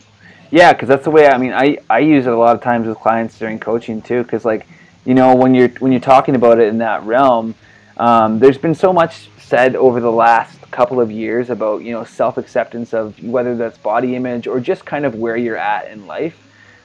Yeah, 0.51 0.73
because 0.73 0.89
that's 0.89 1.05
the 1.05 1.11
way. 1.11 1.29
I 1.29 1.37
mean, 1.37 1.53
I 1.53 1.77
I 1.89 1.99
use 1.99 2.27
it 2.27 2.33
a 2.33 2.37
lot 2.37 2.53
of 2.53 2.61
times 2.61 2.87
with 2.87 2.97
clients 2.97 3.39
during 3.39 3.57
coaching 3.57 4.01
too. 4.01 4.21
Because 4.23 4.43
like, 4.43 4.67
you 5.05 5.13
know, 5.13 5.33
when 5.33 5.55
you're 5.55 5.69
when 5.79 5.93
you're 5.93 6.01
talking 6.01 6.35
about 6.35 6.59
it 6.59 6.67
in 6.67 6.79
that 6.79 7.03
realm, 7.03 7.55
um, 7.95 8.37
there's 8.37 8.57
been 8.57 8.75
so 8.75 8.91
much 8.91 9.29
said 9.39 9.77
over 9.77 10.01
the 10.01 10.11
last 10.11 10.59
couple 10.71 10.99
of 10.99 11.09
years 11.09 11.49
about 11.49 11.83
you 11.83 11.93
know 11.93 12.03
self 12.03 12.37
acceptance 12.37 12.93
of 12.93 13.17
whether 13.23 13.55
that's 13.55 13.77
body 13.77 14.15
image 14.15 14.45
or 14.45 14.59
just 14.59 14.85
kind 14.85 15.05
of 15.05 15.15
where 15.15 15.37
you're 15.37 15.57
at 15.57 15.89
in 15.89 16.05
life. 16.05 16.37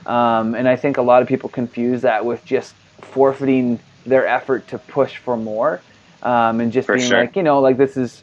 Um, 0.07 0.55
and 0.55 0.69
I 0.69 0.77
think 0.77 0.97
a 0.97 1.03
lot 1.03 1.23
of 1.23 1.29
people 1.29 1.49
confuse 1.49 2.03
that 2.03 2.25
with 2.25 2.45
just 2.45 2.75
forfeiting 3.01 3.79
their 4.07 4.27
effort 4.27 4.69
to 4.69 4.79
push 4.79 5.17
for 5.17 5.37
more, 5.37 5.81
um, 6.23 6.61
and 6.61 6.73
just 6.73 6.87
for 6.87 6.97
being 6.97 7.09
sure. 7.09 7.21
like, 7.21 7.37
you 7.37 7.43
know, 7.43 7.61
like 7.61 7.77
this 7.77 7.97
is 7.97 8.23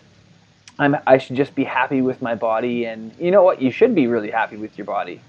I'm, 0.77 0.97
I 1.07 1.17
should 1.17 1.35
just 1.35 1.55
be 1.55 1.63
happy 1.63 2.01
with 2.01 2.21
my 2.21 2.35
body. 2.35 2.85
And 2.85 3.13
you 3.19 3.31
know 3.31 3.43
what? 3.43 3.61
You 3.61 3.71
should 3.71 3.95
be 3.95 4.07
really 4.07 4.31
happy 4.31 4.57
with 4.57 4.77
your 4.77 4.85
body. 4.85 5.21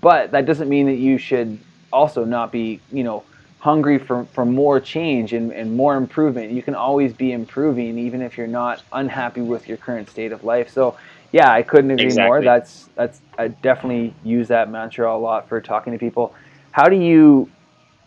But 0.00 0.30
that 0.32 0.46
doesn't 0.46 0.68
mean 0.68 0.86
that 0.86 0.96
you 0.96 1.18
should 1.18 1.58
also 1.92 2.24
not 2.24 2.50
be, 2.50 2.80
you 2.90 3.04
know, 3.04 3.22
hungry 3.58 3.98
for, 3.98 4.24
for 4.26 4.44
more 4.44 4.80
change 4.80 5.32
and, 5.32 5.52
and 5.52 5.74
more 5.76 5.96
improvement. 5.96 6.52
You 6.52 6.62
can 6.62 6.74
always 6.74 7.12
be 7.12 7.32
improving 7.32 7.98
even 7.98 8.20
if 8.20 8.36
you're 8.36 8.46
not 8.46 8.82
unhappy 8.92 9.40
with 9.40 9.68
your 9.68 9.78
current 9.78 10.10
state 10.10 10.32
of 10.32 10.44
life. 10.44 10.70
So 10.70 10.96
yeah, 11.34 11.50
I 11.50 11.62
couldn't 11.64 11.90
agree 11.90 12.04
exactly. 12.04 12.28
more. 12.28 12.42
That's 12.44 12.88
that's 12.94 13.20
I 13.36 13.48
definitely 13.48 14.14
use 14.22 14.46
that 14.48 14.70
mantra 14.70 15.12
a 15.12 15.18
lot 15.18 15.48
for 15.48 15.60
talking 15.60 15.92
to 15.92 15.98
people. 15.98 16.32
How 16.70 16.88
do 16.88 16.94
you 16.94 17.50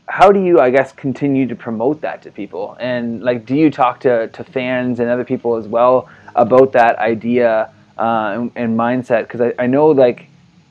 how 0.07 0.31
do 0.31 0.41
you 0.41 0.61
I 0.61 0.69
guess 0.69 0.93
continue 0.93 1.45
to 1.45 1.55
promote 1.55 1.99
that 2.01 2.21
to 2.21 2.31
people? 2.31 2.77
And 2.79 3.21
like 3.21 3.45
do 3.45 3.53
you 3.53 3.69
talk 3.69 3.99
to, 4.01 4.29
to 4.29 4.43
fans 4.45 5.01
and 5.01 5.09
other 5.09 5.25
people 5.25 5.57
as 5.57 5.67
well 5.67 6.07
about 6.35 6.71
that 6.71 6.99
idea 6.99 7.69
uh, 7.97 8.31
and, 8.33 8.51
and 8.55 8.79
mindset? 8.79 9.23
Because 9.23 9.41
I, 9.41 9.53
I 9.59 9.67
know 9.67 9.87
like 9.87 10.27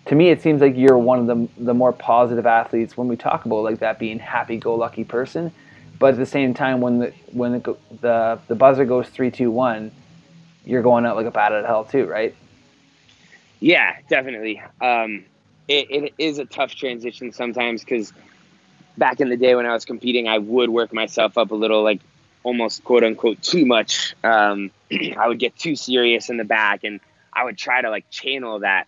to 0.07 0.14
me, 0.14 0.31
it 0.31 0.40
seems 0.40 0.62
like 0.62 0.79
you're 0.79 0.97
one 0.97 1.19
of 1.19 1.27
the 1.27 1.49
the 1.62 1.75
more 1.75 1.92
positive 1.92 2.47
athletes 2.47 2.97
when 2.97 3.07
we 3.07 3.16
talk 3.16 3.45
about 3.45 3.64
like 3.64 3.81
that 3.81 3.99
being 3.99 4.19
happy-go-lucky 4.19 5.05
person. 5.05 5.53
But 5.99 6.14
at 6.14 6.16
the 6.16 6.25
same 6.25 6.55
time, 6.55 6.81
when 6.81 7.01
the 7.01 7.12
when 7.33 7.53
the 7.53 7.77
the, 8.01 8.38
the 8.49 8.55
buzzer 8.55 8.87
goes 8.87 9.11
three, 9.11 9.31
two, 9.31 9.51
one, 9.51 9.92
you're 10.64 10.83
going 10.83 11.05
out 11.05 11.16
like 11.16 11.27
a 11.27 11.31
bat 11.31 11.53
out 11.53 11.61
of 11.61 11.66
hell 11.66 11.85
too, 11.85 12.07
right? 12.07 12.35
Yeah, 13.61 13.97
definitely. 14.09 14.62
Um, 14.81 15.25
it, 15.69 15.90
it 15.90 16.14
is 16.19 16.38
a 16.38 16.45
tough 16.45 16.75
transition 16.75 17.33
sometimes 17.33 17.83
because 17.83 18.12
back 18.97 19.21
in 19.21 19.29
the 19.29 19.37
day 19.37 19.55
when 19.55 19.66
I 19.66 19.73
was 19.73 19.85
competing, 19.85 20.29
I 20.29 20.38
would 20.38 20.71
work 20.71 20.92
myself 20.92 21.37
up 21.38 21.51
a 21.51 21.55
little, 21.55 21.83
like 21.83 22.01
almost 22.42 22.85
quote 22.85 23.05
unquote 23.05 23.42
too 23.42 23.66
much. 23.66 24.14
Um, 24.23 24.71
I 25.16 25.27
would 25.29 25.38
get 25.38 25.57
too 25.57 25.77
serious 25.77 26.31
in 26.31 26.37
the 26.37 26.45
back, 26.45 26.85
and 26.85 27.01
I 27.33 27.45
would 27.45 27.59
try 27.59 27.83
to 27.83 27.90
like 27.90 28.09
channel 28.11 28.61
that 28.61 28.87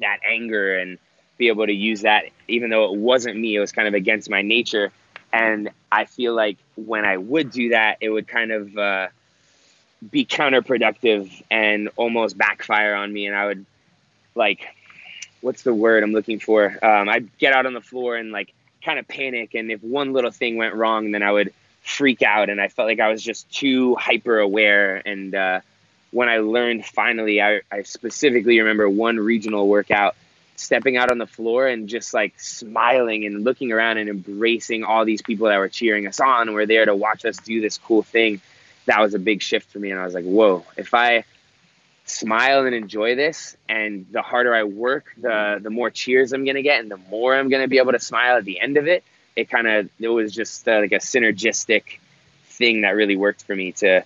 that 0.00 0.18
anger 0.28 0.78
and 0.78 0.98
be 1.38 1.48
able 1.48 1.66
to 1.66 1.72
use 1.72 2.02
that 2.02 2.24
even 2.48 2.70
though 2.70 2.92
it 2.92 2.98
wasn't 2.98 3.36
me 3.36 3.54
it 3.54 3.60
was 3.60 3.72
kind 3.72 3.88
of 3.88 3.94
against 3.94 4.28
my 4.28 4.42
nature 4.42 4.90
and 5.32 5.70
i 5.90 6.04
feel 6.04 6.34
like 6.34 6.56
when 6.76 7.04
i 7.04 7.16
would 7.16 7.50
do 7.50 7.70
that 7.70 7.96
it 8.00 8.10
would 8.10 8.26
kind 8.26 8.50
of 8.50 8.76
uh, 8.76 9.08
be 10.10 10.24
counterproductive 10.24 11.42
and 11.50 11.90
almost 11.96 12.36
backfire 12.36 12.94
on 12.94 13.12
me 13.12 13.26
and 13.26 13.36
i 13.36 13.46
would 13.46 13.64
like 14.34 14.66
what's 15.40 15.62
the 15.62 15.74
word 15.74 16.02
i'm 16.02 16.12
looking 16.12 16.38
for 16.38 16.66
um, 16.84 17.08
i'd 17.08 17.36
get 17.38 17.52
out 17.52 17.66
on 17.66 17.74
the 17.74 17.80
floor 17.80 18.16
and 18.16 18.30
like 18.30 18.52
kind 18.84 18.98
of 18.98 19.08
panic 19.08 19.54
and 19.54 19.70
if 19.70 19.82
one 19.82 20.12
little 20.12 20.30
thing 20.30 20.56
went 20.56 20.74
wrong 20.74 21.10
then 21.10 21.22
i 21.22 21.30
would 21.30 21.52
freak 21.82 22.22
out 22.22 22.48
and 22.48 22.60
i 22.60 22.68
felt 22.68 22.86
like 22.88 23.00
i 23.00 23.08
was 23.10 23.22
just 23.22 23.50
too 23.50 23.94
hyper 23.96 24.38
aware 24.38 25.02
and 25.04 25.34
uh, 25.34 25.60
when 26.10 26.28
I 26.28 26.38
learned 26.38 26.84
finally, 26.86 27.40
I, 27.42 27.60
I 27.70 27.82
specifically 27.82 28.58
remember 28.58 28.88
one 28.88 29.18
regional 29.18 29.68
workout 29.68 30.16
stepping 30.56 30.96
out 30.96 31.10
on 31.10 31.18
the 31.18 31.26
floor 31.26 31.68
and 31.68 31.88
just 31.88 32.12
like 32.12 32.38
smiling 32.40 33.24
and 33.24 33.44
looking 33.44 33.70
around 33.70 33.98
and 33.98 34.08
embracing 34.08 34.84
all 34.84 35.04
these 35.04 35.22
people 35.22 35.46
that 35.46 35.58
were 35.58 35.68
cheering 35.68 36.06
us 36.06 36.18
on 36.18 36.52
were 36.52 36.66
there 36.66 36.84
to 36.84 36.96
watch 36.96 37.24
us 37.24 37.36
do 37.36 37.60
this 37.60 37.78
cool 37.78 38.02
thing. 38.02 38.40
That 38.88 39.00
was 39.00 39.14
a 39.14 39.18
big 39.18 39.42
shift 39.42 39.70
for 39.70 39.78
me. 39.78 39.90
And 39.90 40.00
I 40.00 40.04
was 40.04 40.14
like, 40.14 40.24
whoa, 40.24 40.64
if 40.76 40.92
I 40.92 41.24
smile 42.04 42.64
and 42.64 42.74
enjoy 42.74 43.14
this 43.14 43.56
and 43.68 44.06
the 44.10 44.22
harder 44.22 44.54
I 44.54 44.64
work, 44.64 45.12
the 45.16 45.60
the 45.62 45.70
more 45.70 45.90
cheers 45.90 46.32
I'm 46.32 46.44
gonna 46.44 46.62
get 46.62 46.80
and 46.80 46.90
the 46.90 46.96
more 46.96 47.36
I'm 47.36 47.48
gonna 47.48 47.68
be 47.68 47.78
able 47.78 47.92
to 47.92 48.00
smile 48.00 48.36
at 48.36 48.44
the 48.44 48.60
end 48.60 48.76
of 48.76 48.86
it. 48.88 49.04
It 49.36 49.48
kind 49.48 49.68
of 49.68 49.88
it 50.00 50.08
was 50.08 50.34
just 50.34 50.66
uh, 50.66 50.80
like 50.80 50.92
a 50.92 50.96
synergistic 50.96 51.98
thing 52.46 52.80
that 52.82 52.90
really 52.90 53.16
worked 53.16 53.44
for 53.44 53.54
me 53.54 53.72
to 53.72 54.04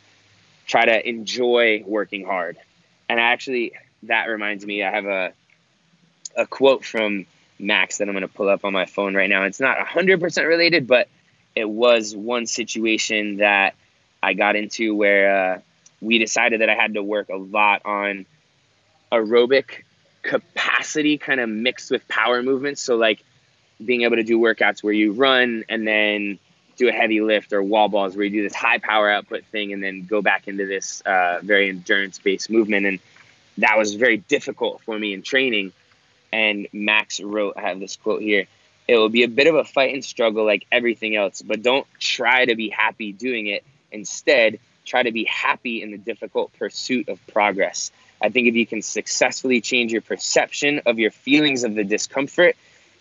try 0.66 0.84
to 0.84 1.08
enjoy 1.08 1.82
working 1.86 2.24
hard. 2.24 2.58
And 3.08 3.18
I 3.18 3.24
actually, 3.24 3.72
that 4.04 4.26
reminds 4.28 4.64
me, 4.64 4.82
I 4.82 4.90
have 4.90 5.06
a 5.06 5.32
a 6.36 6.46
quote 6.46 6.84
from 6.84 7.26
Max 7.58 7.98
that 7.98 8.08
I'm 8.08 8.14
going 8.14 8.22
to 8.22 8.28
pull 8.28 8.48
up 8.48 8.64
on 8.64 8.72
my 8.72 8.86
phone 8.86 9.14
right 9.14 9.28
now. 9.28 9.44
It's 9.44 9.60
not 9.60 9.78
100% 9.78 10.46
related, 10.46 10.86
but 10.86 11.08
it 11.54 11.68
was 11.68 12.16
one 12.16 12.46
situation 12.46 13.36
that 13.36 13.74
I 14.22 14.34
got 14.34 14.56
into 14.56 14.94
where 14.94 15.54
uh, 15.54 15.60
we 16.00 16.18
decided 16.18 16.60
that 16.60 16.70
I 16.70 16.74
had 16.74 16.94
to 16.94 17.02
work 17.02 17.28
a 17.28 17.36
lot 17.36 17.82
on 17.84 18.26
aerobic 19.10 19.82
capacity, 20.22 21.18
kind 21.18 21.40
of 21.40 21.48
mixed 21.48 21.90
with 21.90 22.06
power 22.08 22.42
movements. 22.42 22.80
So, 22.80 22.96
like 22.96 23.22
being 23.84 24.02
able 24.02 24.16
to 24.16 24.22
do 24.22 24.38
workouts 24.38 24.82
where 24.82 24.92
you 24.92 25.12
run 25.12 25.64
and 25.68 25.86
then 25.86 26.38
do 26.76 26.88
a 26.88 26.92
heavy 26.92 27.20
lift 27.20 27.52
or 27.52 27.62
wall 27.62 27.88
balls 27.88 28.16
where 28.16 28.24
you 28.24 28.30
do 28.30 28.42
this 28.42 28.54
high 28.54 28.78
power 28.78 29.10
output 29.10 29.44
thing 29.46 29.72
and 29.72 29.82
then 29.82 30.04
go 30.04 30.22
back 30.22 30.48
into 30.48 30.66
this 30.66 31.00
uh, 31.02 31.40
very 31.42 31.68
endurance 31.68 32.18
based 32.18 32.48
movement. 32.48 32.86
And 32.86 32.98
that 33.58 33.76
was 33.76 33.94
very 33.94 34.18
difficult 34.18 34.80
for 34.82 34.98
me 34.98 35.12
in 35.12 35.22
training. 35.22 35.72
And 36.32 36.68
Max 36.72 37.20
wrote, 37.20 37.54
I 37.56 37.62
have 37.62 37.80
this 37.80 37.96
quote 37.96 38.22
here 38.22 38.46
it 38.88 38.96
will 38.96 39.08
be 39.08 39.22
a 39.22 39.28
bit 39.28 39.46
of 39.46 39.54
a 39.54 39.64
fight 39.64 39.94
and 39.94 40.04
struggle 40.04 40.44
like 40.44 40.66
everything 40.72 41.16
else, 41.16 41.42
but 41.42 41.62
don't 41.62 41.86
try 41.98 42.44
to 42.44 42.54
be 42.54 42.68
happy 42.68 43.12
doing 43.12 43.46
it. 43.46 43.64
Instead, 43.92 44.58
try 44.84 45.02
to 45.02 45.12
be 45.12 45.24
happy 45.24 45.82
in 45.82 45.90
the 45.90 45.98
difficult 45.98 46.52
pursuit 46.54 47.08
of 47.08 47.24
progress. 47.28 47.92
I 48.20 48.30
think 48.30 48.48
if 48.48 48.54
you 48.54 48.66
can 48.66 48.82
successfully 48.82 49.60
change 49.60 49.92
your 49.92 50.02
perception 50.02 50.82
of 50.86 50.98
your 50.98 51.10
feelings 51.10 51.64
of 51.64 51.74
the 51.74 51.84
discomfort 51.84 52.56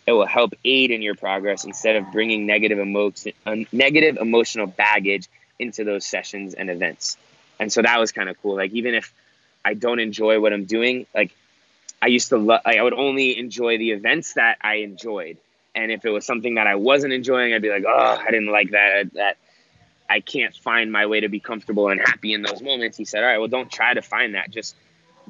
it 0.07 0.11
will 0.11 0.25
help 0.25 0.53
aid 0.65 0.91
in 0.91 1.01
your 1.01 1.15
progress 1.15 1.63
instead 1.63 1.95
of 1.95 2.11
bringing 2.11 2.45
negative 2.45 2.79
emotion, 2.79 3.33
uh, 3.45 3.55
negative 3.71 4.17
emotional 4.17 4.67
baggage 4.67 5.27
into 5.59 5.83
those 5.83 6.05
sessions 6.05 6.53
and 6.53 6.69
events. 6.69 7.17
And 7.59 7.71
so 7.71 7.81
that 7.81 7.99
was 7.99 8.11
kind 8.11 8.29
of 8.29 8.41
cool. 8.41 8.55
Like 8.55 8.71
even 8.71 8.95
if 8.95 9.13
I 9.63 9.75
don't 9.75 9.99
enjoy 9.99 10.39
what 10.39 10.53
I'm 10.53 10.65
doing, 10.65 11.05
like 11.13 11.35
I 12.01 12.07
used 12.07 12.29
to 12.29 12.37
love. 12.37 12.61
I 12.65 12.81
would 12.81 12.93
only 12.93 13.37
enjoy 13.37 13.77
the 13.77 13.91
events 13.91 14.33
that 14.33 14.57
I 14.61 14.75
enjoyed, 14.77 15.37
and 15.75 15.91
if 15.91 16.03
it 16.03 16.09
was 16.09 16.25
something 16.25 16.55
that 16.55 16.65
I 16.65 16.75
wasn't 16.75 17.13
enjoying, 17.13 17.53
I'd 17.53 17.61
be 17.61 17.69
like, 17.69 17.85
oh, 17.87 18.17
I 18.19 18.31
didn't 18.31 18.51
like 18.51 18.71
that. 18.71 19.13
That 19.13 19.37
I 20.11 20.19
can't 20.19 20.53
find 20.53 20.91
my 20.91 21.05
way 21.05 21.21
to 21.21 21.29
be 21.29 21.39
comfortable 21.39 21.87
and 21.87 22.01
happy 22.01 22.33
in 22.33 22.41
those 22.41 22.61
moments. 22.61 22.97
He 22.97 23.05
said, 23.05 23.23
all 23.23 23.29
right, 23.29 23.37
well, 23.37 23.47
don't 23.47 23.71
try 23.71 23.93
to 23.93 24.01
find 24.01 24.35
that. 24.35 24.51
Just 24.51 24.75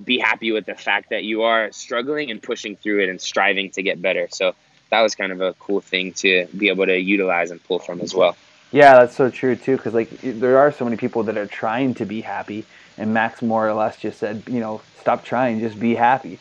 be 0.03 0.17
happy 0.17 0.51
with 0.51 0.65
the 0.65 0.73
fact 0.73 1.11
that 1.11 1.23
you 1.23 1.43
are 1.43 1.71
struggling 1.71 2.31
and 2.31 2.41
pushing 2.41 2.75
through 2.75 3.03
it 3.03 3.09
and 3.09 3.21
striving 3.21 3.69
to 3.71 3.83
get 3.83 4.01
better. 4.01 4.27
So 4.31 4.55
that 4.89 5.01
was 5.01 5.13
kind 5.13 5.31
of 5.31 5.39
a 5.39 5.53
cool 5.59 5.81
thing 5.81 6.13
to 6.13 6.47
be 6.57 6.69
able 6.69 6.87
to 6.87 6.97
utilize 6.97 7.51
and 7.51 7.63
pull 7.63 7.77
from 7.77 8.01
as 8.01 8.15
well. 8.15 8.35
Yeah, 8.71 8.95
that's 8.95 9.15
so 9.15 9.29
true 9.29 9.55
too. 9.55 9.77
Because 9.77 9.93
like 9.93 10.09
there 10.21 10.57
are 10.57 10.71
so 10.71 10.83
many 10.83 10.97
people 10.97 11.21
that 11.23 11.37
are 11.37 11.45
trying 11.45 11.93
to 11.95 12.05
be 12.05 12.21
happy, 12.21 12.65
and 12.97 13.13
Max 13.13 13.43
more 13.43 13.67
or 13.67 13.73
less 13.73 13.97
just 13.97 14.17
said, 14.17 14.41
you 14.47 14.59
know, 14.59 14.81
stop 14.99 15.23
trying, 15.23 15.59
just 15.59 15.79
be 15.79 15.93
happy. 15.93 16.39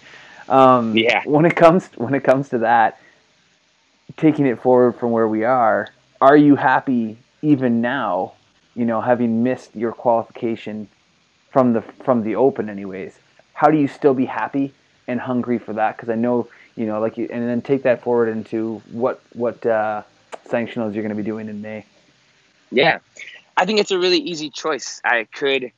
Um, 0.48 0.96
yeah. 0.96 1.22
When 1.26 1.44
it 1.44 1.56
comes 1.56 1.86
when 1.96 2.14
it 2.14 2.24
comes 2.24 2.48
to 2.50 2.58
that, 2.58 2.98
taking 4.16 4.46
it 4.46 4.62
forward 4.62 4.92
from 4.92 5.10
where 5.10 5.28
we 5.28 5.44
are, 5.44 5.88
are 6.22 6.36
you 6.36 6.56
happy 6.56 7.18
even 7.42 7.80
now? 7.80 8.34
You 8.74 8.84
know, 8.84 9.00
having 9.00 9.42
missed 9.42 9.74
your 9.74 9.92
qualification 9.92 10.88
from 11.50 11.72
the 11.72 11.82
from 11.82 12.22
the 12.22 12.36
Open, 12.36 12.68
anyways. 12.68 13.18
How 13.52 13.70
do 13.70 13.78
you 13.78 13.88
still 13.88 14.14
be 14.14 14.24
happy 14.24 14.72
and 15.06 15.20
hungry 15.20 15.58
for 15.58 15.72
that? 15.74 15.96
Because 15.96 16.08
I 16.08 16.14
know 16.14 16.48
you 16.76 16.86
know, 16.86 17.00
like 17.00 17.18
you, 17.18 17.28
and 17.30 17.46
then 17.46 17.60
take 17.60 17.82
that 17.82 18.02
forward 18.02 18.28
into 18.28 18.80
what 18.90 19.20
what 19.34 19.64
uh, 19.66 20.02
sanctionals 20.48 20.94
you're 20.94 21.02
going 21.02 21.10
to 21.10 21.14
be 21.14 21.22
doing 21.22 21.48
in 21.48 21.60
May. 21.60 21.84
Yeah, 22.70 23.00
I 23.56 23.66
think 23.66 23.80
it's 23.80 23.90
a 23.90 23.98
really 23.98 24.18
easy 24.18 24.48
choice. 24.48 25.00
I 25.04 25.26
could 25.32 25.72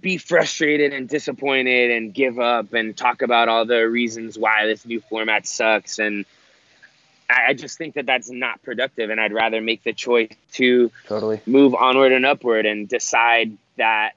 be 0.00 0.18
frustrated 0.18 0.92
and 0.92 1.08
disappointed 1.08 1.90
and 1.90 2.12
give 2.12 2.38
up 2.38 2.72
and 2.74 2.96
talk 2.96 3.22
about 3.22 3.48
all 3.48 3.64
the 3.64 3.88
reasons 3.88 4.38
why 4.38 4.66
this 4.66 4.84
new 4.84 5.00
format 5.00 5.46
sucks 5.46 5.98
and 5.98 6.26
I 7.28 7.54
just 7.54 7.78
think 7.78 7.94
that 7.94 8.06
that's 8.06 8.30
not 8.30 8.62
productive 8.62 9.10
and 9.10 9.20
I'd 9.20 9.32
rather 9.32 9.60
make 9.60 9.82
the 9.82 9.92
choice 9.92 10.30
to 10.52 10.90
totally 11.06 11.40
move 11.46 11.74
onward 11.74 12.12
and 12.12 12.26
upward 12.26 12.66
and 12.66 12.88
decide 12.88 13.56
that 13.76 14.12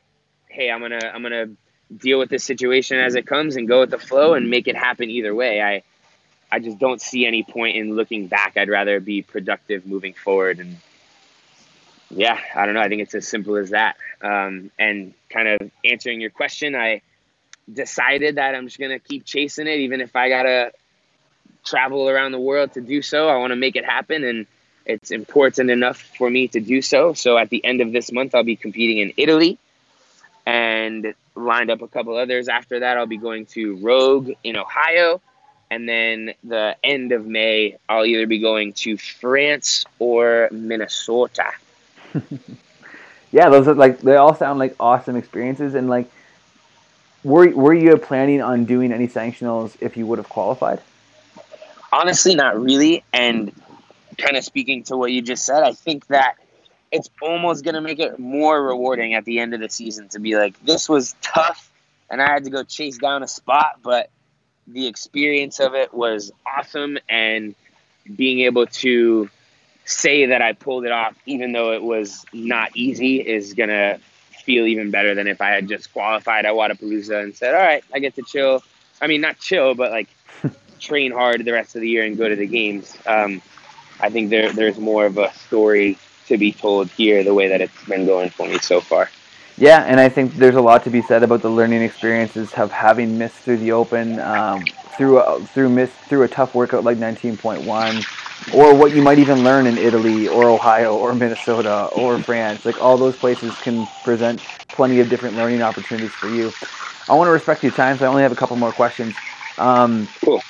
hey 0.50 0.70
I'm 0.70 0.80
going 0.80 0.92
to 0.92 1.14
I'm 1.14 1.24
to 1.24 1.50
deal 1.96 2.20
with 2.20 2.30
this 2.30 2.44
situation 2.44 3.00
as 3.00 3.16
it 3.16 3.26
comes 3.26 3.56
and 3.56 3.68
go 3.68 3.80
with 3.82 3.92
the 3.92 3.98
flow 3.98 4.34
and 4.34 4.50
make 4.50 4.68
it 4.68 4.76
happen 4.76 5.10
either 5.10 5.34
way 5.34 5.62
I 5.62 5.84
I 6.52 6.60
just 6.60 6.80
don't 6.80 7.02
see 7.02 7.26
any 7.26 7.44
point 7.44 7.78
in 7.78 7.96
looking 7.96 8.28
back 8.28 8.58
I'd 8.58 8.70
rather 8.70 9.00
be 9.00 9.22
productive 9.22 9.86
moving 9.86 10.14
forward 10.14 10.60
and 10.60 10.78
yeah, 12.10 12.40
I 12.56 12.66
don't 12.66 12.76
know. 12.76 12.82
I 12.82 12.88
think 12.88 13.02
it's 13.02 13.16
as 13.16 13.28
simple 13.28 13.58
as 13.58 13.72
that. 13.72 13.98
Um, 14.22 14.72
and 14.80 15.14
kind 15.30 15.48
of 15.48 15.72
answering 15.84 16.22
your 16.22 16.30
question, 16.30 16.76
I 16.76 17.02
decided 17.72 18.36
that 18.36 18.56
I'm 18.56 18.66
just 18.66 18.80
gonna 18.80 19.00
keep 19.00 19.26
chasing 19.26 19.68
it, 19.68 19.80
even 19.80 20.00
if 20.02 20.16
I 20.16 20.30
gotta 20.30 20.72
travel 21.68 22.10
around 22.10 22.32
the 22.32 22.40
world 22.40 22.74
to 22.74 22.82
do 22.82 23.02
so. 23.02 23.28
I 23.28 23.38
want 23.38 23.52
to 23.52 23.56
make 23.56 23.76
it 23.76 23.86
happen, 23.86 24.24
and 24.24 24.48
it's 24.86 25.12
important 25.12 25.70
enough 25.70 25.98
for 26.18 26.30
me 26.30 26.48
to 26.50 26.60
do 26.60 26.82
so. 26.82 27.14
So 27.14 27.38
at 27.38 27.50
the 27.50 27.64
end 27.64 27.82
of 27.82 27.92
this 27.92 28.12
month, 28.12 28.34
I'll 28.34 28.44
be 28.44 28.56
competing 28.56 29.00
in 29.00 29.14
Italy, 29.18 29.58
and 30.46 31.14
lined 31.36 31.70
up 31.70 31.82
a 31.82 31.88
couple 31.88 32.16
others 32.18 32.48
after 32.48 32.80
that. 32.80 32.98
I'll 32.98 33.06
be 33.06 33.18
going 33.18 33.46
to 33.48 33.76
Rogue 33.78 34.32
in 34.44 34.58
Ohio, 34.58 35.22
and 35.70 35.88
then 35.88 36.34
the 36.44 36.76
end 36.84 37.12
of 37.12 37.26
May, 37.26 37.78
I'll 37.90 38.06
either 38.06 38.28
be 38.28 38.40
going 38.40 38.74
to 38.74 38.98
France 38.98 39.86
or 40.00 40.50
Minnesota. 40.52 41.52
yeah, 43.32 43.50
those 43.50 43.68
are 43.68 43.76
like 43.76 44.00
they 44.00 44.16
all 44.16 44.36
sound 44.36 44.60
like 44.60 44.76
awesome 44.80 45.16
experiences. 45.16 45.76
And 45.76 45.90
like, 45.90 46.10
were 47.24 47.50
were 47.50 47.74
you 47.74 47.98
planning 47.98 48.42
on 48.42 48.66
doing 48.66 48.92
any 48.92 49.08
sanctionals 49.08 49.76
if 49.82 49.98
you 49.98 50.08
would 50.08 50.18
have 50.18 50.30
qualified? 50.30 50.82
Honestly, 51.98 52.36
not 52.36 52.62
really. 52.62 53.04
And 53.12 53.52
kind 54.20 54.38
of 54.38 54.44
speaking 54.44 54.84
to 54.84 54.96
what 54.96 55.12
you 55.12 55.24
just 55.24 55.46
said, 55.46 55.64
I 55.64 55.74
think 55.74 56.06
that 56.08 56.36
it's 56.92 57.10
almost 57.24 57.64
going 57.64 57.74
to 57.74 57.82
make 57.82 57.98
it 57.98 58.20
more 58.20 58.62
rewarding 58.64 59.16
at 59.16 59.26
the 59.26 59.40
end 59.40 59.56
of 59.56 59.60
the 59.60 59.70
season 59.70 60.08
to 60.10 60.20
be 60.20 60.36
like, 60.38 60.64
this 60.64 60.88
was 60.88 61.16
tough, 61.24 61.72
and 62.10 62.22
I 62.22 62.28
had 62.28 62.44
to 62.44 62.52
go 62.52 62.64
chase 62.64 63.00
down 63.00 63.24
a 63.24 63.28
spot, 63.28 63.80
but 63.82 64.12
the 64.68 64.86
experience 64.86 65.60
of 65.60 65.74
it 65.74 65.92
was 65.92 66.32
awesome, 66.46 67.00
and 67.10 67.56
being 68.16 68.42
able 68.42 68.68
to 68.68 69.30
say 69.86 70.28
that 70.28 70.42
I 70.42 70.54
pulled 70.54 70.86
it 70.86 70.92
off, 70.92 71.16
even 71.26 71.52
though 71.52 71.72
it 71.72 71.82
was 71.82 72.26
not 72.32 72.76
easy, 72.76 73.26
is 73.26 73.54
gonna 73.54 74.00
feel 74.46 74.68
even 74.68 74.92
better 74.92 75.16
than 75.16 75.28
if 75.28 75.42
I 75.42 75.50
had 75.50 75.68
just 75.68 75.92
qualified 75.92 76.46
at 76.46 76.54
Wodapalooza 76.54 77.24
and 77.24 77.36
said, 77.36 77.56
"All 77.56 77.62
right, 77.62 77.84
I 77.94 78.00
get 78.00 78.16
to 78.16 78.22
chill." 78.22 78.64
I 79.02 79.08
mean, 79.08 79.22
not 79.22 79.40
chill, 79.40 79.76
but 79.76 79.92
like 79.92 80.08
train 80.80 81.12
hard 81.12 81.44
the 81.44 81.52
rest 81.52 81.76
of 81.76 81.82
the 81.82 81.90
year 81.90 82.06
and 82.06 82.18
go 82.18 82.28
to 82.28 82.36
the 82.36 82.48
games. 82.48 82.96
Um, 83.06 83.42
I 84.00 84.10
think 84.10 84.30
there 84.30 84.52
there's 84.52 84.78
more 84.78 85.06
of 85.06 85.18
a 85.18 85.34
story 85.34 85.98
to 86.28 86.38
be 86.38 86.52
told 86.52 86.90
here, 86.92 87.24
the 87.24 87.34
way 87.34 87.48
that 87.50 87.62
it's 87.62 87.84
been 87.86 88.06
going 88.06 88.30
for 88.30 88.48
me 88.48 88.60
so 88.60 88.82
far. 88.82 89.10
Yeah, 89.58 89.84
and 89.84 90.00
I 90.00 90.10
think 90.10 90.36
there's 90.36 90.56
a 90.56 90.62
lot 90.62 90.84
to 90.84 90.92
be 90.92 91.02
said 91.02 91.24
about 91.24 91.42
the 91.42 91.50
learning 91.50 91.82
experiences 91.82 92.54
of 92.54 92.72
having 92.72 93.18
missed 93.18 93.38
through 93.38 93.58
the 93.58 93.72
Open, 93.72 94.20
um, 94.20 94.64
through 94.98 95.20
a, 95.20 95.44
through 95.48 95.70
miss 95.70 95.90
through 96.10 96.24
a 96.24 96.28
tough 96.28 96.54
workout 96.54 96.84
like 96.84 96.98
19.1 96.98 98.54
or 98.54 98.76
what 98.76 98.96
you 98.96 99.02
might 99.02 99.20
even 99.20 99.44
learn 99.44 99.66
in 99.66 99.78
Italy 99.78 100.28
or 100.28 100.50
Ohio 100.50 100.96
or 100.96 101.14
Minnesota 101.14 101.86
or 101.94 102.20
France. 102.20 102.66
Like 102.66 102.82
all 102.82 102.98
those 102.98 103.16
places 103.16 103.54
can 103.56 103.88
present 104.04 104.40
plenty 104.70 105.00
of 105.00 105.10
different 105.10 105.36
learning 105.36 105.62
opportunities 105.62 106.12
for 106.12 106.30
you. 106.30 106.52
I 107.10 107.16
want 107.16 107.28
to 107.28 107.32
respect 107.32 107.64
your 107.64 107.72
time, 107.72 107.98
so 107.98 108.06
I 108.06 108.10
only 108.10 108.22
have 108.22 108.32
a 108.32 108.36
couple 108.36 108.56
more 108.58 108.72
questions. 108.72 109.16
Um, 109.58 110.08
cool. 110.24 110.42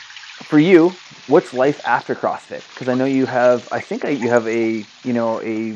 For 0.48 0.60
you, 0.60 0.94
what's 1.28 1.54
life 1.54 1.86
after 1.86 2.16
CrossFit? 2.16 2.64
Because 2.74 2.88
I 2.88 2.94
know 2.94 3.06
you 3.06 3.26
have, 3.26 3.68
I 3.72 3.82
think 3.82 4.04
you 4.04 4.30
have 4.30 4.48
a, 4.48 4.86
you 5.04 5.14
know, 5.14 5.42
a 5.42 5.76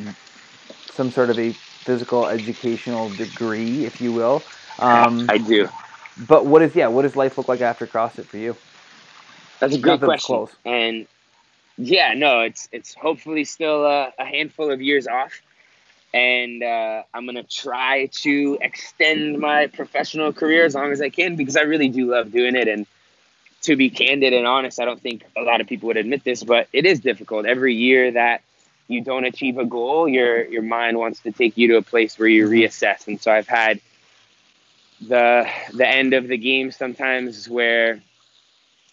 some 0.92 1.12
sort 1.12 1.30
of 1.30 1.38
a 1.40 1.52
physical 1.52 2.26
educational 2.28 3.10
degree, 3.10 3.86
if 3.86 4.00
you 4.00 4.14
will. 4.14 4.42
Um, 4.80 5.28
I 5.30 5.40
do. 5.40 5.68
But 6.28 6.46
what 6.46 6.62
is, 6.62 6.76
yeah, 6.76 6.88
what 6.88 7.02
does 7.02 7.16
life 7.16 7.38
look 7.38 7.48
like 7.48 7.62
after 7.62 7.86
CrossFit 7.86 8.26
for 8.26 8.38
you? 8.38 8.56
That's 9.60 9.76
a 9.76 9.80
great 9.80 10.02
question. 10.02 10.36
Close. 10.36 10.56
And 10.66 11.08
yeah, 11.78 12.14
no, 12.14 12.42
it's 12.42 12.70
it's 12.72 12.94
hopefully 12.94 13.44
still 13.44 13.86
a, 13.86 14.14
a 14.18 14.26
handful 14.26 14.72
of 14.72 14.82
years 14.82 15.08
off, 15.08 15.34
and 16.14 16.64
uh, 16.64 17.04
I'm 17.14 17.26
gonna 17.26 17.44
try 17.44 18.08
to 18.24 18.58
extend 18.62 19.40
my 19.40 19.68
professional 19.68 20.34
career 20.34 20.66
as 20.66 20.76
long 20.76 20.92
as 20.92 21.02
I 21.02 21.10
can 21.10 21.36
because 21.36 21.58
I 21.58 21.62
really 21.62 21.90
do 21.90 22.12
love 22.12 22.32
doing 22.32 22.56
it. 22.56 22.68
And 22.68 22.86
to 23.62 23.76
be 23.76 23.90
candid 23.90 24.34
and 24.34 24.48
honest, 24.48 24.80
I 24.80 24.86
don't 24.86 25.02
think 25.02 25.24
a 25.38 25.42
lot 25.42 25.62
of 25.62 25.68
people 25.68 25.88
would 25.88 25.98
admit 25.98 26.24
this, 26.24 26.44
but 26.44 26.68
it 26.74 26.86
is 26.86 27.00
difficult. 27.00 27.46
Every 27.46 27.76
year 27.76 28.12
that 28.12 28.42
you 28.88 29.02
don't 29.02 29.26
achieve 29.26 29.58
a 29.58 29.66
goal, 29.66 30.08
your 30.08 30.46
your 30.46 30.64
mind 30.64 30.98
wants 30.98 31.22
to 31.22 31.32
take 31.32 31.58
you 31.58 31.70
to 31.70 31.78
a 31.78 31.82
place 31.82 32.18
where 32.20 32.28
you 32.28 32.48
reassess. 32.48 33.08
And 33.08 33.22
so 33.22 33.32
I've 33.32 33.48
had 33.48 33.80
the 35.00 35.48
the 35.74 35.88
end 35.88 36.14
of 36.14 36.28
the 36.28 36.38
game 36.38 36.72
sometimes 36.72 37.48
where 37.50 38.02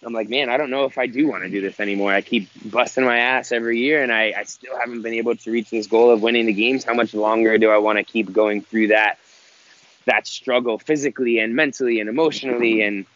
I'm 0.02 0.12
like, 0.12 0.28
man, 0.28 0.48
I 0.48 0.56
don't 0.56 0.70
know 0.70 0.84
if 0.84 0.96
I 0.96 1.06
do 1.06 1.26
want 1.26 1.42
to 1.42 1.50
do 1.50 1.60
this 1.60 1.80
anymore. 1.80 2.12
I 2.12 2.20
keep 2.20 2.48
busting 2.64 3.04
my 3.04 3.18
ass 3.18 3.50
every 3.50 3.80
year, 3.80 4.02
and 4.02 4.12
I, 4.12 4.32
I 4.36 4.44
still 4.44 4.78
haven't 4.78 5.02
been 5.02 5.14
able 5.14 5.34
to 5.34 5.50
reach 5.50 5.70
this 5.70 5.88
goal 5.88 6.10
of 6.10 6.22
winning 6.22 6.46
the 6.46 6.52
games. 6.52 6.84
How 6.84 6.94
much 6.94 7.14
longer 7.14 7.58
do 7.58 7.70
I 7.70 7.78
want 7.78 7.98
to 7.98 8.04
keep 8.04 8.32
going 8.32 8.62
through 8.62 8.88
that 8.88 9.18
that 10.04 10.26
struggle 10.26 10.78
physically 10.78 11.40
and 11.40 11.56
mentally 11.56 11.98
and 11.98 12.08
emotionally? 12.08 12.82
And 12.82 13.06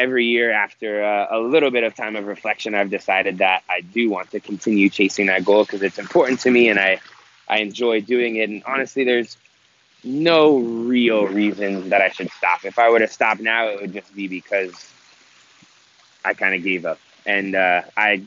every 0.00 0.24
year, 0.24 0.50
after 0.50 1.04
uh, 1.04 1.26
a 1.30 1.38
little 1.38 1.70
bit 1.70 1.84
of 1.84 1.94
time 1.94 2.16
of 2.16 2.26
reflection, 2.26 2.74
I've 2.74 2.90
decided 2.90 3.38
that 3.38 3.62
I 3.68 3.82
do 3.82 4.08
want 4.08 4.30
to 4.30 4.40
continue 4.40 4.88
chasing 4.88 5.26
that 5.26 5.44
goal 5.44 5.64
because 5.64 5.82
it's 5.82 5.98
important 5.98 6.40
to 6.40 6.50
me, 6.50 6.68
and 6.70 6.78
I 6.78 7.00
I 7.46 7.58
enjoy 7.58 8.00
doing 8.00 8.36
it. 8.36 8.48
And 8.48 8.62
honestly, 8.64 9.04
there's 9.04 9.36
no 10.02 10.58
real 10.58 11.26
reason 11.26 11.90
that 11.90 12.00
I 12.00 12.08
should 12.08 12.30
stop. 12.30 12.64
If 12.64 12.78
I 12.78 12.88
were 12.90 13.00
to 13.00 13.08
stop 13.08 13.40
now, 13.40 13.68
it 13.68 13.80
would 13.82 13.92
just 13.92 14.14
be 14.14 14.26
because 14.26 14.90
I 16.24 16.32
kind 16.32 16.54
of 16.54 16.62
gave 16.62 16.86
up. 16.86 16.98
And 17.26 17.54
uh, 17.54 17.82
I 17.96 18.22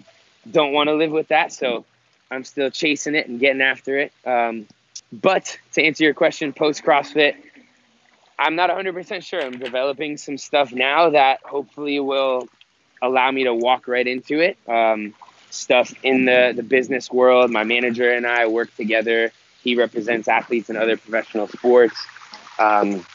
don't 0.49 0.73
want 0.73 0.89
to 0.89 0.93
live 0.93 1.11
with 1.11 1.29
that. 1.29 1.51
So 1.51 1.85
I'm 2.29 2.43
still 2.43 2.69
chasing 2.69 3.15
it 3.15 3.27
and 3.27 3.39
getting 3.39 3.61
after 3.61 3.97
it. 3.97 4.13
Um, 4.25 4.67
but 5.11 5.57
to 5.73 5.83
answer 5.83 6.03
your 6.03 6.13
question, 6.13 6.53
post 6.53 6.83
CrossFit, 6.83 7.35
I'm 8.37 8.55
not 8.55 8.69
100% 8.69 9.23
sure. 9.23 9.41
I'm 9.41 9.57
developing 9.57 10.17
some 10.17 10.37
stuff 10.37 10.71
now 10.71 11.11
that 11.11 11.41
hopefully 11.43 11.99
will 11.99 12.47
allow 13.01 13.29
me 13.31 13.43
to 13.43 13.53
walk 13.53 13.87
right 13.87 14.07
into 14.07 14.39
it. 14.39 14.57
Um, 14.67 15.13
stuff 15.49 15.93
in 16.03 16.25
the, 16.25 16.53
the 16.55 16.63
business 16.63 17.11
world. 17.11 17.51
My 17.51 17.63
manager 17.63 18.11
and 18.11 18.25
I 18.25 18.47
work 18.47 18.75
together. 18.75 19.31
He 19.63 19.75
represents 19.75 20.27
athletes 20.27 20.69
in 20.69 20.75
other 20.75 20.97
professional 20.97 21.47
sports. 21.47 21.95
Um, 22.57 23.05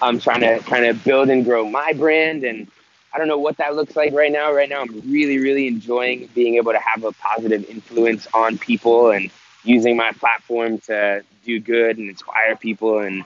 I'm 0.00 0.18
trying 0.18 0.40
to 0.40 0.58
kind 0.60 0.86
of 0.86 1.02
build 1.04 1.28
and 1.28 1.44
grow 1.44 1.68
my 1.68 1.92
brand 1.92 2.44
and 2.44 2.68
I 3.14 3.18
don't 3.18 3.28
know 3.28 3.38
what 3.38 3.58
that 3.58 3.76
looks 3.76 3.94
like 3.94 4.14
right 4.14 4.32
now. 4.32 4.52
Right 4.52 4.68
now, 4.68 4.80
I'm 4.80 5.02
really, 5.10 5.38
really 5.38 5.66
enjoying 5.66 6.30
being 6.34 6.54
able 6.54 6.72
to 6.72 6.78
have 6.78 7.04
a 7.04 7.12
positive 7.12 7.68
influence 7.68 8.26
on 8.32 8.56
people 8.56 9.10
and 9.10 9.30
using 9.64 9.96
my 9.96 10.12
platform 10.12 10.78
to 10.78 11.22
do 11.44 11.60
good 11.60 11.98
and 11.98 12.08
inspire 12.08 12.56
people 12.56 13.00
and 13.00 13.22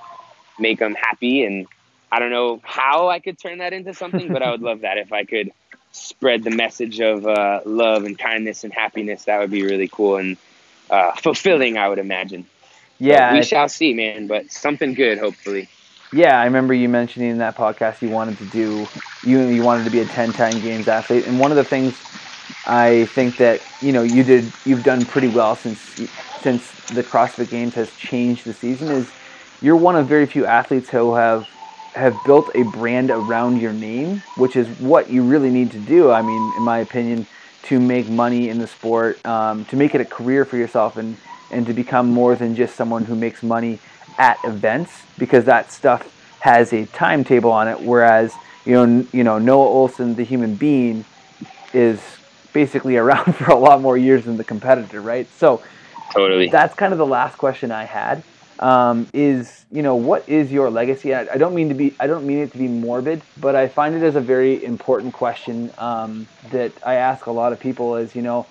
make 0.58 0.78
them 0.78 0.94
happy. 0.94 1.44
And 1.44 1.66
I 2.10 2.18
don't 2.18 2.30
know 2.30 2.60
how 2.64 3.08
I 3.08 3.18
could 3.18 3.38
turn 3.38 3.58
that 3.58 3.72
into 3.72 3.94
something, 3.94 4.32
but 4.32 4.42
I 4.42 4.50
would 4.50 4.62
love 4.62 4.80
that 4.80 4.98
if 4.98 5.12
I 5.12 5.24
could 5.24 5.52
spread 5.92 6.44
the 6.44 6.50
message 6.50 7.00
of 7.00 7.26
uh, 7.26 7.60
love 7.64 8.04
and 8.04 8.18
kindness 8.18 8.64
and 8.64 8.72
happiness. 8.72 9.24
That 9.24 9.38
would 9.40 9.50
be 9.50 9.62
really 9.62 9.88
cool 9.88 10.16
and 10.16 10.36
uh, 10.90 11.12
fulfilling, 11.12 11.78
I 11.78 11.88
would 11.88 11.98
imagine. 11.98 12.46
Yeah, 12.98 13.30
but 13.30 13.38
we 13.38 13.42
shall 13.42 13.68
see, 13.68 13.92
man. 13.92 14.26
But 14.26 14.50
something 14.50 14.94
good, 14.94 15.18
hopefully. 15.18 15.68
Yeah, 16.12 16.40
I 16.40 16.44
remember 16.44 16.72
you 16.72 16.88
mentioning 16.88 17.30
in 17.30 17.38
that 17.38 17.56
podcast 17.56 18.00
you 18.00 18.08
wanted 18.08 18.38
to 18.38 18.44
do 18.46 18.86
you 19.24 19.40
you 19.48 19.62
wanted 19.62 19.84
to 19.84 19.90
be 19.90 20.00
a 20.00 20.06
ten 20.06 20.32
time 20.32 20.60
games 20.60 20.88
athlete, 20.88 21.26
and 21.26 21.38
one 21.38 21.50
of 21.50 21.56
the 21.56 21.64
things 21.64 21.94
I 22.66 23.06
think 23.06 23.36
that 23.38 23.60
you 23.82 23.92
know 23.92 24.02
you 24.02 24.22
did 24.22 24.50
you've 24.64 24.84
done 24.84 25.04
pretty 25.04 25.28
well 25.28 25.56
since 25.56 25.80
since 26.40 26.70
the 26.90 27.02
CrossFit 27.02 27.50
Games 27.50 27.74
has 27.74 27.94
changed 27.96 28.44
the 28.44 28.54
season 28.54 28.88
is 28.88 29.10
you're 29.60 29.76
one 29.76 29.96
of 29.96 30.06
very 30.06 30.26
few 30.26 30.46
athletes 30.46 30.90
who 30.90 31.14
have 31.14 31.48
have 31.94 32.14
built 32.26 32.50
a 32.54 32.62
brand 32.62 33.10
around 33.10 33.58
your 33.58 33.72
name, 33.72 34.22
which 34.36 34.54
is 34.54 34.68
what 34.80 35.08
you 35.08 35.22
really 35.22 35.50
need 35.50 35.70
to 35.70 35.78
do. 35.78 36.10
I 36.10 36.20
mean, 36.20 36.52
in 36.56 36.62
my 36.62 36.78
opinion, 36.80 37.26
to 37.64 37.80
make 37.80 38.06
money 38.06 38.50
in 38.50 38.58
the 38.58 38.66
sport, 38.66 39.24
um, 39.24 39.64
to 39.66 39.76
make 39.76 39.94
it 39.94 40.00
a 40.02 40.04
career 40.04 40.44
for 40.44 40.56
yourself, 40.56 40.96
and 40.96 41.16
and 41.50 41.66
to 41.66 41.72
become 41.72 42.08
more 42.10 42.34
than 42.34 42.54
just 42.54 42.76
someone 42.76 43.04
who 43.04 43.14
makes 43.14 43.42
money 43.42 43.78
at 44.18 44.38
events, 44.44 45.02
because 45.18 45.44
that 45.46 45.72
stuff 45.72 46.12
has 46.40 46.72
a 46.72 46.86
timetable 46.86 47.50
on 47.50 47.66
it. 47.68 47.80
Whereas 47.80 48.34
you 48.64 48.72
know, 48.72 49.06
you 49.12 49.24
know, 49.24 49.38
Noah 49.38 49.88
Ohlsen, 49.88 50.16
the 50.16 50.24
human 50.24 50.54
being, 50.54 51.04
is 51.72 52.00
basically 52.52 52.96
around 53.02 53.34
for 53.36 53.50
a 53.50 53.56
lot 53.56 53.80
more 53.80 53.96
years 53.96 54.24
than 54.24 54.36
the 54.36 54.44
competitor, 54.44 55.00
right? 55.00 55.26
So, 55.38 55.62
totally. 56.12 56.48
That's 56.48 56.74
kind 56.74 56.92
of 56.92 56.98
the 56.98 57.06
last 57.06 57.38
question 57.38 57.72
I 57.72 57.84
had 57.84 58.22
um, 58.58 59.06
is 59.12 59.64
you 59.70 59.82
know 59.82 59.96
what 59.96 60.28
is 60.28 60.50
your 60.50 60.70
legacy? 60.70 61.14
I, 61.14 61.22
I, 61.34 61.36
don't 61.36 61.54
mean 61.54 61.68
to 61.68 61.74
be 61.74 61.94
I 62.00 62.06
don't 62.06 62.26
mean 62.26 62.38
it 62.38 62.52
to 62.52 62.58
be 62.58 62.68
morbid, 62.68 63.22
but 63.38 63.54
I 63.54 63.68
find 63.68 63.94
it 63.94 64.02
as 64.02 64.16
a 64.16 64.20
very 64.20 64.64
important 64.64 65.12
question 65.12 65.70
um, 65.78 66.26
that 66.50 66.72
I 66.84 66.94
ask 66.94 67.26
a 67.26 67.32
lot 67.32 67.52
of 67.52 67.60
people. 67.60 67.96
Is 67.96 68.14
you 68.14 68.22
know 68.22 68.46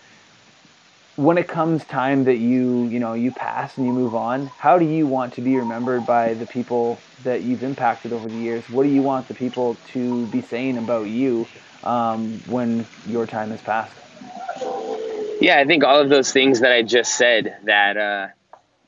when 1.15 1.37
it 1.37 1.47
comes 1.47 1.83
time 1.85 2.25
that 2.25 2.37
you 2.37 2.85
you 2.87 2.99
know 2.99 3.13
you 3.13 3.31
pass 3.31 3.77
and 3.77 3.87
you 3.87 3.93
move 3.93 4.13
on, 4.13 4.47
how 4.47 4.77
do 4.77 4.85
you 4.85 5.07
want 5.07 5.33
to 5.33 5.41
be 5.41 5.55
remembered 5.57 6.05
by 6.05 6.33
the 6.35 6.45
people 6.45 6.99
that 7.23 7.41
you've 7.41 7.63
impacted 7.63 8.13
over 8.13 8.27
the 8.27 8.37
years? 8.37 8.69
What 8.69 8.83
do 8.83 8.89
you 8.89 9.01
want 9.01 9.27
the 9.27 9.33
people 9.33 9.77
to 9.93 10.27
be 10.27 10.41
saying 10.41 10.77
about 10.77 11.07
you 11.07 11.47
um, 11.83 12.39
when 12.47 12.85
your 13.07 13.25
time 13.25 13.49
has 13.51 13.61
passed? 13.61 13.95
Yeah, 15.41 15.57
I 15.57 15.65
think 15.65 15.83
all 15.83 15.99
of 15.99 16.09
those 16.09 16.31
things 16.31 16.61
that 16.61 16.71
I 16.71 16.81
just 16.81 17.17
said 17.17 17.57
that 17.65 17.97
uh, 17.97 18.27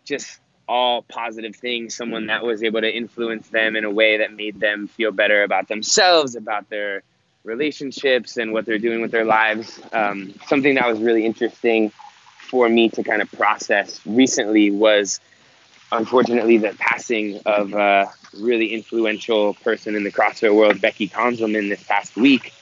just 0.06 0.40
all 0.68 1.02
positive 1.02 1.56
things, 1.56 1.96
someone 1.96 2.28
that 2.28 2.44
was 2.44 2.64
able 2.64 2.82
to 2.82 2.96
influence 2.96 3.48
them 3.50 3.76
in 3.76 3.86
a 3.86 3.92
way 3.92 4.18
that 4.18 4.34
made 4.34 4.60
them 4.60 4.88
feel 4.88 5.12
better 5.12 5.44
about 5.44 5.68
themselves, 5.68 6.36
about 6.36 6.70
their 6.70 7.04
relationships, 7.44 8.38
and 8.38 8.52
what 8.52 8.66
they're 8.66 8.80
doing 8.80 9.02
with 9.02 9.12
their 9.12 9.26
lives. 9.26 9.80
Um, 9.94 10.34
something 10.48 10.76
that 10.76 10.88
was 10.88 11.00
really 11.00 11.26
interesting 11.26 11.92
for 12.40 12.68
me 12.68 12.90
to 12.90 13.04
kind 13.04 13.22
of 13.22 13.32
process 13.32 14.00
recently 14.06 14.72
was 14.72 15.20
unfortunately 15.92 16.58
the 16.58 16.76
passing 16.78 17.40
of 17.46 17.74
a 17.74 18.12
really 18.40 18.74
influential 18.74 19.54
person 19.56 19.96
in 19.96 20.04
the 20.04 20.12
CrossFit 20.12 20.54
world, 20.54 20.82
Becky 20.82 21.08
Conzelman, 21.08 21.70
this 21.70 21.84
past 21.84 22.16
week. 22.16 22.54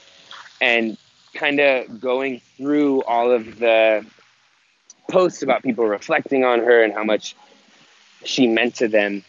And 0.60 0.96
kind 1.34 1.60
of 1.60 2.00
going 2.00 2.40
through 2.56 3.02
all 3.02 3.30
of 3.30 3.58
the 3.58 4.06
posts 5.10 5.42
about 5.42 5.62
people 5.62 5.86
reflecting 5.86 6.44
on 6.44 6.60
her 6.60 6.82
and 6.82 6.92
how 6.92 7.04
much 7.04 7.36
she 8.24 8.46
meant 8.46 8.76
to 8.76 8.88
them, 8.88 9.24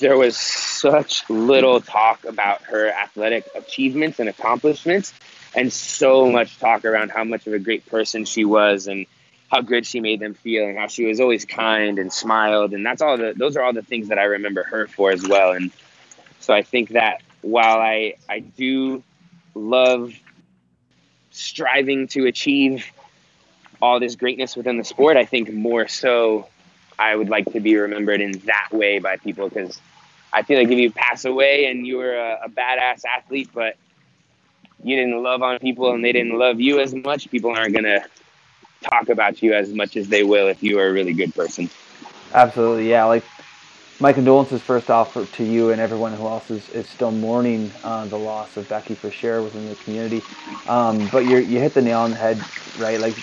there 0.00 0.16
was 0.16 0.36
such 0.36 1.28
little 1.30 1.80
talk 1.80 2.24
about 2.24 2.62
her 2.62 2.88
athletic 2.90 3.46
achievements 3.54 4.18
and 4.18 4.28
accomplishments, 4.28 5.12
and 5.54 5.72
so 5.72 6.30
much 6.30 6.58
talk 6.58 6.84
around 6.84 7.10
how 7.10 7.24
much 7.24 7.46
of 7.46 7.52
a 7.52 7.58
great 7.58 7.86
person 7.86 8.24
she 8.24 8.44
was 8.44 8.88
and 8.88 9.06
how 9.50 9.60
good 9.60 9.86
she 9.86 10.00
made 10.00 10.20
them 10.20 10.34
feel 10.34 10.66
and 10.66 10.76
how 10.76 10.88
she 10.88 11.06
was 11.06 11.20
always 11.20 11.44
kind 11.44 11.98
and 11.98 12.12
smiled. 12.12 12.72
And 12.72 12.84
that's 12.84 13.00
all 13.00 13.16
the 13.16 13.32
those 13.34 13.56
are 13.56 13.62
all 13.62 13.72
the 13.72 13.82
things 13.82 14.08
that 14.08 14.18
I 14.18 14.24
remember 14.24 14.64
her 14.64 14.88
for 14.88 15.12
as 15.12 15.26
well. 15.26 15.52
And 15.52 15.70
so 16.40 16.52
I 16.52 16.62
think 16.62 16.90
that 16.90 17.22
while 17.42 17.78
I 17.78 18.14
I 18.28 18.40
do 18.40 19.02
love 19.54 20.12
striving 21.30 22.08
to 22.08 22.26
achieve 22.26 22.84
all 23.80 24.00
this 24.00 24.16
greatness 24.16 24.56
within 24.56 24.78
the 24.78 24.84
sport, 24.84 25.16
I 25.16 25.24
think 25.24 25.52
more 25.52 25.86
so 25.86 26.48
I 26.98 27.14
would 27.14 27.28
like 27.28 27.52
to 27.52 27.60
be 27.60 27.76
remembered 27.76 28.20
in 28.20 28.32
that 28.46 28.68
way 28.72 28.98
by 28.98 29.16
people 29.16 29.48
because 29.48 29.80
I 30.32 30.42
feel 30.42 30.58
like 30.58 30.70
if 30.70 30.78
you 30.78 30.90
pass 30.90 31.24
away 31.24 31.66
and 31.66 31.86
you 31.86 31.98
were 31.98 32.14
a, 32.14 32.40
a, 32.44 32.48
badass 32.48 33.04
athlete, 33.04 33.50
but 33.54 33.76
you 34.82 34.96
didn't 34.96 35.22
love 35.22 35.42
on 35.42 35.58
people 35.58 35.92
and 35.92 36.04
they 36.04 36.12
didn't 36.12 36.38
love 36.38 36.60
you 36.60 36.80
as 36.80 36.94
much, 36.94 37.30
people 37.30 37.50
aren't 37.50 37.74
gonna 37.74 38.04
talk 38.82 39.08
about 39.08 39.42
you 39.42 39.54
as 39.54 39.72
much 39.72 39.96
as 39.96 40.08
they 40.08 40.22
will 40.22 40.48
if 40.48 40.62
you 40.62 40.78
are 40.78 40.88
a 40.88 40.92
really 40.92 41.12
good 41.12 41.34
person. 41.34 41.68
Absolutely, 42.34 42.90
yeah. 42.90 43.04
Like 43.04 43.24
my 44.00 44.12
condolences 44.12 44.62
first 44.62 44.90
off 44.90 45.16
to 45.32 45.44
you 45.44 45.70
and 45.70 45.80
everyone 45.80 46.12
who 46.14 46.26
else 46.26 46.50
is, 46.50 46.68
is 46.70 46.88
still 46.88 47.12
mourning 47.12 47.74
uh, 47.82 48.06
the 48.06 48.18
loss 48.18 48.56
of 48.56 48.68
Becky 48.68 48.94
for 48.94 49.10
sure 49.10 49.42
within 49.42 49.68
the 49.68 49.76
community. 49.76 50.26
Um, 50.66 51.08
but 51.08 51.20
you 51.20 51.38
you 51.38 51.60
hit 51.60 51.74
the 51.74 51.82
nail 51.82 52.00
on 52.00 52.10
the 52.12 52.18
head, 52.18 52.44
right? 52.78 53.00
Like 53.00 53.16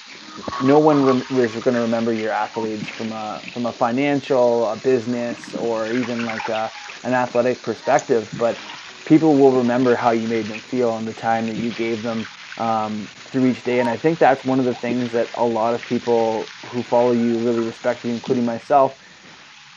no 0.59 0.79
one 0.79 1.03
rem- 1.03 1.27
is 1.39 1.53
going 1.53 1.75
to 1.75 1.81
remember 1.81 2.13
your 2.13 2.31
accolades 2.31 2.87
from 2.89 3.11
a 3.11 3.43
from 3.53 3.65
a 3.67 3.73
financial, 3.73 4.67
a 4.69 4.77
business, 4.77 5.53
or 5.55 5.91
even 5.93 6.25
like 6.25 6.49
a, 6.49 6.71
an 7.03 7.13
athletic 7.13 7.61
perspective. 7.63 8.29
But 8.33 8.59
people 9.05 9.37
will 9.37 9.53
remember 9.53 9.95
how 9.95 10.11
you 10.11 10.27
made 10.27 10.47
them 10.47 10.61
feel 10.61 10.97
and 10.97 11.07
the 11.07 11.13
time 11.13 11.47
that 11.47 11.55
you 11.57 11.71
gave 11.71 12.01
them 12.03 12.27
um, 12.57 13.09
through 13.31 13.45
each 13.47 13.63
day. 13.63 13.79
And 13.79 13.89
I 13.89 13.97
think 13.97 14.19
that's 14.19 14.45
one 14.45 14.59
of 14.59 14.65
the 14.65 14.75
things 14.75 15.11
that 15.13 15.29
a 15.35 15.45
lot 15.45 15.75
of 15.75 15.83
people 15.83 16.53
who 16.71 16.83
follow 16.83 17.11
you 17.11 17.39
really 17.39 17.61
respect 17.61 18.05
you, 18.05 18.11
including 18.11 18.45
myself, 18.45 18.97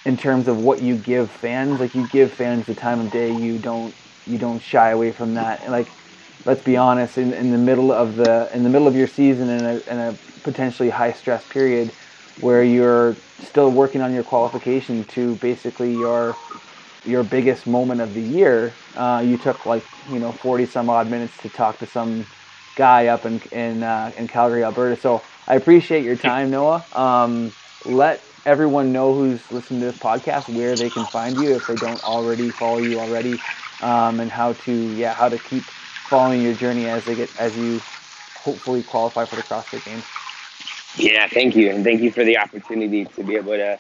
in 0.07 0.19
terms 0.19 0.49
of 0.49 0.59
what 0.59 0.83
you 0.83 0.97
give 0.97 1.33
fans. 1.33 1.81
Like 1.81 1.97
you 1.97 2.05
give 2.05 2.35
fans 2.35 2.67
the 2.67 2.75
time 2.75 3.01
of 3.01 3.11
day. 3.11 3.35
You 3.35 3.59
don't 3.59 3.97
you 4.27 4.39
don't 4.39 4.61
shy 4.61 4.93
away 4.93 5.13
from 5.13 5.35
that. 5.37 5.63
And 5.65 5.73
like 5.73 5.97
let's 6.47 6.63
be 6.63 6.79
honest, 6.79 7.19
in, 7.19 7.35
in 7.35 7.53
the 7.53 7.59
middle 7.59 7.93
of 7.93 8.17
the 8.17 8.51
in 8.55 8.65
the 8.65 8.71
middle 8.71 8.89
of 8.89 8.97
your 8.97 9.09
season 9.09 9.51
in 9.51 9.67
a, 9.67 9.93
in 9.93 9.99
a 10.01 10.19
potentially 10.45 10.91
high 10.91 11.13
stress 11.13 11.47
period 11.47 11.95
where 12.37 12.65
you're 12.65 13.25
still 13.41 13.71
working 13.71 14.03
on 14.03 14.15
your 14.15 14.25
qualification 14.25 15.07
to 15.07 15.37
basically 15.37 15.97
your 15.97 16.41
your 17.05 17.25
biggest 17.25 17.67
moment 17.67 18.03
of 18.03 18.15
the 18.15 18.23
year, 18.23 18.81
uh, 18.97 19.23
you 19.27 19.39
took 19.39 19.67
like 19.67 19.89
you 20.09 20.21
know 20.21 20.33
40 20.33 20.67
some 20.67 20.91
odd 20.91 21.11
minutes 21.11 21.39
to 21.39 21.51
talk 21.51 21.81
to 21.81 21.87
some 21.87 22.29
guy 22.77 23.09
up 23.09 23.27
in 23.27 23.41
in, 23.53 23.85
uh, 23.85 24.13
in 24.17 24.29
Calgary, 24.29 24.65
Alberta. 24.65 24.97
So 25.01 25.25
I 25.49 25.57
appreciate 25.57 26.05
your 26.05 26.17
time, 26.17 26.51
Noah. 26.51 26.87
Um, 26.93 27.55
let 27.85 28.26
everyone 28.47 28.93
know 28.93 29.15
who's 29.15 29.51
listening 29.53 29.81
to 29.81 29.87
this 29.87 29.99
podcast 29.99 30.49
where 30.55 30.77
they 30.77 30.91
can 30.91 31.05
find 31.07 31.37
you 31.39 31.55
if 31.57 31.67
they 31.67 31.77
don't 31.77 32.03
already 32.05 32.51
follow 32.51 32.79
you 32.79 32.99
already, 32.99 33.39
um, 33.83 34.21
and 34.21 34.31
how 34.31 34.55
to 34.55 34.73
yeah 34.73 35.15
how 35.15 35.29
to 35.29 35.39
keep 35.39 35.65
following 36.09 36.43
your 36.43 36.55
journey 36.55 36.87
as 36.89 37.05
they 37.05 37.17
get 37.17 37.31
as 37.39 37.57
you 37.59 37.81
hopefully 38.43 38.83
qualify 38.83 39.25
for 39.27 39.37
the 39.37 39.43
CrossFit 39.43 39.85
Games. 39.85 40.05
Yeah, 40.97 41.29
thank 41.29 41.57
you. 41.57 41.71
And 41.71 41.85
thank 41.85 42.01
you 42.01 42.11
for 42.11 42.25
the 42.25 42.39
opportunity 42.39 43.05
to 43.05 43.25
be 43.25 43.37
able 43.37 43.53
to 43.53 43.79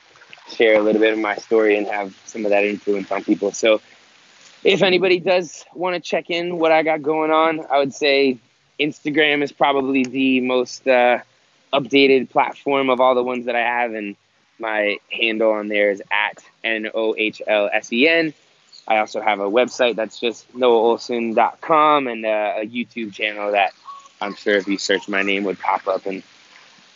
share 0.48 0.78
a 0.78 0.82
little 0.82 1.00
bit 1.00 1.12
of 1.12 1.18
my 1.18 1.36
story 1.36 1.76
and 1.76 1.86
have 1.86 2.14
some 2.26 2.44
of 2.44 2.50
that 2.50 2.64
influence 2.64 3.10
on 3.10 3.24
people. 3.24 3.52
So, 3.52 3.80
if 4.64 4.82
anybody 4.82 5.20
does 5.20 5.64
want 5.74 5.94
to 5.94 6.00
check 6.00 6.30
in 6.30 6.58
what 6.58 6.72
I 6.72 6.82
got 6.82 7.02
going 7.02 7.30
on, 7.30 7.64
I 7.70 7.78
would 7.78 7.94
say 7.94 8.38
Instagram 8.80 9.42
is 9.42 9.52
probably 9.52 10.04
the 10.04 10.40
most 10.40 10.86
uh, 10.86 11.20
updated 11.72 12.30
platform 12.30 12.90
of 12.90 13.00
all 13.00 13.14
the 13.14 13.22
ones 13.22 13.46
that 13.46 13.56
I 13.56 13.60
have. 13.60 13.94
And 13.94 14.16
my 14.58 14.98
handle 15.10 15.52
on 15.52 15.68
there 15.68 15.90
is 15.90 16.02
at 16.10 16.42
N 16.64 16.90
O 16.94 17.14
H 17.16 17.42
L 17.46 17.68
S 17.72 17.92
E 17.92 18.08
N. 18.08 18.34
I 18.88 18.98
also 18.98 19.20
have 19.20 19.40
a 19.40 19.50
website 19.50 19.96
that's 19.96 20.20
just 20.20 20.50
noahohlsen.com 20.52 22.06
and 22.06 22.24
uh, 22.24 22.54
a 22.58 22.66
YouTube 22.66 23.12
channel 23.12 23.52
that 23.52 23.72
I'm 24.20 24.34
sure 24.34 24.56
if 24.56 24.68
you 24.68 24.78
search 24.78 25.08
my 25.08 25.22
name 25.22 25.44
would 25.44 25.58
pop 25.58 25.88
up. 25.88 26.06
And 26.06 26.22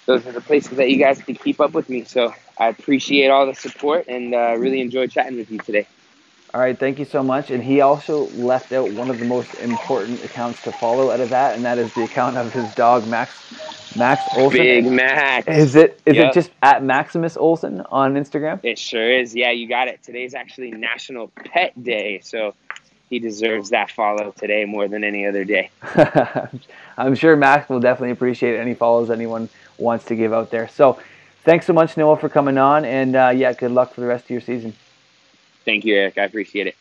those 0.07 0.27
are 0.27 0.33
the 0.33 0.41
places 0.41 0.77
that 0.79 0.89
you 0.89 0.97
guys 0.97 1.21
can 1.21 1.35
keep 1.35 1.61
up 1.61 1.73
with 1.73 1.89
me. 1.89 2.05
So 2.05 2.33
I 2.59 2.69
appreciate 2.69 3.29
all 3.29 3.47
the 3.47 3.55
support 3.55 4.07
and 4.09 4.35
uh, 4.35 4.55
really 4.57 4.81
enjoy 4.81 5.09
chatting 5.09 5.37
with 5.37 5.51
you 5.51 5.59
today. 5.59 5.87
All 6.53 6.61
right, 6.61 6.77
thank 6.77 6.99
you 6.99 7.05
so 7.05 7.23
much. 7.23 7.51
And 7.51 7.63
he 7.63 7.81
also 7.81 8.29
left 8.31 8.73
out 8.73 8.91
one 8.93 9.09
of 9.09 9.19
the 9.21 9.25
most 9.25 9.55
important 9.57 10.25
accounts 10.25 10.63
to 10.63 10.73
follow 10.73 11.11
out 11.11 11.21
of 11.21 11.29
that, 11.31 11.55
and 11.55 11.65
that 11.65 11.79
is 11.79 11.93
the 11.95 12.03
account 12.03 12.37
of 12.37 12.53
his 12.53 12.75
dog 12.75 13.07
Max 13.07 13.33
Max 13.97 14.23
Ohlsen. 14.31 14.53
Big 14.53 14.87
Max. 14.91 15.47
Is 15.47 15.77
it 15.77 16.01
is 16.07 16.17
yep. 16.17 16.31
it 16.31 16.35
just 16.35 16.51
at 16.63 16.83
Maximus 16.83 17.37
Ohlsen 17.37 17.87
on 17.91 18.15
Instagram? 18.15 18.61
It 18.65 18.79
sure 18.79 19.11
is. 19.11 19.35
Yeah, 19.35 19.51
you 19.51 19.69
got 19.69 19.89
it. 19.89 20.03
Today's 20.03 20.35
actually 20.35 20.73
National 20.73 21.29
Pet 21.29 21.83
Day, 21.83 22.21
so 22.21 22.55
he 23.11 23.19
deserves 23.19 23.71
that 23.71 23.91
follow 23.91 24.33
today 24.37 24.65
more 24.65 24.89
than 24.89 25.05
any 25.05 25.27
other 25.27 25.45
day. 25.45 25.71
I'm 26.97 27.15
sure 27.15 27.37
Max 27.37 27.69
will 27.69 27.81
definitely 27.81 28.13
appreciate 28.13 28.59
any 28.59 28.75
follows 28.75 29.11
anyone 29.11 29.49
wants 29.79 30.05
to 30.07 30.17
give 30.17 30.33
out 30.33 30.51
there. 30.51 30.69
So 30.69 30.99
thanks 31.45 31.67
so 31.67 31.73
much, 31.73 31.97
Noah, 31.97 32.17
for 32.17 32.29
coming 32.29 32.59
on. 32.59 32.85
And 32.85 33.17
uh, 33.17 33.33
yeah, 33.35 33.53
good 33.53 33.73
luck 33.73 33.95
for 33.95 34.01
the 34.01 34.07
rest 34.07 34.25
of 34.25 34.31
your 34.31 34.41
season. 34.41 34.75
Thank 35.65 35.87
you, 35.87 35.97
Eric. 35.97 36.19
I 36.19 36.25
appreciate 36.25 36.69
it. 36.69 36.77